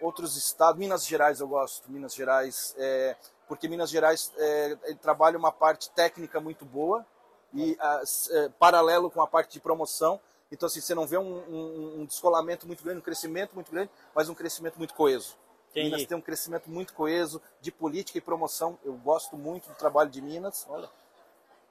outros 0.00 0.36
estados, 0.36 0.78
Minas 0.78 1.04
Gerais 1.04 1.40
eu 1.40 1.48
gosto, 1.48 1.90
Minas 1.90 2.14
Gerais, 2.14 2.72
é, 2.78 3.16
porque 3.48 3.66
Minas 3.66 3.90
Gerais 3.90 4.32
é, 4.38 4.76
trabalha 5.02 5.36
uma 5.36 5.50
parte 5.50 5.90
técnica 5.90 6.40
muito 6.40 6.64
boa 6.64 7.04
e 7.52 7.76
a, 7.80 8.02
é, 8.30 8.48
paralelo 8.60 9.10
com 9.10 9.20
a 9.20 9.26
parte 9.26 9.54
de 9.54 9.60
promoção. 9.60 10.20
Então, 10.54 10.66
assim, 10.66 10.80
você 10.80 10.94
não 10.94 11.06
vê 11.06 11.18
um, 11.18 11.22
um, 11.22 12.00
um, 12.00 12.04
descolamento 12.04 12.66
muito 12.66 12.82
grande, 12.82 12.98
um 12.98 13.02
crescimento 13.02 13.54
muito 13.54 13.70
grande, 13.70 13.90
mas 14.14 14.28
um 14.28 14.34
crescimento 14.34 14.76
muito 14.76 14.94
coeso. 14.94 15.36
Entendi. 15.70 15.90
Minas 15.90 16.06
tem 16.06 16.16
um 16.16 16.20
crescimento 16.20 16.70
muito 16.70 16.94
coeso 16.94 17.42
de 17.60 17.72
política 17.72 18.18
e 18.18 18.20
promoção. 18.20 18.78
Eu 18.84 18.94
gosto 18.94 19.36
muito 19.36 19.68
do 19.68 19.74
trabalho 19.74 20.08
de 20.08 20.22
Minas. 20.22 20.66
Olha. 20.68 20.88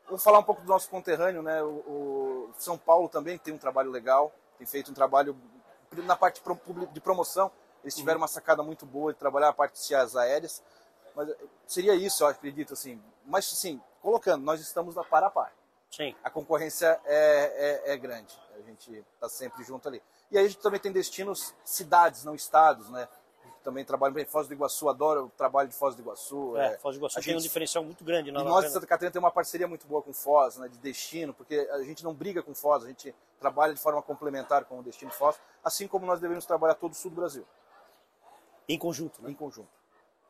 Vou 0.10 0.18
falar 0.18 0.40
um 0.40 0.44
pouco 0.44 0.62
do 0.62 0.68
nosso 0.68 0.90
conterrâneo, 0.90 1.42
né? 1.42 1.64
O, 1.64 2.50
o 2.50 2.54
São 2.60 2.78
Paulo 2.78 3.08
também 3.08 3.38
tem 3.38 3.54
um 3.54 3.58
trabalho 3.58 3.90
legal, 3.90 4.34
tem 4.58 4.68
feito 4.68 4.92
um 4.92 4.94
trabalho 4.94 5.36
na 6.02 6.16
parte 6.16 6.42
de 6.92 7.00
promoção, 7.00 7.52
eles 7.84 7.96
tiveram 7.96 8.18
uhum. 8.18 8.24
uma 8.24 8.28
sacada 8.28 8.64
muito 8.64 8.86
boa 8.86 9.14
de 9.14 9.20
trabalhar 9.20 9.50
a 9.50 9.54
parte 9.54 9.74
de 9.74 9.80
cias 9.80 10.16
aéreas. 10.16 10.64
Mas 11.16 11.30
eh, 11.30 11.38
seria 11.68 11.94
isso, 11.94 12.24
eu 12.24 12.28
acredito, 12.28 12.74
assim. 12.74 13.02
Mas, 13.26 13.52
assim, 13.52 13.82
colocando, 14.02 14.44
nós 14.44 14.60
estamos 14.62 14.96
na 14.96 15.04
par 15.04 15.24
a 15.24 15.30
par. 15.30 15.54
Sim. 15.92 16.16
A 16.24 16.30
concorrência 16.30 17.00
é, 17.06 17.84
é, 17.86 17.94
é 17.94 17.98
grande. 17.98 18.36
A 18.56 18.62
gente 18.62 18.92
está 19.14 19.28
sempre 19.30 19.64
junto 19.64 19.88
ali. 19.88 20.02
E 20.32 20.38
aí 20.38 20.46
a 20.46 20.48
gente 20.48 20.60
também 20.60 20.80
tem 20.80 20.92
destinos, 20.92 21.54
cidades, 21.64 22.24
não 22.24 22.36
estados, 22.36 22.90
né? 22.90 23.08
também 23.64 23.86
trabalho 23.86 24.14
bem. 24.14 24.26
Foz 24.26 24.48
do 24.48 24.54
Iguaçu, 24.54 24.90
adoro 24.90 25.26
o 25.26 25.30
trabalho 25.30 25.70
de 25.70 25.76
Foz 25.76 25.96
do 25.96 26.02
Iguaçu. 26.02 26.58
É, 26.58 26.74
é 26.74 26.78
Foz 26.78 26.96
do 26.96 27.00
Iguaçu 27.00 27.16
tem 27.16 27.24
gente, 27.24 27.38
um 27.38 27.42
diferencial 27.42 27.84
muito 27.84 28.04
grande. 28.04 28.32
Na 28.32 28.42
e 28.42 28.44
nós 28.44 28.66
de 28.66 28.72
Santa 28.72 28.86
Catarina 28.86 29.12
temos 29.12 29.26
uma 29.26 29.32
parceria 29.32 29.68
muito 29.68 29.88
boa 29.88 30.02
com 30.02 30.14
Foz, 30.14 30.58
né, 30.58 30.68
de 30.68 30.78
destino, 30.78 31.34
porque 31.34 31.68
a 31.72 31.82
gente 31.84 32.04
não 32.04 32.14
briga 32.14 32.44
com 32.44 32.54
Foz, 32.54 32.84
a 32.84 32.88
gente 32.88 33.16
trabalha 33.40 33.74
de 33.74 33.80
forma 33.80 34.02
complementar 34.02 34.66
com 34.66 34.80
o 34.80 34.84
destino 34.84 35.12
Foz, 35.12 35.40
assim 35.64 35.88
como 35.88 36.06
nós 36.06 36.20
devemos 36.20 36.46
trabalhar 36.46 36.76
todo 36.76 36.92
o 36.92 36.96
sul 36.96 37.10
do 37.10 37.16
Brasil. 37.16 37.46
Em 38.68 38.78
conjunto, 38.78 39.22
né? 39.22 39.32
Em 39.32 39.34
conjunto. 39.34 39.70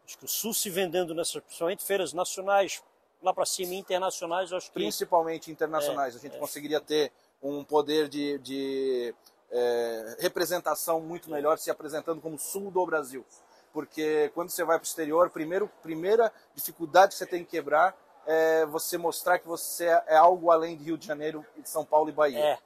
Acho 0.06 0.18
que 0.18 0.26
o 0.26 0.28
Sul 0.28 0.54
se 0.54 0.70
vendendo 0.70 1.16
nessas, 1.16 1.42
principalmente 1.42 1.84
feiras 1.84 2.14
nacionais, 2.14 2.84
lá 3.22 3.34
para 3.34 3.46
cima, 3.46 3.74
internacionais, 3.74 4.52
acho 4.52 4.68
que... 4.68 4.74
Principalmente 4.74 5.50
internacionais. 5.50 6.14
É, 6.16 6.18
a 6.18 6.22
gente 6.22 6.36
é. 6.36 6.40
conseguiria 6.40 6.82
ter 6.82 7.12
um 7.44 7.64
poder 7.64 8.08
de, 8.08 8.40
de 8.40 9.14
é, 9.52 10.18
representação 10.20 11.02
muito 11.02 11.30
melhor 11.30 11.58
se 11.58 11.70
apresentando 11.70 12.22
como 12.22 12.40
Sul 12.40 12.72
do 12.72 12.86
Brasil. 12.86 13.26
Porque 13.74 14.32
quando 14.34 14.50
você 14.50 14.64
vai 14.64 14.78
para 14.78 14.86
o 14.86 14.88
exterior, 14.88 15.30
primeiro, 15.30 15.70
primeira 15.82 16.32
dificuldade 16.56 17.12
que 17.12 17.18
você 17.18 17.26
tem 17.26 17.44
que 17.44 17.52
quebrar 17.52 17.96
é 18.26 18.66
você 18.68 18.98
mostrar 18.98 19.40
que 19.40 19.48
você 19.48 19.86
é 20.08 20.16
algo 20.16 20.50
além 20.50 20.78
de 20.78 20.86
Rio 20.86 20.98
de 20.98 21.06
Janeiro, 21.06 21.46
São 21.66 21.84
Paulo 21.84 22.10
e 22.10 22.14
Bahia. 22.14 22.40
É, 22.40 22.60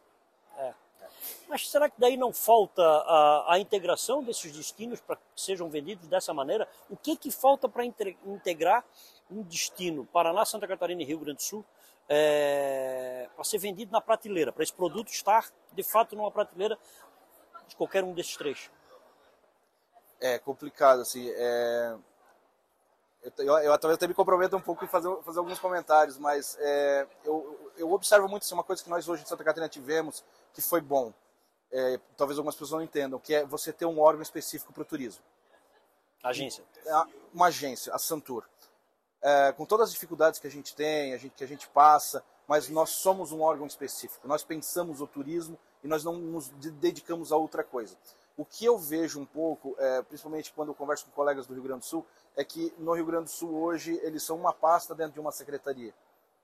é. 0.57 0.73
Mas 1.47 1.67
será 1.69 1.89
que 1.89 1.99
daí 1.99 2.15
não 2.15 2.31
falta 2.31 2.83
a, 2.83 3.53
a 3.53 3.59
integração 3.59 4.21
desses 4.21 4.51
destinos 4.51 4.99
para 4.99 5.15
que 5.15 5.21
sejam 5.35 5.69
vendidos 5.69 6.07
dessa 6.07 6.33
maneira? 6.33 6.67
O 6.89 6.95
que, 6.95 7.15
que 7.15 7.31
falta 7.31 7.67
para 7.67 7.83
integrar 7.85 8.83
um 9.31 9.41
destino 9.41 10.05
Paraná, 10.05 10.45
Santa 10.45 10.67
Catarina 10.67 11.01
e 11.01 11.05
Rio 11.05 11.19
Grande 11.19 11.37
do 11.37 11.43
Sul 11.43 11.65
é, 12.09 13.29
para 13.35 13.43
ser 13.43 13.57
vendido 13.57 13.91
na 13.91 14.01
prateleira, 14.01 14.51
para 14.51 14.63
esse 14.63 14.73
produto 14.73 15.09
estar 15.09 15.49
de 15.73 15.83
fato 15.83 16.15
numa 16.15 16.31
prateleira 16.31 16.77
de 17.67 17.75
qualquer 17.75 18.03
um 18.03 18.13
desses 18.13 18.35
três? 18.37 18.71
É 20.19 20.39
complicado, 20.39 21.01
assim. 21.01 21.29
É... 21.29 21.95
Eu, 23.23 23.31
eu, 23.45 23.57
eu 23.57 23.77
talvez 23.77 23.97
até 23.97 24.07
me 24.07 24.13
comprometo 24.13 24.55
um 24.55 24.61
pouco 24.61 24.85
em 24.85 24.87
fazer, 24.87 25.09
fazer 25.23 25.39
alguns 25.39 25.59
comentários, 25.59 26.17
mas 26.17 26.57
é, 26.61 27.05
eu, 27.25 27.71
eu 27.75 27.91
observo 27.91 28.27
muito 28.27 28.43
assim, 28.43 28.53
uma 28.53 28.63
coisa 28.63 28.81
que 28.81 28.89
nós 28.89 29.09
hoje 29.09 29.23
em 29.23 29.25
Santa 29.25 29.43
Catarina 29.43 29.67
tivemos 29.67 30.23
que 30.53 30.61
foi 30.61 30.79
bom. 30.79 31.13
É, 31.69 31.99
talvez 32.15 32.37
algumas 32.37 32.55
pessoas 32.55 32.71
não 32.71 32.81
entendam, 32.81 33.19
que 33.19 33.33
é 33.33 33.45
você 33.45 33.73
ter 33.73 33.85
um 33.85 33.99
órgão 33.99 34.21
específico 34.21 34.71
para 34.71 34.83
o 34.83 34.85
turismo. 34.85 35.21
Agência. 36.23 36.63
É 36.85 36.93
uma 37.33 37.47
agência, 37.47 37.93
a 37.93 37.99
Santur. 37.99 38.47
É, 39.27 39.51
com 39.51 39.65
todas 39.65 39.89
as 39.89 39.93
dificuldades 39.93 40.39
que 40.39 40.47
a 40.47 40.49
gente 40.49 40.73
tem, 40.73 41.13
a 41.13 41.17
gente, 41.17 41.33
que 41.35 41.43
a 41.43 41.47
gente 41.47 41.67
passa, 41.67 42.23
mas 42.47 42.69
nós 42.69 42.91
somos 42.91 43.33
um 43.33 43.41
órgão 43.41 43.67
específico. 43.67 44.25
Nós 44.25 44.41
pensamos 44.41 45.01
o 45.01 45.05
turismo 45.05 45.59
e 45.83 45.87
nós 45.87 46.01
não 46.01 46.13
nos 46.13 46.47
dedicamos 46.47 47.33
a 47.33 47.35
outra 47.35 47.61
coisa. 47.61 47.97
O 48.37 48.45
que 48.45 48.63
eu 48.63 48.77
vejo 48.77 49.19
um 49.19 49.25
pouco, 49.25 49.75
é, 49.79 50.01
principalmente 50.03 50.53
quando 50.53 50.69
eu 50.69 50.73
converso 50.73 51.03
com 51.03 51.11
colegas 51.11 51.45
do 51.45 51.53
Rio 51.53 51.63
Grande 51.63 51.81
do 51.81 51.85
Sul, 51.85 52.05
é 52.37 52.43
que 52.45 52.73
no 52.77 52.93
Rio 52.93 53.05
Grande 53.05 53.25
do 53.25 53.31
Sul 53.31 53.53
hoje 53.53 53.99
eles 54.01 54.23
são 54.23 54.37
uma 54.37 54.53
pasta 54.53 54.95
dentro 54.95 55.15
de 55.15 55.19
uma 55.19 55.33
secretaria 55.33 55.93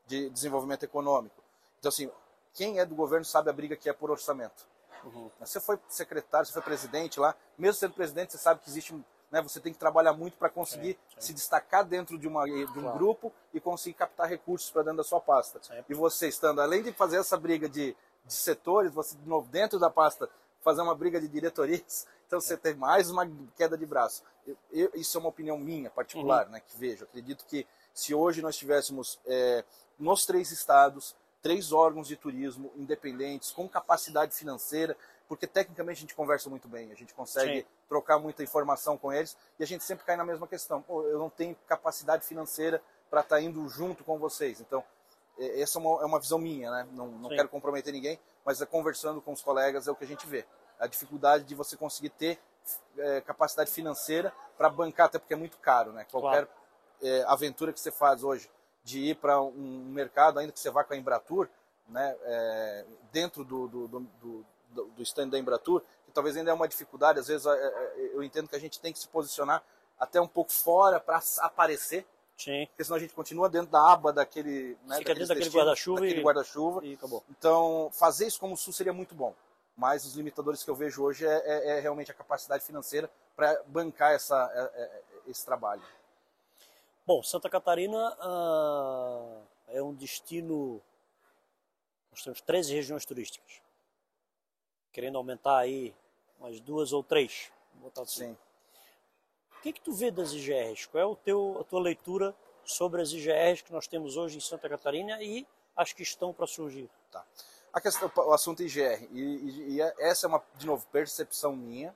de 0.05 0.29
desenvolvimento 0.29 0.83
econômico. 0.83 1.41
Então 1.79 1.87
assim, 1.87 2.11
quem 2.53 2.79
é 2.79 2.85
do 2.85 2.95
governo 2.95 3.23
sabe 3.23 3.49
a 3.49 3.53
briga 3.53 3.77
que 3.77 3.87
é 3.87 3.93
por 3.93 4.11
orçamento. 4.11 4.67
Uhum. 5.05 5.31
Você 5.39 5.61
foi 5.61 5.79
secretário, 5.87 6.47
você 6.47 6.51
foi 6.51 6.61
presidente 6.61 7.17
lá, 7.17 7.33
mesmo 7.57 7.75
sendo 7.75 7.93
presidente, 7.93 8.33
você 8.33 8.39
sabe 8.39 8.59
que 8.59 8.69
existe 8.69 8.93
né, 9.33 9.41
você 9.41 9.59
tem 9.59 9.73
que 9.73 9.79
trabalhar 9.79 10.13
muito 10.13 10.37
para 10.37 10.47
conseguir 10.47 10.95
se 11.17 11.33
dentro 11.33 11.83
dentro 11.89 12.19
de, 12.19 12.27
uma, 12.27 12.45
de 12.45 12.51
um 12.51 12.83
claro. 12.83 12.97
grupo 12.99 13.33
e 13.51 13.59
conseguir 13.59 13.95
captar 13.95 14.29
recursos 14.29 14.69
para 14.69 14.83
dentro 14.83 14.97
da 14.97 15.03
sua 15.03 15.19
pasta. 15.19 15.59
E 15.89 15.93
você 15.95 16.27
estando, 16.27 16.61
além 16.61 16.83
de 16.83 16.93
fazer 16.93 17.17
essa 17.17 17.35
briga 17.35 17.67
de, 17.67 17.97
de 18.25 18.33
setores, 18.33 18.93
você 18.93 19.17
de 19.17 19.27
novo 19.27 19.47
dentro 19.49 19.79
da 19.79 19.89
pasta 19.89 20.29
fazer 20.61 20.83
uma 20.83 20.93
briga 20.93 21.19
de 21.19 21.27
diretorias, 21.27 22.05
então 22.27 22.39
você 22.39 22.55
tem 22.55 22.75
mais 22.75 23.09
uma 23.09 23.27
queda 23.57 23.75
de 23.75 23.87
braço. 23.87 24.23
Eu, 24.45 24.55
eu, 24.71 24.91
isso 24.93 25.17
é 25.17 25.19
uma 25.19 25.29
opinião 25.29 25.57
minha 25.57 25.89
particular, 25.89 26.45
uhum. 26.45 26.51
né, 26.51 26.59
que 26.59 26.77
vejo. 26.77 27.03
Acredito 27.05 27.43
que 27.45 27.65
se 27.91 28.13
hoje 28.13 28.39
nós 28.39 28.55
tivéssemos 28.55 29.19
é, 29.25 29.65
nos 29.97 30.27
três 30.27 30.51
estados 30.51 31.15
três 31.43 31.73
órgãos 31.73 32.07
de 32.07 32.15
turismo 32.15 32.71
independentes 32.77 33.51
com 33.51 33.67
capacidade 33.67 34.33
financeira, 34.33 34.95
porque 35.27 35.47
tecnicamente 35.47 35.97
a 35.97 36.01
gente 36.01 36.15
conversa 36.15 36.49
muito 36.49 36.67
bem, 36.67 36.91
a 36.91 36.95
gente 36.95 37.13
consegue 37.13 37.61
Sim. 37.61 37.67
trocar 37.87 38.19
muita 38.19 38.43
informação 38.43 38.97
com 38.97 39.11
eles 39.11 39.37
e 39.59 39.63
a 39.63 39.67
gente 39.67 39.83
sempre 39.83 40.05
cai 40.05 40.15
na 40.15 40.25
mesma 40.25 40.47
questão. 40.47 40.81
Pô, 40.81 41.03
eu 41.03 41.17
não 41.17 41.29
tenho 41.29 41.55
capacidade 41.67 42.25
financeira 42.25 42.81
para 43.09 43.21
estar 43.21 43.37
tá 43.37 43.41
indo 43.41 43.67
junto 43.69 44.03
com 44.03 44.17
vocês. 44.17 44.59
Então, 44.59 44.83
essa 45.37 45.79
é 45.79 45.81
uma, 45.81 46.01
é 46.01 46.05
uma 46.05 46.19
visão 46.19 46.37
minha, 46.37 46.69
né? 46.69 46.87
Não, 46.91 47.07
não 47.07 47.29
quero 47.29 47.49
comprometer 47.49 47.91
ninguém, 47.91 48.19
mas 48.45 48.61
é 48.61 48.65
conversando 48.65 49.21
com 49.21 49.31
os 49.31 49.41
colegas 49.41 49.87
é 49.87 49.91
o 49.91 49.95
que 49.95 50.03
a 50.03 50.07
gente 50.07 50.27
vê 50.27 50.45
a 50.79 50.87
dificuldade 50.87 51.43
de 51.43 51.55
você 51.55 51.77
conseguir 51.77 52.09
ter 52.09 52.39
é, 52.97 53.21
capacidade 53.21 53.71
financeira 53.71 54.33
para 54.57 54.69
bancar, 54.69 55.07
até 55.07 55.17
porque 55.17 55.33
é 55.33 55.37
muito 55.37 55.57
caro, 55.57 55.91
né? 55.91 56.05
Qualquer 56.09 56.45
claro. 56.45 56.49
é, 57.01 57.23
aventura 57.27 57.73
que 57.73 57.79
você 57.79 57.91
faz 57.91 58.23
hoje 58.23 58.49
de 58.83 58.99
ir 58.99 59.15
para 59.15 59.41
um 59.41 59.85
mercado, 59.91 60.39
ainda 60.39 60.51
que 60.51 60.59
você 60.59 60.69
vá 60.69 60.83
com 60.83 60.93
a 60.93 60.97
Embratur, 60.97 61.49
né? 61.87 62.15
É, 62.23 62.85
dentro 63.11 63.43
do, 63.43 63.67
do, 63.67 63.87
do, 63.87 64.45
do, 64.73 64.85
do 64.85 65.03
stand 65.03 65.29
da 65.29 65.39
Embratur, 65.39 65.81
que 66.05 66.11
talvez 66.11 66.35
ainda 66.35 66.51
é 66.51 66.53
uma 66.53 66.67
dificuldade, 66.67 67.19
às 67.19 67.27
vezes 67.27 67.45
é, 67.45 67.51
é, 67.51 68.11
eu 68.13 68.23
entendo 68.23 68.47
que 68.47 68.55
a 68.55 68.59
gente 68.59 68.79
tem 68.79 68.91
que 68.91 68.99
se 68.99 69.07
posicionar 69.07 69.63
até 69.99 70.19
um 70.19 70.27
pouco 70.27 70.51
fora 70.51 70.99
para 70.99 71.21
aparecer, 71.39 72.05
Sim. 72.35 72.65
Porque 72.65 72.83
senão 72.83 72.97
a 72.97 72.99
gente 72.99 73.13
continua 73.13 73.47
dentro 73.47 73.71
da 73.71 73.93
aba 73.93 74.11
daquele. 74.11 74.75
Né, 74.87 74.97
Fica 74.97 75.13
dentro 75.13 75.29
daquele 75.29 75.51
guarda-chuva. 75.51 76.07
e... 76.07 76.19
guarda-chuva. 76.19 76.83
E 76.83 76.95
acabou. 76.95 77.23
Então, 77.29 77.91
fazer 77.93 78.25
isso 78.25 78.39
como 78.39 78.55
o 78.55 78.57
Sul 78.57 78.73
seria 78.73 78.91
muito 78.91 79.13
bom 79.13 79.35
mas 79.75 80.05
os 80.05 80.15
limitadores 80.15 80.63
que 80.63 80.69
eu 80.69 80.75
vejo 80.75 81.03
hoje 81.03 81.25
é, 81.25 81.41
é, 81.45 81.77
é 81.77 81.79
realmente 81.79 82.11
a 82.11 82.13
capacidade 82.13 82.63
financeira 82.63 83.09
para 83.35 83.61
bancar 83.67 84.13
essa, 84.13 84.51
é, 84.53 84.81
é, 84.83 85.01
esse 85.27 85.43
trabalho. 85.43 85.81
Bom, 87.05 87.21
Santa 87.23 87.49
Catarina 87.49 88.15
ah, 88.19 89.41
é 89.67 89.81
um 89.81 89.93
destino. 89.93 90.81
Nós 92.11 92.23
temos 92.23 92.41
13 92.41 92.73
regiões 92.73 93.05
turísticas. 93.05 93.61
Querendo 94.93 95.17
aumentar 95.17 95.57
aí 95.57 95.93
umas 96.39 96.59
duas 96.61 96.93
ou 96.93 97.03
três. 97.03 97.51
Assim. 97.97 98.27
Sim. 98.27 98.37
O 99.57 99.61
que, 99.61 99.73
que 99.73 99.81
tu 99.81 99.91
vê 99.91 100.09
das 100.09 100.31
IGRs? 100.31 100.85
Qual 100.85 101.01
é 101.01 101.05
o 101.05 101.15
teu, 101.15 101.57
a 101.59 101.63
tua 101.65 101.81
leitura 101.81 102.33
sobre 102.63 103.01
as 103.01 103.11
IGRs 103.11 103.61
que 103.61 103.73
nós 103.73 103.87
temos 103.87 104.15
hoje 104.15 104.37
em 104.37 104.41
Santa 104.41 104.69
Catarina 104.69 105.21
e 105.21 105.45
as 105.75 105.91
que 105.91 106.03
estão 106.03 106.31
para 106.31 106.47
surgir? 106.47 106.89
Tá 107.11 107.25
a 107.73 107.81
questão, 107.81 108.11
o 108.15 108.33
assunto 108.33 108.61
IGR. 108.61 109.07
E, 109.11 109.19
e, 109.19 109.75
e, 109.75 109.81
essa 109.81 110.27
é 110.27 110.29
uma, 110.29 110.41
de 110.57 110.67
novo, 110.67 110.85
percepção 110.91 111.55
minha. 111.55 111.93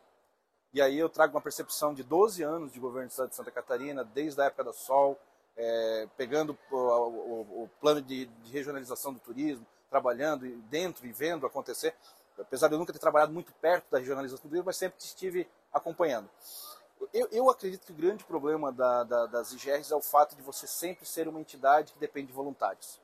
E 0.73 0.81
aí 0.81 0.97
eu 0.97 1.07
trago 1.07 1.35
uma 1.35 1.41
percepção 1.41 1.93
de 1.93 2.03
12 2.03 2.41
anos 2.41 2.73
de 2.73 2.79
governo 2.79 3.07
do 3.07 3.11
estado 3.11 3.29
de 3.29 3.35
Santa 3.35 3.51
Catarina, 3.51 4.03
desde 4.03 4.41
a 4.41 4.45
época 4.45 4.63
da 4.63 4.73
Sol, 4.73 5.17
é, 5.55 6.07
pegando 6.17 6.57
o, 6.71 6.75
o, 6.75 7.63
o 7.63 7.69
plano 7.79 8.01
de, 8.01 8.25
de, 8.25 8.51
regionalização 8.51 9.13
do 9.13 9.19
turismo, 9.19 9.65
trabalhando 9.89 10.47
dentro 10.63 11.05
e 11.05 11.11
vendo 11.11 11.45
acontecer. 11.45 11.95
Apesar 12.39 12.67
de 12.67 12.75
eu 12.75 12.79
nunca 12.79 12.93
ter 12.93 12.99
trabalhado 12.99 13.33
muito 13.33 13.51
perto 13.53 13.89
da 13.89 13.97
regionalização 13.97 14.43
do 14.43 14.49
turismo, 14.49 14.65
mas 14.65 14.77
sempre 14.77 14.99
estive 14.99 15.47
acompanhando. 15.73 16.29
Eu, 17.13 17.27
eu 17.31 17.49
acredito 17.49 17.85
que 17.85 17.91
o 17.91 17.95
grande 17.95 18.23
problema 18.23 18.71
da, 18.71 19.03
da, 19.03 19.25
das 19.27 19.51
IGRs 19.51 19.91
é 19.91 19.95
o 19.95 20.01
fato 20.01 20.35
de 20.35 20.41
você 20.41 20.65
sempre 20.65 21.05
ser 21.05 21.27
uma 21.27 21.39
entidade 21.39 21.93
que 21.93 21.99
depende 21.99 22.27
de 22.27 22.33
voluntários 22.33 22.99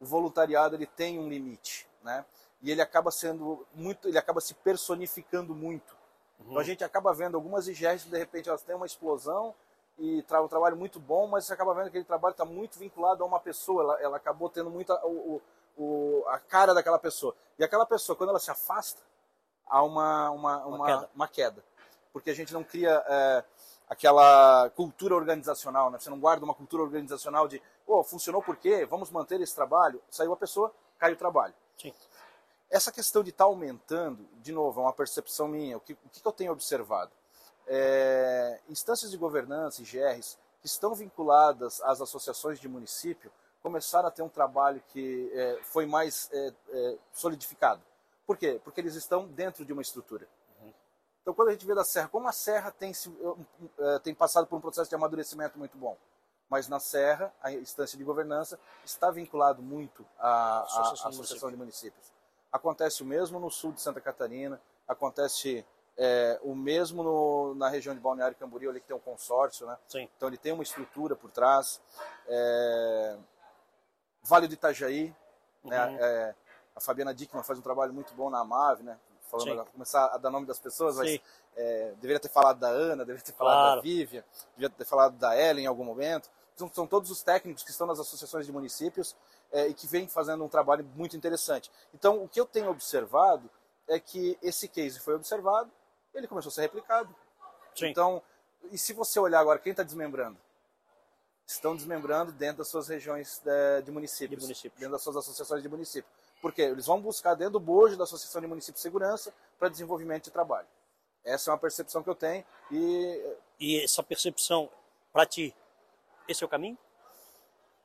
o 0.00 0.06
voluntariado 0.06 0.76
ele 0.76 0.86
tem 0.86 1.18
um 1.18 1.28
limite, 1.28 1.88
né? 2.02 2.24
E 2.62 2.70
ele 2.70 2.80
acaba 2.80 3.10
sendo 3.10 3.66
muito, 3.74 4.08
ele 4.08 4.18
acaba 4.18 4.40
se 4.40 4.54
personificando 4.54 5.54
muito. 5.54 5.96
Uhum. 6.38 6.46
Então 6.46 6.58
a 6.58 6.64
gente 6.64 6.84
acaba 6.84 7.12
vendo 7.12 7.36
algumas 7.36 7.68
IGRs 7.68 8.04
que 8.04 8.10
de 8.10 8.18
repente 8.18 8.48
elas 8.48 8.62
têm 8.62 8.74
uma 8.74 8.86
explosão 8.86 9.54
e 9.98 10.22
traz 10.22 10.44
um 10.44 10.48
trabalho 10.48 10.76
muito 10.76 11.00
bom, 11.00 11.26
mas 11.26 11.44
você 11.44 11.52
acaba 11.52 11.74
vendo 11.74 11.84
que 11.84 11.90
aquele 11.90 12.04
trabalho 12.04 12.32
está 12.32 12.44
muito 12.44 12.78
vinculado 12.78 13.22
a 13.22 13.26
uma 13.26 13.40
pessoa. 13.40 13.82
Ela, 13.82 14.00
ela 14.00 14.16
acabou 14.16 14.48
tendo 14.48 14.70
muita 14.70 14.94
o, 15.04 15.36
o, 15.36 15.42
a 16.28 16.38
cara 16.38 16.74
daquela 16.74 16.98
pessoa. 16.98 17.34
E 17.58 17.64
aquela 17.64 17.86
pessoa, 17.86 18.16
quando 18.16 18.30
ela 18.30 18.38
se 18.38 18.50
afasta, 18.50 19.00
há 19.66 19.82
uma, 19.82 20.30
uma, 20.30 20.66
uma, 20.66 20.76
uma, 20.76 20.86
queda. 20.86 21.10
uma 21.14 21.28
queda. 21.28 21.64
Porque 22.12 22.30
a 22.30 22.34
gente 22.34 22.52
não 22.52 22.64
cria 22.64 23.02
é, 23.06 23.44
aquela 23.88 24.70
cultura 24.70 25.14
organizacional, 25.14 25.90
né? 25.90 25.98
Você 25.98 26.10
não 26.10 26.18
guarda 26.18 26.44
uma 26.44 26.54
cultura 26.54 26.82
organizacional 26.82 27.48
de, 27.48 27.62
oh, 27.86 28.02
funcionou 28.02 28.42
por 28.42 28.56
quê? 28.56 28.84
Vamos 28.86 29.10
manter 29.10 29.40
esse 29.40 29.54
trabalho. 29.54 30.00
Saiu 30.10 30.32
a 30.32 30.36
pessoa, 30.36 30.72
cai 30.98 31.12
o 31.12 31.16
trabalho. 31.16 31.54
Sim. 31.76 31.92
Essa 32.70 32.92
questão 32.92 33.22
de 33.22 33.30
estar 33.30 33.44
tá 33.44 33.50
aumentando, 33.50 34.28
de 34.42 34.52
novo, 34.52 34.80
é 34.80 34.84
uma 34.84 34.92
percepção 34.92 35.48
minha. 35.48 35.76
O 35.76 35.80
que, 35.80 35.94
o 35.94 36.08
que 36.10 36.26
eu 36.26 36.32
tenho 36.32 36.52
observado? 36.52 37.10
É, 37.66 38.60
instâncias 38.68 39.10
de 39.10 39.16
governança, 39.16 39.82
IGRs, 39.82 40.38
que 40.60 40.66
estão 40.66 40.94
vinculadas 40.94 41.80
às 41.82 42.00
associações 42.00 42.58
de 42.58 42.68
município, 42.68 43.30
começaram 43.68 44.08
a 44.08 44.10
ter 44.10 44.22
um 44.22 44.30
trabalho 44.30 44.82
que 44.88 45.30
é, 45.34 45.58
foi 45.62 45.84
mais 45.84 46.30
é, 46.32 46.52
é 46.70 46.98
solidificado. 47.12 47.82
Por 48.26 48.38
quê? 48.38 48.58
Porque 48.64 48.80
eles 48.80 48.94
estão 48.94 49.26
dentro 49.28 49.62
de 49.62 49.72
uma 49.74 49.82
estrutura. 49.82 50.26
Então, 51.20 51.34
quando 51.34 51.48
a 51.48 51.52
gente 51.52 51.66
vê 51.66 51.74
da 51.74 51.84
Serra, 51.84 52.08
como 52.08 52.26
a 52.26 52.32
Serra 52.32 52.70
tem, 52.70 52.90
eh, 52.90 53.98
tem 53.98 54.14
passado 54.14 54.46
por 54.46 54.56
um 54.56 54.60
processo 54.62 54.88
de 54.88 54.96
amadurecimento 54.96 55.58
muito 55.58 55.76
bom, 55.76 55.94
mas 56.48 56.68
na 56.68 56.80
Serra, 56.80 57.30
a 57.42 57.52
instância 57.52 57.98
de 57.98 58.04
governança 58.04 58.58
está 58.82 59.10
vinculado 59.10 59.62
muito 59.62 60.06
à, 60.18 60.62
Associação, 60.62 61.06
à 61.06 61.08
Associação 61.10 61.50
de, 61.50 61.56
Municípios. 61.58 62.10
Acontece 62.50 63.02
o 63.02 63.04
mesmo 63.04 63.38
no 63.38 63.50
sul 63.50 63.72
de 63.72 63.82
Santa 63.82 64.00
Catarina, 64.00 64.58
acontece 64.86 65.66
é, 65.98 66.40
o 66.42 66.54
mesmo 66.54 67.02
no, 67.02 67.54
na 67.54 67.68
região 67.68 67.94
de 67.94 68.00
Balneário 68.00 68.34
Camboriú, 68.34 68.70
ali 68.70 68.80
que 68.80 68.86
tem 68.86 68.96
um 68.96 69.00
consórcio, 69.00 69.66
né? 69.66 69.76
Sim. 69.86 70.08
Então 70.16 70.28
ele 70.28 70.38
tem 70.38 70.52
uma 70.52 70.62
estrutura 70.62 71.14
por 71.14 71.30
trás. 71.30 71.78
É, 72.26 73.18
vale 74.22 74.46
do 74.48 74.54
Itajaí, 74.54 75.14
né? 75.64 75.86
uhum. 75.86 75.92
né? 75.92 75.98
É, 76.00 76.34
a 76.76 76.80
Fabiana 76.80 77.14
Dickman 77.14 77.42
faz 77.42 77.58
um 77.58 77.62
trabalho 77.62 77.92
muito 77.92 78.14
bom 78.14 78.30
na 78.30 78.40
AMAV, 78.40 78.82
né? 78.82 78.98
falando, 79.28 79.64
começar 79.66 80.06
a 80.06 80.16
dar 80.16 80.30
nome 80.30 80.46
das 80.46 80.58
pessoas, 80.58 80.96
Sim. 80.96 81.00
mas 81.02 81.20
é, 81.56 81.92
deveria 81.96 82.18
ter 82.18 82.28
falado 82.28 82.58
da 82.58 82.68
Ana, 82.68 83.04
deveria 83.04 83.22
ter 83.22 83.32
falado 83.32 83.56
claro. 83.56 83.76
da 83.76 83.82
Vivian, 83.82 84.24
deveria 84.56 84.76
ter 84.76 84.84
falado 84.84 85.16
da 85.18 85.36
Ellen 85.36 85.64
em 85.64 85.66
algum 85.66 85.84
momento. 85.84 86.30
São, 86.56 86.72
são 86.72 86.86
todos 86.86 87.10
os 87.10 87.22
técnicos 87.22 87.62
que 87.62 87.70
estão 87.70 87.86
nas 87.86 88.00
associações 88.00 88.46
de 88.46 88.52
municípios 88.52 89.14
é, 89.52 89.68
e 89.68 89.74
que 89.74 89.86
vêm 89.86 90.08
fazendo 90.08 90.42
um 90.44 90.48
trabalho 90.48 90.84
muito 90.96 91.16
interessante. 91.16 91.70
Então, 91.94 92.22
o 92.24 92.28
que 92.28 92.40
eu 92.40 92.46
tenho 92.46 92.70
observado 92.70 93.48
é 93.86 94.00
que 94.00 94.36
esse 94.42 94.66
case 94.66 94.98
foi 94.98 95.14
observado, 95.14 95.70
ele 96.12 96.26
começou 96.26 96.50
a 96.50 96.52
ser 96.52 96.62
replicado. 96.62 97.14
Sim. 97.74 97.86
Então, 97.86 98.22
e 98.72 98.78
se 98.78 98.92
você 98.92 99.20
olhar 99.20 99.40
agora, 99.40 99.58
quem 99.58 99.70
está 99.70 99.82
desmembrando? 99.82 100.36
Estão 101.48 101.74
desmembrando 101.74 102.30
dentro 102.30 102.58
das 102.58 102.68
suas 102.68 102.88
regiões 102.88 103.40
de, 103.42 103.50
é, 103.50 103.80
de 103.80 103.90
municípios, 103.90 104.38
de 104.38 104.46
municípios, 104.46 104.78
dentro 104.78 104.92
das 104.92 105.02
suas 105.02 105.16
associações 105.16 105.62
de 105.62 105.68
município. 105.68 106.10
Porque 106.42 106.60
eles 106.60 106.84
vão 106.84 107.00
buscar 107.00 107.34
dentro 107.34 107.54
do 107.54 107.60
bojo 107.60 107.96
da 107.96 108.04
Associação 108.04 108.42
de 108.42 108.46
Municípios 108.46 108.80
de 108.80 108.82
Segurança 108.82 109.32
para 109.58 109.70
desenvolvimento 109.70 110.24
de 110.24 110.30
trabalho. 110.30 110.68
Essa 111.24 111.50
é 111.50 111.52
uma 111.52 111.58
percepção 111.58 112.02
que 112.02 112.10
eu 112.10 112.14
tenho. 112.14 112.44
E, 112.70 113.36
e 113.58 113.82
essa 113.82 114.02
percepção, 114.02 114.68
para 115.10 115.24
ti, 115.24 115.56
esse 116.28 116.44
é 116.44 116.46
o 116.46 116.50
caminho? 116.50 116.76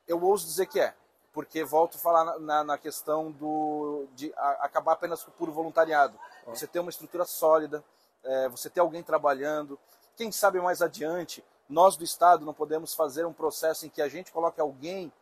Eu 0.06 0.22
ouso 0.22 0.44
dizer 0.44 0.66
que 0.66 0.78
é. 0.78 0.94
Porque 1.32 1.64
volto 1.64 1.96
a 1.96 1.98
falar 1.98 2.38
na, 2.38 2.62
na 2.62 2.78
questão 2.78 3.32
do, 3.32 4.06
de 4.14 4.30
a, 4.36 4.66
acabar 4.66 4.92
apenas 4.92 5.24
com 5.24 5.30
o 5.30 5.34
puro 5.34 5.52
voluntariado. 5.52 6.18
Você 6.46 6.66
ter 6.66 6.80
uma 6.80 6.90
estrutura 6.90 7.24
sólida, 7.24 7.82
é, 8.22 8.48
você 8.50 8.68
ter 8.68 8.80
alguém 8.80 9.02
trabalhando. 9.02 9.78
Quem 10.16 10.30
sabe 10.30 10.60
mais 10.60 10.82
adiante, 10.82 11.42
nós 11.68 11.96
do 11.96 12.04
Estado 12.04 12.44
não 12.44 12.54
podemos 12.54 12.94
fazer 12.94 13.24
um 13.24 13.32
processo 13.32 13.86
em 13.86 13.88
que 13.88 14.02
a 14.02 14.08
gente 14.08 14.32
coloque 14.32 14.60
alguém 14.60 15.12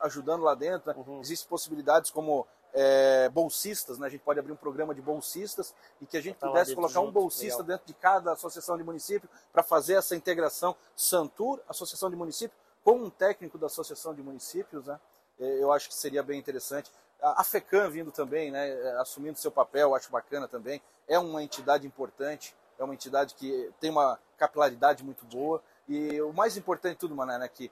ajudando 0.00 0.42
lá 0.42 0.54
dentro. 0.54 0.88
Né? 0.90 1.04
Uhum. 1.06 1.20
Existem 1.20 1.48
possibilidades 1.48 2.10
como 2.10 2.46
é, 2.72 3.28
bolsistas, 3.30 3.98
né? 3.98 4.06
a 4.06 4.10
gente 4.10 4.22
pode 4.22 4.38
abrir 4.38 4.52
um 4.52 4.56
programa 4.56 4.94
de 4.94 5.00
bolsistas 5.00 5.74
e 6.00 6.06
que 6.06 6.16
a 6.16 6.20
gente 6.20 6.36
tá 6.36 6.48
pudesse 6.48 6.74
colocar 6.74 7.00
um 7.00 7.10
bolsista 7.10 7.62
legal. 7.62 7.78
dentro 7.78 7.86
de 7.86 7.94
cada 7.94 8.32
associação 8.32 8.76
de 8.76 8.84
município 8.84 9.28
para 9.52 9.62
fazer 9.62 9.94
essa 9.94 10.14
integração 10.14 10.76
Santur, 10.94 11.60
associação 11.68 12.10
de 12.10 12.16
município, 12.16 12.56
com 12.84 12.96
um 12.96 13.10
técnico 13.10 13.58
da 13.58 13.66
associação 13.66 14.14
de 14.14 14.22
municípios, 14.22 14.86
né? 14.86 15.00
É, 15.38 15.62
eu 15.62 15.72
acho 15.72 15.88
que 15.88 15.94
seria 15.94 16.22
bem 16.22 16.38
interessante. 16.38 16.90
A 17.20 17.42
FECAM 17.42 17.90
vindo 17.90 18.12
também, 18.12 18.50
né, 18.50 18.68
é, 18.68 18.92
assumindo 18.98 19.38
seu 19.38 19.50
papel, 19.50 19.94
acho 19.94 20.10
bacana 20.10 20.46
também. 20.46 20.80
É 21.08 21.18
uma 21.18 21.42
entidade 21.42 21.86
importante, 21.86 22.54
é 22.78 22.84
uma 22.84 22.94
entidade 22.94 23.34
que 23.34 23.72
tem 23.80 23.90
uma 23.90 24.18
capilaridade 24.36 25.04
muito 25.04 25.24
boa. 25.26 25.62
E 25.88 26.20
o 26.20 26.32
mais 26.32 26.56
importante 26.56 26.94
de 26.94 27.00
tudo, 27.00 27.14
Mané, 27.14 27.38
né, 27.38 27.48
que 27.48 27.70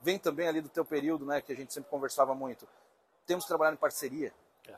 vem 0.00 0.18
também 0.18 0.48
ali 0.48 0.60
do 0.60 0.68
teu 0.68 0.84
período, 0.84 1.24
né, 1.24 1.40
que 1.40 1.52
a 1.52 1.56
gente 1.56 1.72
sempre 1.72 1.90
conversava 1.90 2.34
muito. 2.34 2.66
Temos 3.26 3.44
que 3.44 3.48
trabalhar 3.48 3.72
em 3.72 3.76
parceria. 3.76 4.32
É. 4.66 4.74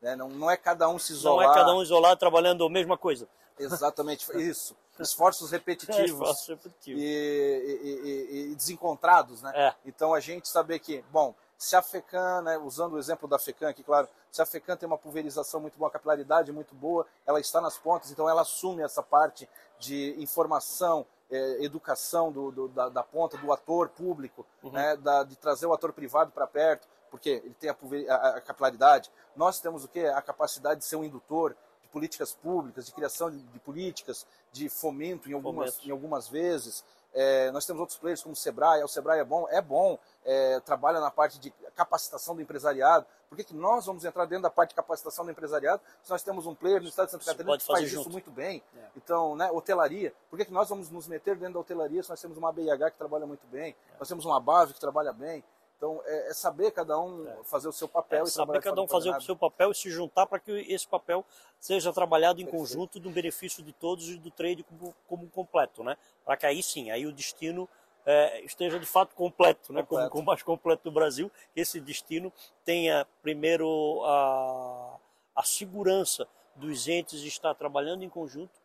Né? 0.00 0.16
Não, 0.16 0.28
não 0.28 0.50
é 0.50 0.56
cada 0.56 0.88
um 0.88 0.98
se 0.98 1.12
isolar. 1.12 1.46
Não 1.46 1.52
é 1.52 1.56
cada 1.56 1.74
um 1.74 1.82
isolado 1.82 2.18
trabalhando 2.18 2.64
a 2.64 2.70
mesma 2.70 2.96
coisa. 2.96 3.28
Exatamente, 3.58 4.26
isso. 4.38 4.76
Esforços 4.98 5.50
repetitivos, 5.52 6.10
Esforços 6.10 6.48
repetitivos. 6.48 7.00
E, 7.00 7.04
e, 7.04 8.50
e, 8.52 8.54
desencontrados, 8.54 9.42
né? 9.42 9.52
É. 9.54 9.74
Então 9.84 10.12
a 10.12 10.20
gente 10.20 10.48
saber 10.48 10.78
que, 10.78 11.04
bom, 11.10 11.34
se 11.62 11.76
a 11.76 11.80
FECAM, 11.80 12.42
né, 12.42 12.58
usando 12.58 12.94
o 12.94 12.98
exemplo 12.98 13.28
da 13.28 13.38
FECAM 13.38 13.68
aqui, 13.68 13.84
claro, 13.84 14.08
se 14.32 14.42
a 14.42 14.44
FECAM 14.44 14.76
tem 14.76 14.84
uma 14.84 14.98
pulverização 14.98 15.60
muito 15.60 15.78
boa, 15.78 15.88
capilaridade 15.92 16.50
muito 16.50 16.74
boa, 16.74 17.06
ela 17.24 17.38
está 17.38 17.60
nas 17.60 17.78
pontas, 17.78 18.10
então 18.10 18.28
ela 18.28 18.42
assume 18.42 18.82
essa 18.82 19.00
parte 19.00 19.48
de 19.78 20.12
informação, 20.20 21.06
é, 21.30 21.64
educação 21.64 22.32
do, 22.32 22.50
do, 22.50 22.66
da, 22.66 22.88
da, 22.88 23.04
ponta, 23.04 23.36
do 23.36 23.52
ator 23.52 23.88
público, 23.90 24.44
uhum. 24.60 24.72
né, 24.72 24.96
da, 24.96 25.22
de 25.22 25.36
trazer 25.36 25.66
o 25.66 25.72
ator 25.72 25.92
privado 25.92 26.32
para 26.32 26.48
perto, 26.48 26.88
porque 27.12 27.30
ele 27.30 27.54
tem 27.54 27.70
a, 27.70 27.76
a, 28.08 28.28
a, 28.38 28.40
capilaridade. 28.40 29.08
Nós 29.36 29.60
temos 29.60 29.84
o 29.84 29.88
quê? 29.88 30.06
A 30.06 30.20
capacidade 30.20 30.80
de 30.80 30.86
ser 30.86 30.96
um 30.96 31.04
indutor 31.04 31.56
de 31.80 31.86
políticas 31.90 32.34
públicas, 32.34 32.86
de 32.86 32.92
criação 32.92 33.30
de, 33.30 33.38
de 33.38 33.58
políticas, 33.60 34.26
de 34.50 34.68
fomento 34.68 35.30
em 35.30 35.32
algumas, 35.32 35.74
fomento. 35.74 35.88
em 35.88 35.92
algumas 35.92 36.28
vezes. 36.28 36.82
É, 37.14 37.50
nós 37.50 37.66
temos 37.66 37.80
outros 37.80 37.98
players 37.98 38.22
como 38.22 38.32
o 38.32 38.36
Sebrae, 38.36 38.82
o 38.82 38.88
Sebrae 38.88 39.20
é 39.20 39.24
bom, 39.24 39.46
é 39.50 39.60
bom, 39.60 39.98
é, 40.24 40.60
trabalha 40.60 41.00
na 41.00 41.10
parte 41.10 41.38
de 41.38 41.50
capacitação 41.74 42.34
do 42.34 42.42
empresariado. 42.42 43.06
Por 43.28 43.36
que, 43.36 43.44
que 43.44 43.54
nós 43.54 43.86
vamos 43.86 44.04
entrar 44.04 44.26
dentro 44.26 44.42
da 44.42 44.50
parte 44.50 44.70
de 44.70 44.74
capacitação 44.74 45.24
do 45.24 45.30
empresariado 45.30 45.80
se 46.02 46.10
nós 46.10 46.22
temos 46.22 46.46
um 46.46 46.54
player 46.54 46.82
no 46.82 46.88
estado 46.88 47.06
de 47.06 47.12
Santa 47.12 47.24
Catarina 47.24 47.58
que 47.58 47.64
faz 47.64 47.88
junto. 47.88 48.02
isso 48.02 48.10
muito 48.10 48.30
bem? 48.30 48.62
É. 48.76 48.80
Então, 48.96 49.34
né, 49.36 49.50
hotelaria. 49.50 50.12
Por 50.28 50.38
que, 50.38 50.44
que 50.44 50.52
nós 50.52 50.68
vamos 50.68 50.90
nos 50.90 51.06
meter 51.06 51.36
dentro 51.36 51.54
da 51.54 51.60
hotelaria 51.60 52.02
se 52.02 52.10
nós 52.10 52.20
temos 52.20 52.36
uma 52.36 52.52
BIH 52.52 52.90
que 52.90 52.98
trabalha 52.98 53.26
muito 53.26 53.46
bem, 53.46 53.74
é. 53.94 53.98
nós 53.98 54.08
temos 54.08 54.24
uma 54.24 54.38
BAV 54.38 54.72
que 54.72 54.80
trabalha 54.80 55.12
bem? 55.12 55.42
Então, 55.82 56.00
é, 56.06 56.30
é, 56.30 56.32
saber 56.32 56.70
cada 56.70 56.96
um 56.96 57.26
é. 57.26 57.42
fazer 57.42 57.66
o 57.66 57.72
seu 57.72 57.88
papel. 57.88 58.20
É, 58.20 58.28
e 58.28 58.30
saber 58.30 58.62
cada 58.62 58.80
um 58.80 58.86
fazer 58.86 59.10
o 59.10 59.20
seu 59.20 59.34
papel 59.34 59.72
e 59.72 59.74
se 59.74 59.90
juntar 59.90 60.26
para 60.26 60.38
que 60.38 60.52
esse 60.72 60.86
papel 60.86 61.24
seja 61.58 61.92
trabalhado 61.92 62.40
em 62.40 62.44
Perfeito. 62.44 62.62
conjunto 62.62 63.00
no 63.00 63.10
benefício 63.10 63.64
de 63.64 63.72
todos 63.72 64.08
e 64.08 64.16
do 64.16 64.30
trade 64.30 64.62
como, 64.62 64.94
como 65.08 65.28
completo, 65.30 65.82
né? 65.82 65.96
Para 66.24 66.36
que 66.36 66.46
aí 66.46 66.62
sim, 66.62 66.92
aí 66.92 67.04
o 67.04 67.10
destino 67.10 67.68
é, 68.06 68.40
esteja 68.42 68.78
de 68.78 68.86
fato 68.86 69.16
completo, 69.16 69.72
né? 69.72 69.82
Como, 69.82 70.08
como 70.08 70.24
mais 70.24 70.40
completo 70.44 70.84
do 70.84 70.92
Brasil, 70.92 71.28
que 71.52 71.60
esse 71.60 71.80
destino 71.80 72.32
tenha 72.64 73.04
primeiro 73.20 74.04
a, 74.04 74.98
a 75.34 75.42
segurança 75.42 76.28
dos 76.54 76.86
entes 76.86 77.22
estar 77.22 77.56
trabalhando 77.56 78.04
em 78.04 78.08
conjunto 78.08 78.62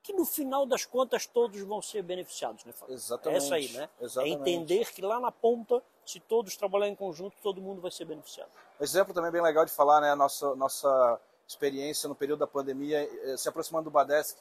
que 0.00 0.12
no 0.12 0.24
final 0.24 0.64
das 0.64 0.84
contas 0.84 1.26
todos 1.26 1.60
vão 1.62 1.82
ser 1.82 2.00
beneficiados, 2.00 2.64
né, 2.64 2.70
Fábio? 2.70 2.94
Exatamente. 2.94 3.42
É 3.42 3.44
essa 3.44 3.54
aí, 3.56 3.68
né? 3.70 3.88
Exatamente. 4.00 4.36
É 4.36 4.38
entender 4.38 4.92
que 4.92 5.02
lá 5.02 5.18
na 5.18 5.32
ponta, 5.32 5.82
se 6.06 6.20
todos 6.20 6.56
trabalharem 6.56 6.92
em 6.92 6.96
conjunto, 6.96 7.36
todo 7.42 7.60
mundo 7.60 7.80
vai 7.80 7.90
ser 7.90 8.04
beneficiado. 8.04 8.50
Exemplo 8.80 9.12
também 9.12 9.30
bem 9.30 9.42
legal 9.42 9.64
de 9.64 9.72
falar, 9.72 10.00
né? 10.00 10.10
A 10.10 10.16
nossa, 10.16 10.54
nossa 10.54 11.20
experiência 11.46 12.08
no 12.08 12.14
período 12.14 12.40
da 12.40 12.46
pandemia, 12.46 13.02
eh, 13.02 13.36
se 13.36 13.48
aproximando 13.48 13.84
do 13.84 13.90
Badesc, 13.90 14.38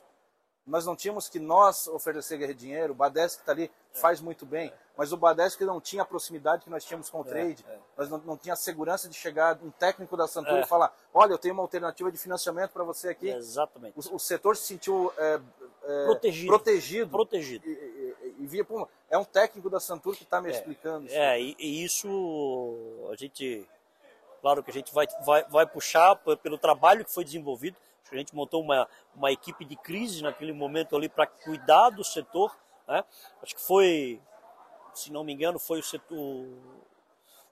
nós 0.66 0.86
não 0.86 0.96
tínhamos 0.96 1.30
que 1.30 1.40
nós 1.40 1.88
oferecer 1.88 2.54
dinheiro, 2.56 2.94
o 2.94 2.96
Badesc 2.96 3.40
está 3.40 3.52
ali, 3.52 3.66
é. 3.66 3.98
faz 3.98 4.20
muito 4.20 4.46
bem, 4.48 4.70
é. 4.70 4.74
mas 4.98 5.14
o 5.14 5.18
Badesc 5.18 5.64
não 5.64 5.80
tinha 5.80 6.02
a 6.02 6.06
proximidade 6.06 6.64
que 6.64 6.70
nós 6.72 6.84
tínhamos 6.84 7.08
com 7.08 7.20
o 7.20 7.22
é, 7.22 7.26
trade, 7.26 7.66
é. 7.68 7.78
nós 7.96 8.10
não, 8.10 8.18
não 8.20 8.38
tinha 8.38 8.54
a 8.54 8.58
segurança 8.58 9.08
de 9.08 9.14
chegar 9.14 9.60
um 9.62 9.70
técnico 9.70 10.18
da 10.18 10.28
Santura 10.28 10.58
é. 10.58 10.62
e 10.62 10.66
falar, 10.66 10.92
olha, 11.14 11.34
eu 11.34 11.38
tenho 11.38 11.54
uma 11.54 11.62
alternativa 11.62 12.12
de 12.12 12.18
financiamento 12.18 12.72
para 12.72 12.84
você 12.84 13.10
aqui. 13.10 13.30
Exatamente. 13.30 13.94
O, 13.96 14.16
o 14.16 14.20
setor 14.20 14.58
se 14.58 14.64
sentiu 14.64 15.14
é, 15.18 15.40
protegido. 16.06 16.48
protegido. 16.48 17.12
protegido. 17.12 17.70
E, 17.70 18.05
é 19.10 19.18
um 19.18 19.24
técnico 19.24 19.70
da 19.70 19.80
Santura 19.80 20.16
que 20.16 20.24
está 20.24 20.42
me 20.42 20.50
explicando. 20.50 21.08
Isso. 21.08 21.16
É, 21.16 21.40
e, 21.40 21.56
e 21.60 21.84
isso 21.84 23.10
a 23.12 23.16
gente 23.16 23.68
claro 24.42 24.64
que 24.64 24.70
a 24.70 24.74
gente 24.74 24.94
vai, 24.94 25.08
vai, 25.26 25.44
vai 25.46 25.66
puxar 25.66 26.16
pelo 26.44 26.58
trabalho 26.58 27.04
que 27.04 27.12
foi 27.12 27.24
desenvolvido, 27.24 27.76
a 28.12 28.16
gente 28.16 28.36
montou 28.36 28.62
uma, 28.62 28.88
uma 29.16 29.32
equipe 29.32 29.66
de 29.66 29.76
crise 29.76 30.22
naquele 30.22 30.54
momento 30.54 30.96
ali 30.96 31.10
para 31.10 31.26
cuidar 31.26 31.90
do 31.90 32.04
setor. 32.04 32.56
Né? 32.88 33.04
Acho 33.42 33.56
que 33.56 33.62
foi, 33.62 34.22
se 34.94 35.12
não 35.12 35.24
me 35.24 35.34
engano, 35.34 35.58
foi 35.58 35.80
o 35.80 35.84
setor, 35.84 36.46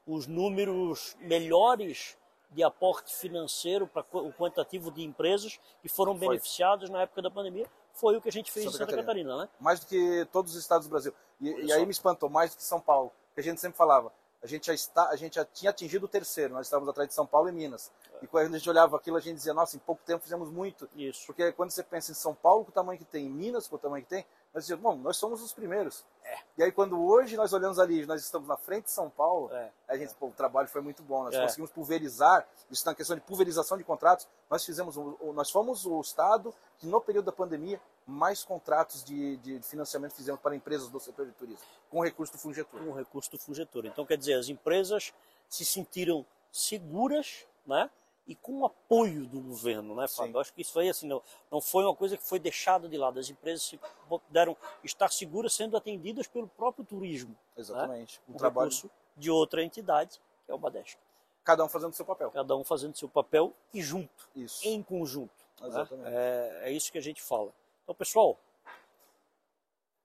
os 0.05 0.27
números 0.27 1.17
melhores 1.19 2.17
de 2.51 2.63
aporte 2.63 3.15
financeiro 3.15 3.87
para 3.87 4.05
o 4.13 4.31
quantitativo 4.31 4.91
de 4.91 5.03
empresas 5.03 5.59
que 5.81 5.89
foram 5.89 6.15
beneficiadas 6.15 6.89
na 6.89 7.01
época 7.01 7.21
da 7.21 7.31
pandemia. 7.31 7.65
Foi 7.93 8.17
o 8.17 8.21
que 8.21 8.29
a 8.29 8.31
gente 8.31 8.51
fez 8.51 8.65
Santa 8.65 8.75
em 8.75 8.79
Santa 8.79 8.91
Catarina, 8.97 9.29
Catarina 9.31 9.43
né? 9.43 9.49
Mais 9.59 9.79
do 9.79 9.85
que 9.85 10.27
todos 10.31 10.53
os 10.53 10.59
estados 10.59 10.87
do 10.87 10.91
Brasil. 10.91 11.13
E, 11.39 11.49
e 11.65 11.71
aí 11.71 11.85
me 11.85 11.91
espantou, 11.91 12.29
mais 12.29 12.51
do 12.51 12.57
que 12.57 12.63
São 12.63 12.81
Paulo, 12.81 13.11
que 13.33 13.39
a 13.39 13.43
gente 13.43 13.61
sempre 13.61 13.77
falava 13.77 14.11
a 14.43 14.47
gente 14.47 14.67
já 14.67 14.73
está, 14.73 15.07
a 15.07 15.15
gente 15.15 15.35
já 15.35 15.45
tinha 15.45 15.69
atingido 15.69 16.05
o 16.05 16.09
terceiro, 16.09 16.53
nós 16.53 16.67
estávamos 16.67 16.89
atrás 16.89 17.07
de 17.07 17.15
São 17.15 17.25
Paulo 17.25 17.47
e 17.47 17.51
Minas. 17.53 17.89
É. 18.15 18.25
E 18.25 18.27
quando 18.27 18.53
a 18.53 18.57
gente 18.57 18.69
olhava 18.69 18.97
aquilo, 18.97 19.15
a 19.15 19.21
gente 19.21 19.37
dizia, 19.37 19.53
nossa, 19.53 19.77
em 19.77 19.79
pouco 19.79 20.01
tempo 20.05 20.21
fizemos 20.21 20.49
muito. 20.49 20.87
Isso. 20.93 21.25
Porque 21.25 21.53
quando 21.53 21.71
você 21.71 21.81
pensa 21.81 22.11
em 22.11 22.15
São 22.15 22.35
Paulo, 22.35 22.65
com 22.65 22.71
o 22.71 22.73
tamanho 22.73 22.99
que 22.99 23.05
tem, 23.05 23.25
em 23.25 23.29
Minas, 23.29 23.69
com 23.69 23.77
o 23.77 23.79
tamanho 23.79 24.03
que 24.03 24.09
tem, 24.09 24.25
nós 24.53 24.65
dizíamos, 24.65 24.83
bom, 24.83 24.95
nós 24.97 25.17
somos 25.17 25.41
os 25.41 25.51
primeiros. 25.51 26.05
É. 26.23 26.37
E 26.57 26.63
aí 26.63 26.71
quando 26.71 27.01
hoje 27.03 27.35
nós 27.35 27.53
olhamos 27.53 27.79
ali, 27.79 28.05
nós 28.05 28.21
estamos 28.21 28.47
na 28.47 28.55
frente 28.55 28.85
de 28.85 28.91
São 28.91 29.09
Paulo, 29.09 29.51
é. 29.51 29.71
a 29.87 29.97
gente, 29.97 30.13
pô, 30.13 30.27
o 30.27 30.31
trabalho 30.31 30.67
foi 30.67 30.81
muito 30.81 31.01
bom, 31.01 31.23
nós 31.23 31.33
é. 31.33 31.41
conseguimos 31.41 31.71
pulverizar, 31.71 32.47
isso 32.69 32.85
na 32.85 32.93
questão 32.93 33.15
de 33.15 33.21
pulverização 33.21 33.77
de 33.77 33.83
contratos, 33.83 34.27
nós 34.49 34.63
fizemos, 34.63 34.95
nós 35.33 35.49
fomos 35.49 35.85
o 35.85 35.99
estado 35.99 36.53
que 36.77 36.85
no 36.85 37.01
período 37.01 37.25
da 37.25 37.31
pandemia 37.31 37.81
mais 38.05 38.43
contratos 38.43 39.03
de, 39.03 39.37
de 39.37 39.59
financiamento 39.61 40.13
fizemos 40.13 40.39
para 40.39 40.55
empresas 40.55 40.87
do 40.89 40.99
setor 40.99 41.25
de 41.25 41.31
turismo, 41.31 41.65
com 41.89 42.01
recurso 42.01 42.33
do 42.33 42.39
Fungetor. 42.39 42.79
Com 42.79 42.91
recurso 42.91 43.31
do 43.31 43.39
Fungetor. 43.39 43.85
Então, 43.85 44.05
quer 44.05 44.17
dizer, 44.17 44.33
as 44.33 44.49
empresas 44.49 45.13
se 45.49 45.65
sentiram 45.65 46.25
seguras, 46.51 47.45
né? 47.65 47.89
E 48.25 48.35
com 48.35 48.61
o 48.61 48.65
apoio 48.65 49.25
do 49.25 49.41
governo, 49.41 49.95
né, 49.95 50.07
Fábio? 50.07 50.39
Acho 50.39 50.53
que 50.53 50.61
isso 50.61 50.71
foi 50.71 50.87
assim, 50.87 51.07
não, 51.07 51.21
não 51.51 51.59
foi 51.59 51.83
uma 51.83 51.93
coisa 51.93 52.15
que 52.15 52.23
foi 52.23 52.39
deixada 52.39 52.87
de 52.87 52.97
lado. 52.97 53.19
As 53.19 53.29
empresas 53.29 53.63
se 53.63 53.79
puderam 54.07 54.55
estar 54.81 55.11
seguras 55.11 55.53
sendo 55.53 55.75
atendidas 55.75 56.25
pelo 56.25 56.47
próprio 56.47 56.85
turismo. 56.85 57.31
Né? 57.31 57.37
Exatamente. 57.57 58.21
Né? 58.27 58.33
Um 58.33 58.37
trabalho 58.37 58.71
de 59.17 59.29
outra 59.29 59.61
entidade, 59.61 60.21
que 60.45 60.51
é 60.51 60.55
o 60.55 60.57
Badesc. 60.57 60.97
Cada 61.43 61.65
um 61.65 61.67
fazendo 61.67 61.93
seu 61.93 62.05
papel. 62.05 62.31
Cada 62.31 62.55
um 62.55 62.63
fazendo 62.63 62.95
seu 62.95 63.09
papel 63.09 63.53
e 63.73 63.81
junto. 63.81 64.29
Isso. 64.33 64.65
Em 64.65 64.81
conjunto. 64.81 65.43
Né? 65.59 65.67
Exatamente. 65.67 66.09
Né? 66.09 66.15
É, 66.15 66.69
é 66.69 66.71
isso 66.71 66.91
que 66.91 66.97
a 66.97 67.01
gente 67.01 67.21
fala. 67.21 67.51
Então, 67.83 67.93
pessoal, 67.93 68.37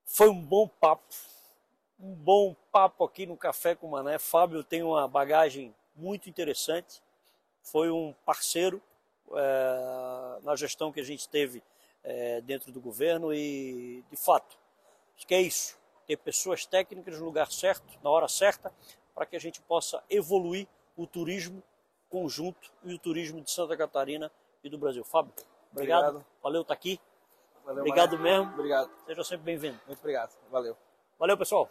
foi 0.05 0.29
um 0.29 0.43
bom 0.43 0.67
papo. 0.67 1.15
Um 2.01 2.15
bom 2.15 2.57
papo 2.73 3.05
aqui 3.05 3.27
no 3.27 3.37
Café 3.37 3.77
com 3.77 3.87
Mané. 3.87 4.19
Fábio 4.19 4.65
tem 4.65 4.83
uma 4.83 5.07
bagagem 5.07 5.73
muito 5.95 6.29
interessante. 6.29 7.01
Foi 7.63 7.91
um 7.91 8.15
parceiro, 8.25 8.83
é, 9.33 10.39
na 10.43 10.57
gestão 10.57 10.93
que 10.93 11.01
a 11.01 11.05
gente 11.05 11.29
teve 11.29 11.63
é, 12.03 12.41
dentro 12.41 12.73
do 12.73 12.81
governo 12.81 13.33
e, 13.33 14.05
de 14.11 14.17
fato, 14.17 14.57
acho 15.17 15.27
que 15.27 15.35
é 15.35 15.41
isso. 15.41 15.77
Ter 16.07 16.17
pessoas 16.17 16.65
técnicas 16.65 17.19
no 17.19 17.27
lugar 17.27 17.51
certo, 17.53 17.87
na 18.03 18.11
hora 18.11 18.29
certa, 18.29 18.73
para 19.15 19.27
que 19.27 19.37
a 19.37 19.41
gente 19.41 19.61
possa 19.61 20.03
evoluir 20.09 20.67
o 20.97 21.07
turismo 21.07 21.63
conjunto 22.09 22.71
e 22.85 22.95
o 22.95 22.99
turismo 22.99 23.41
de 23.43 23.51
Santa 23.51 23.77
Catarina 23.77 24.31
e 24.65 24.71
do 24.71 24.79
Brasil. 24.79 25.05
Fábio, 25.05 25.33
obrigado. 25.73 26.09
obrigado. 26.09 26.27
Valeu 26.43 26.63
estar 26.63 26.75
tá 26.75 26.79
aqui. 26.79 27.01
Valeu, 27.65 27.83
obrigado 27.83 28.19
mesmo. 28.19 28.51
Obrigado. 28.55 28.91
Seja 29.07 29.25
sempre 29.25 29.45
bem-vindo. 29.45 29.79
Muito 29.87 29.99
obrigado. 29.99 30.35
Valeu. 30.51 30.77
Valeu, 31.19 31.37
pessoal. 31.37 31.69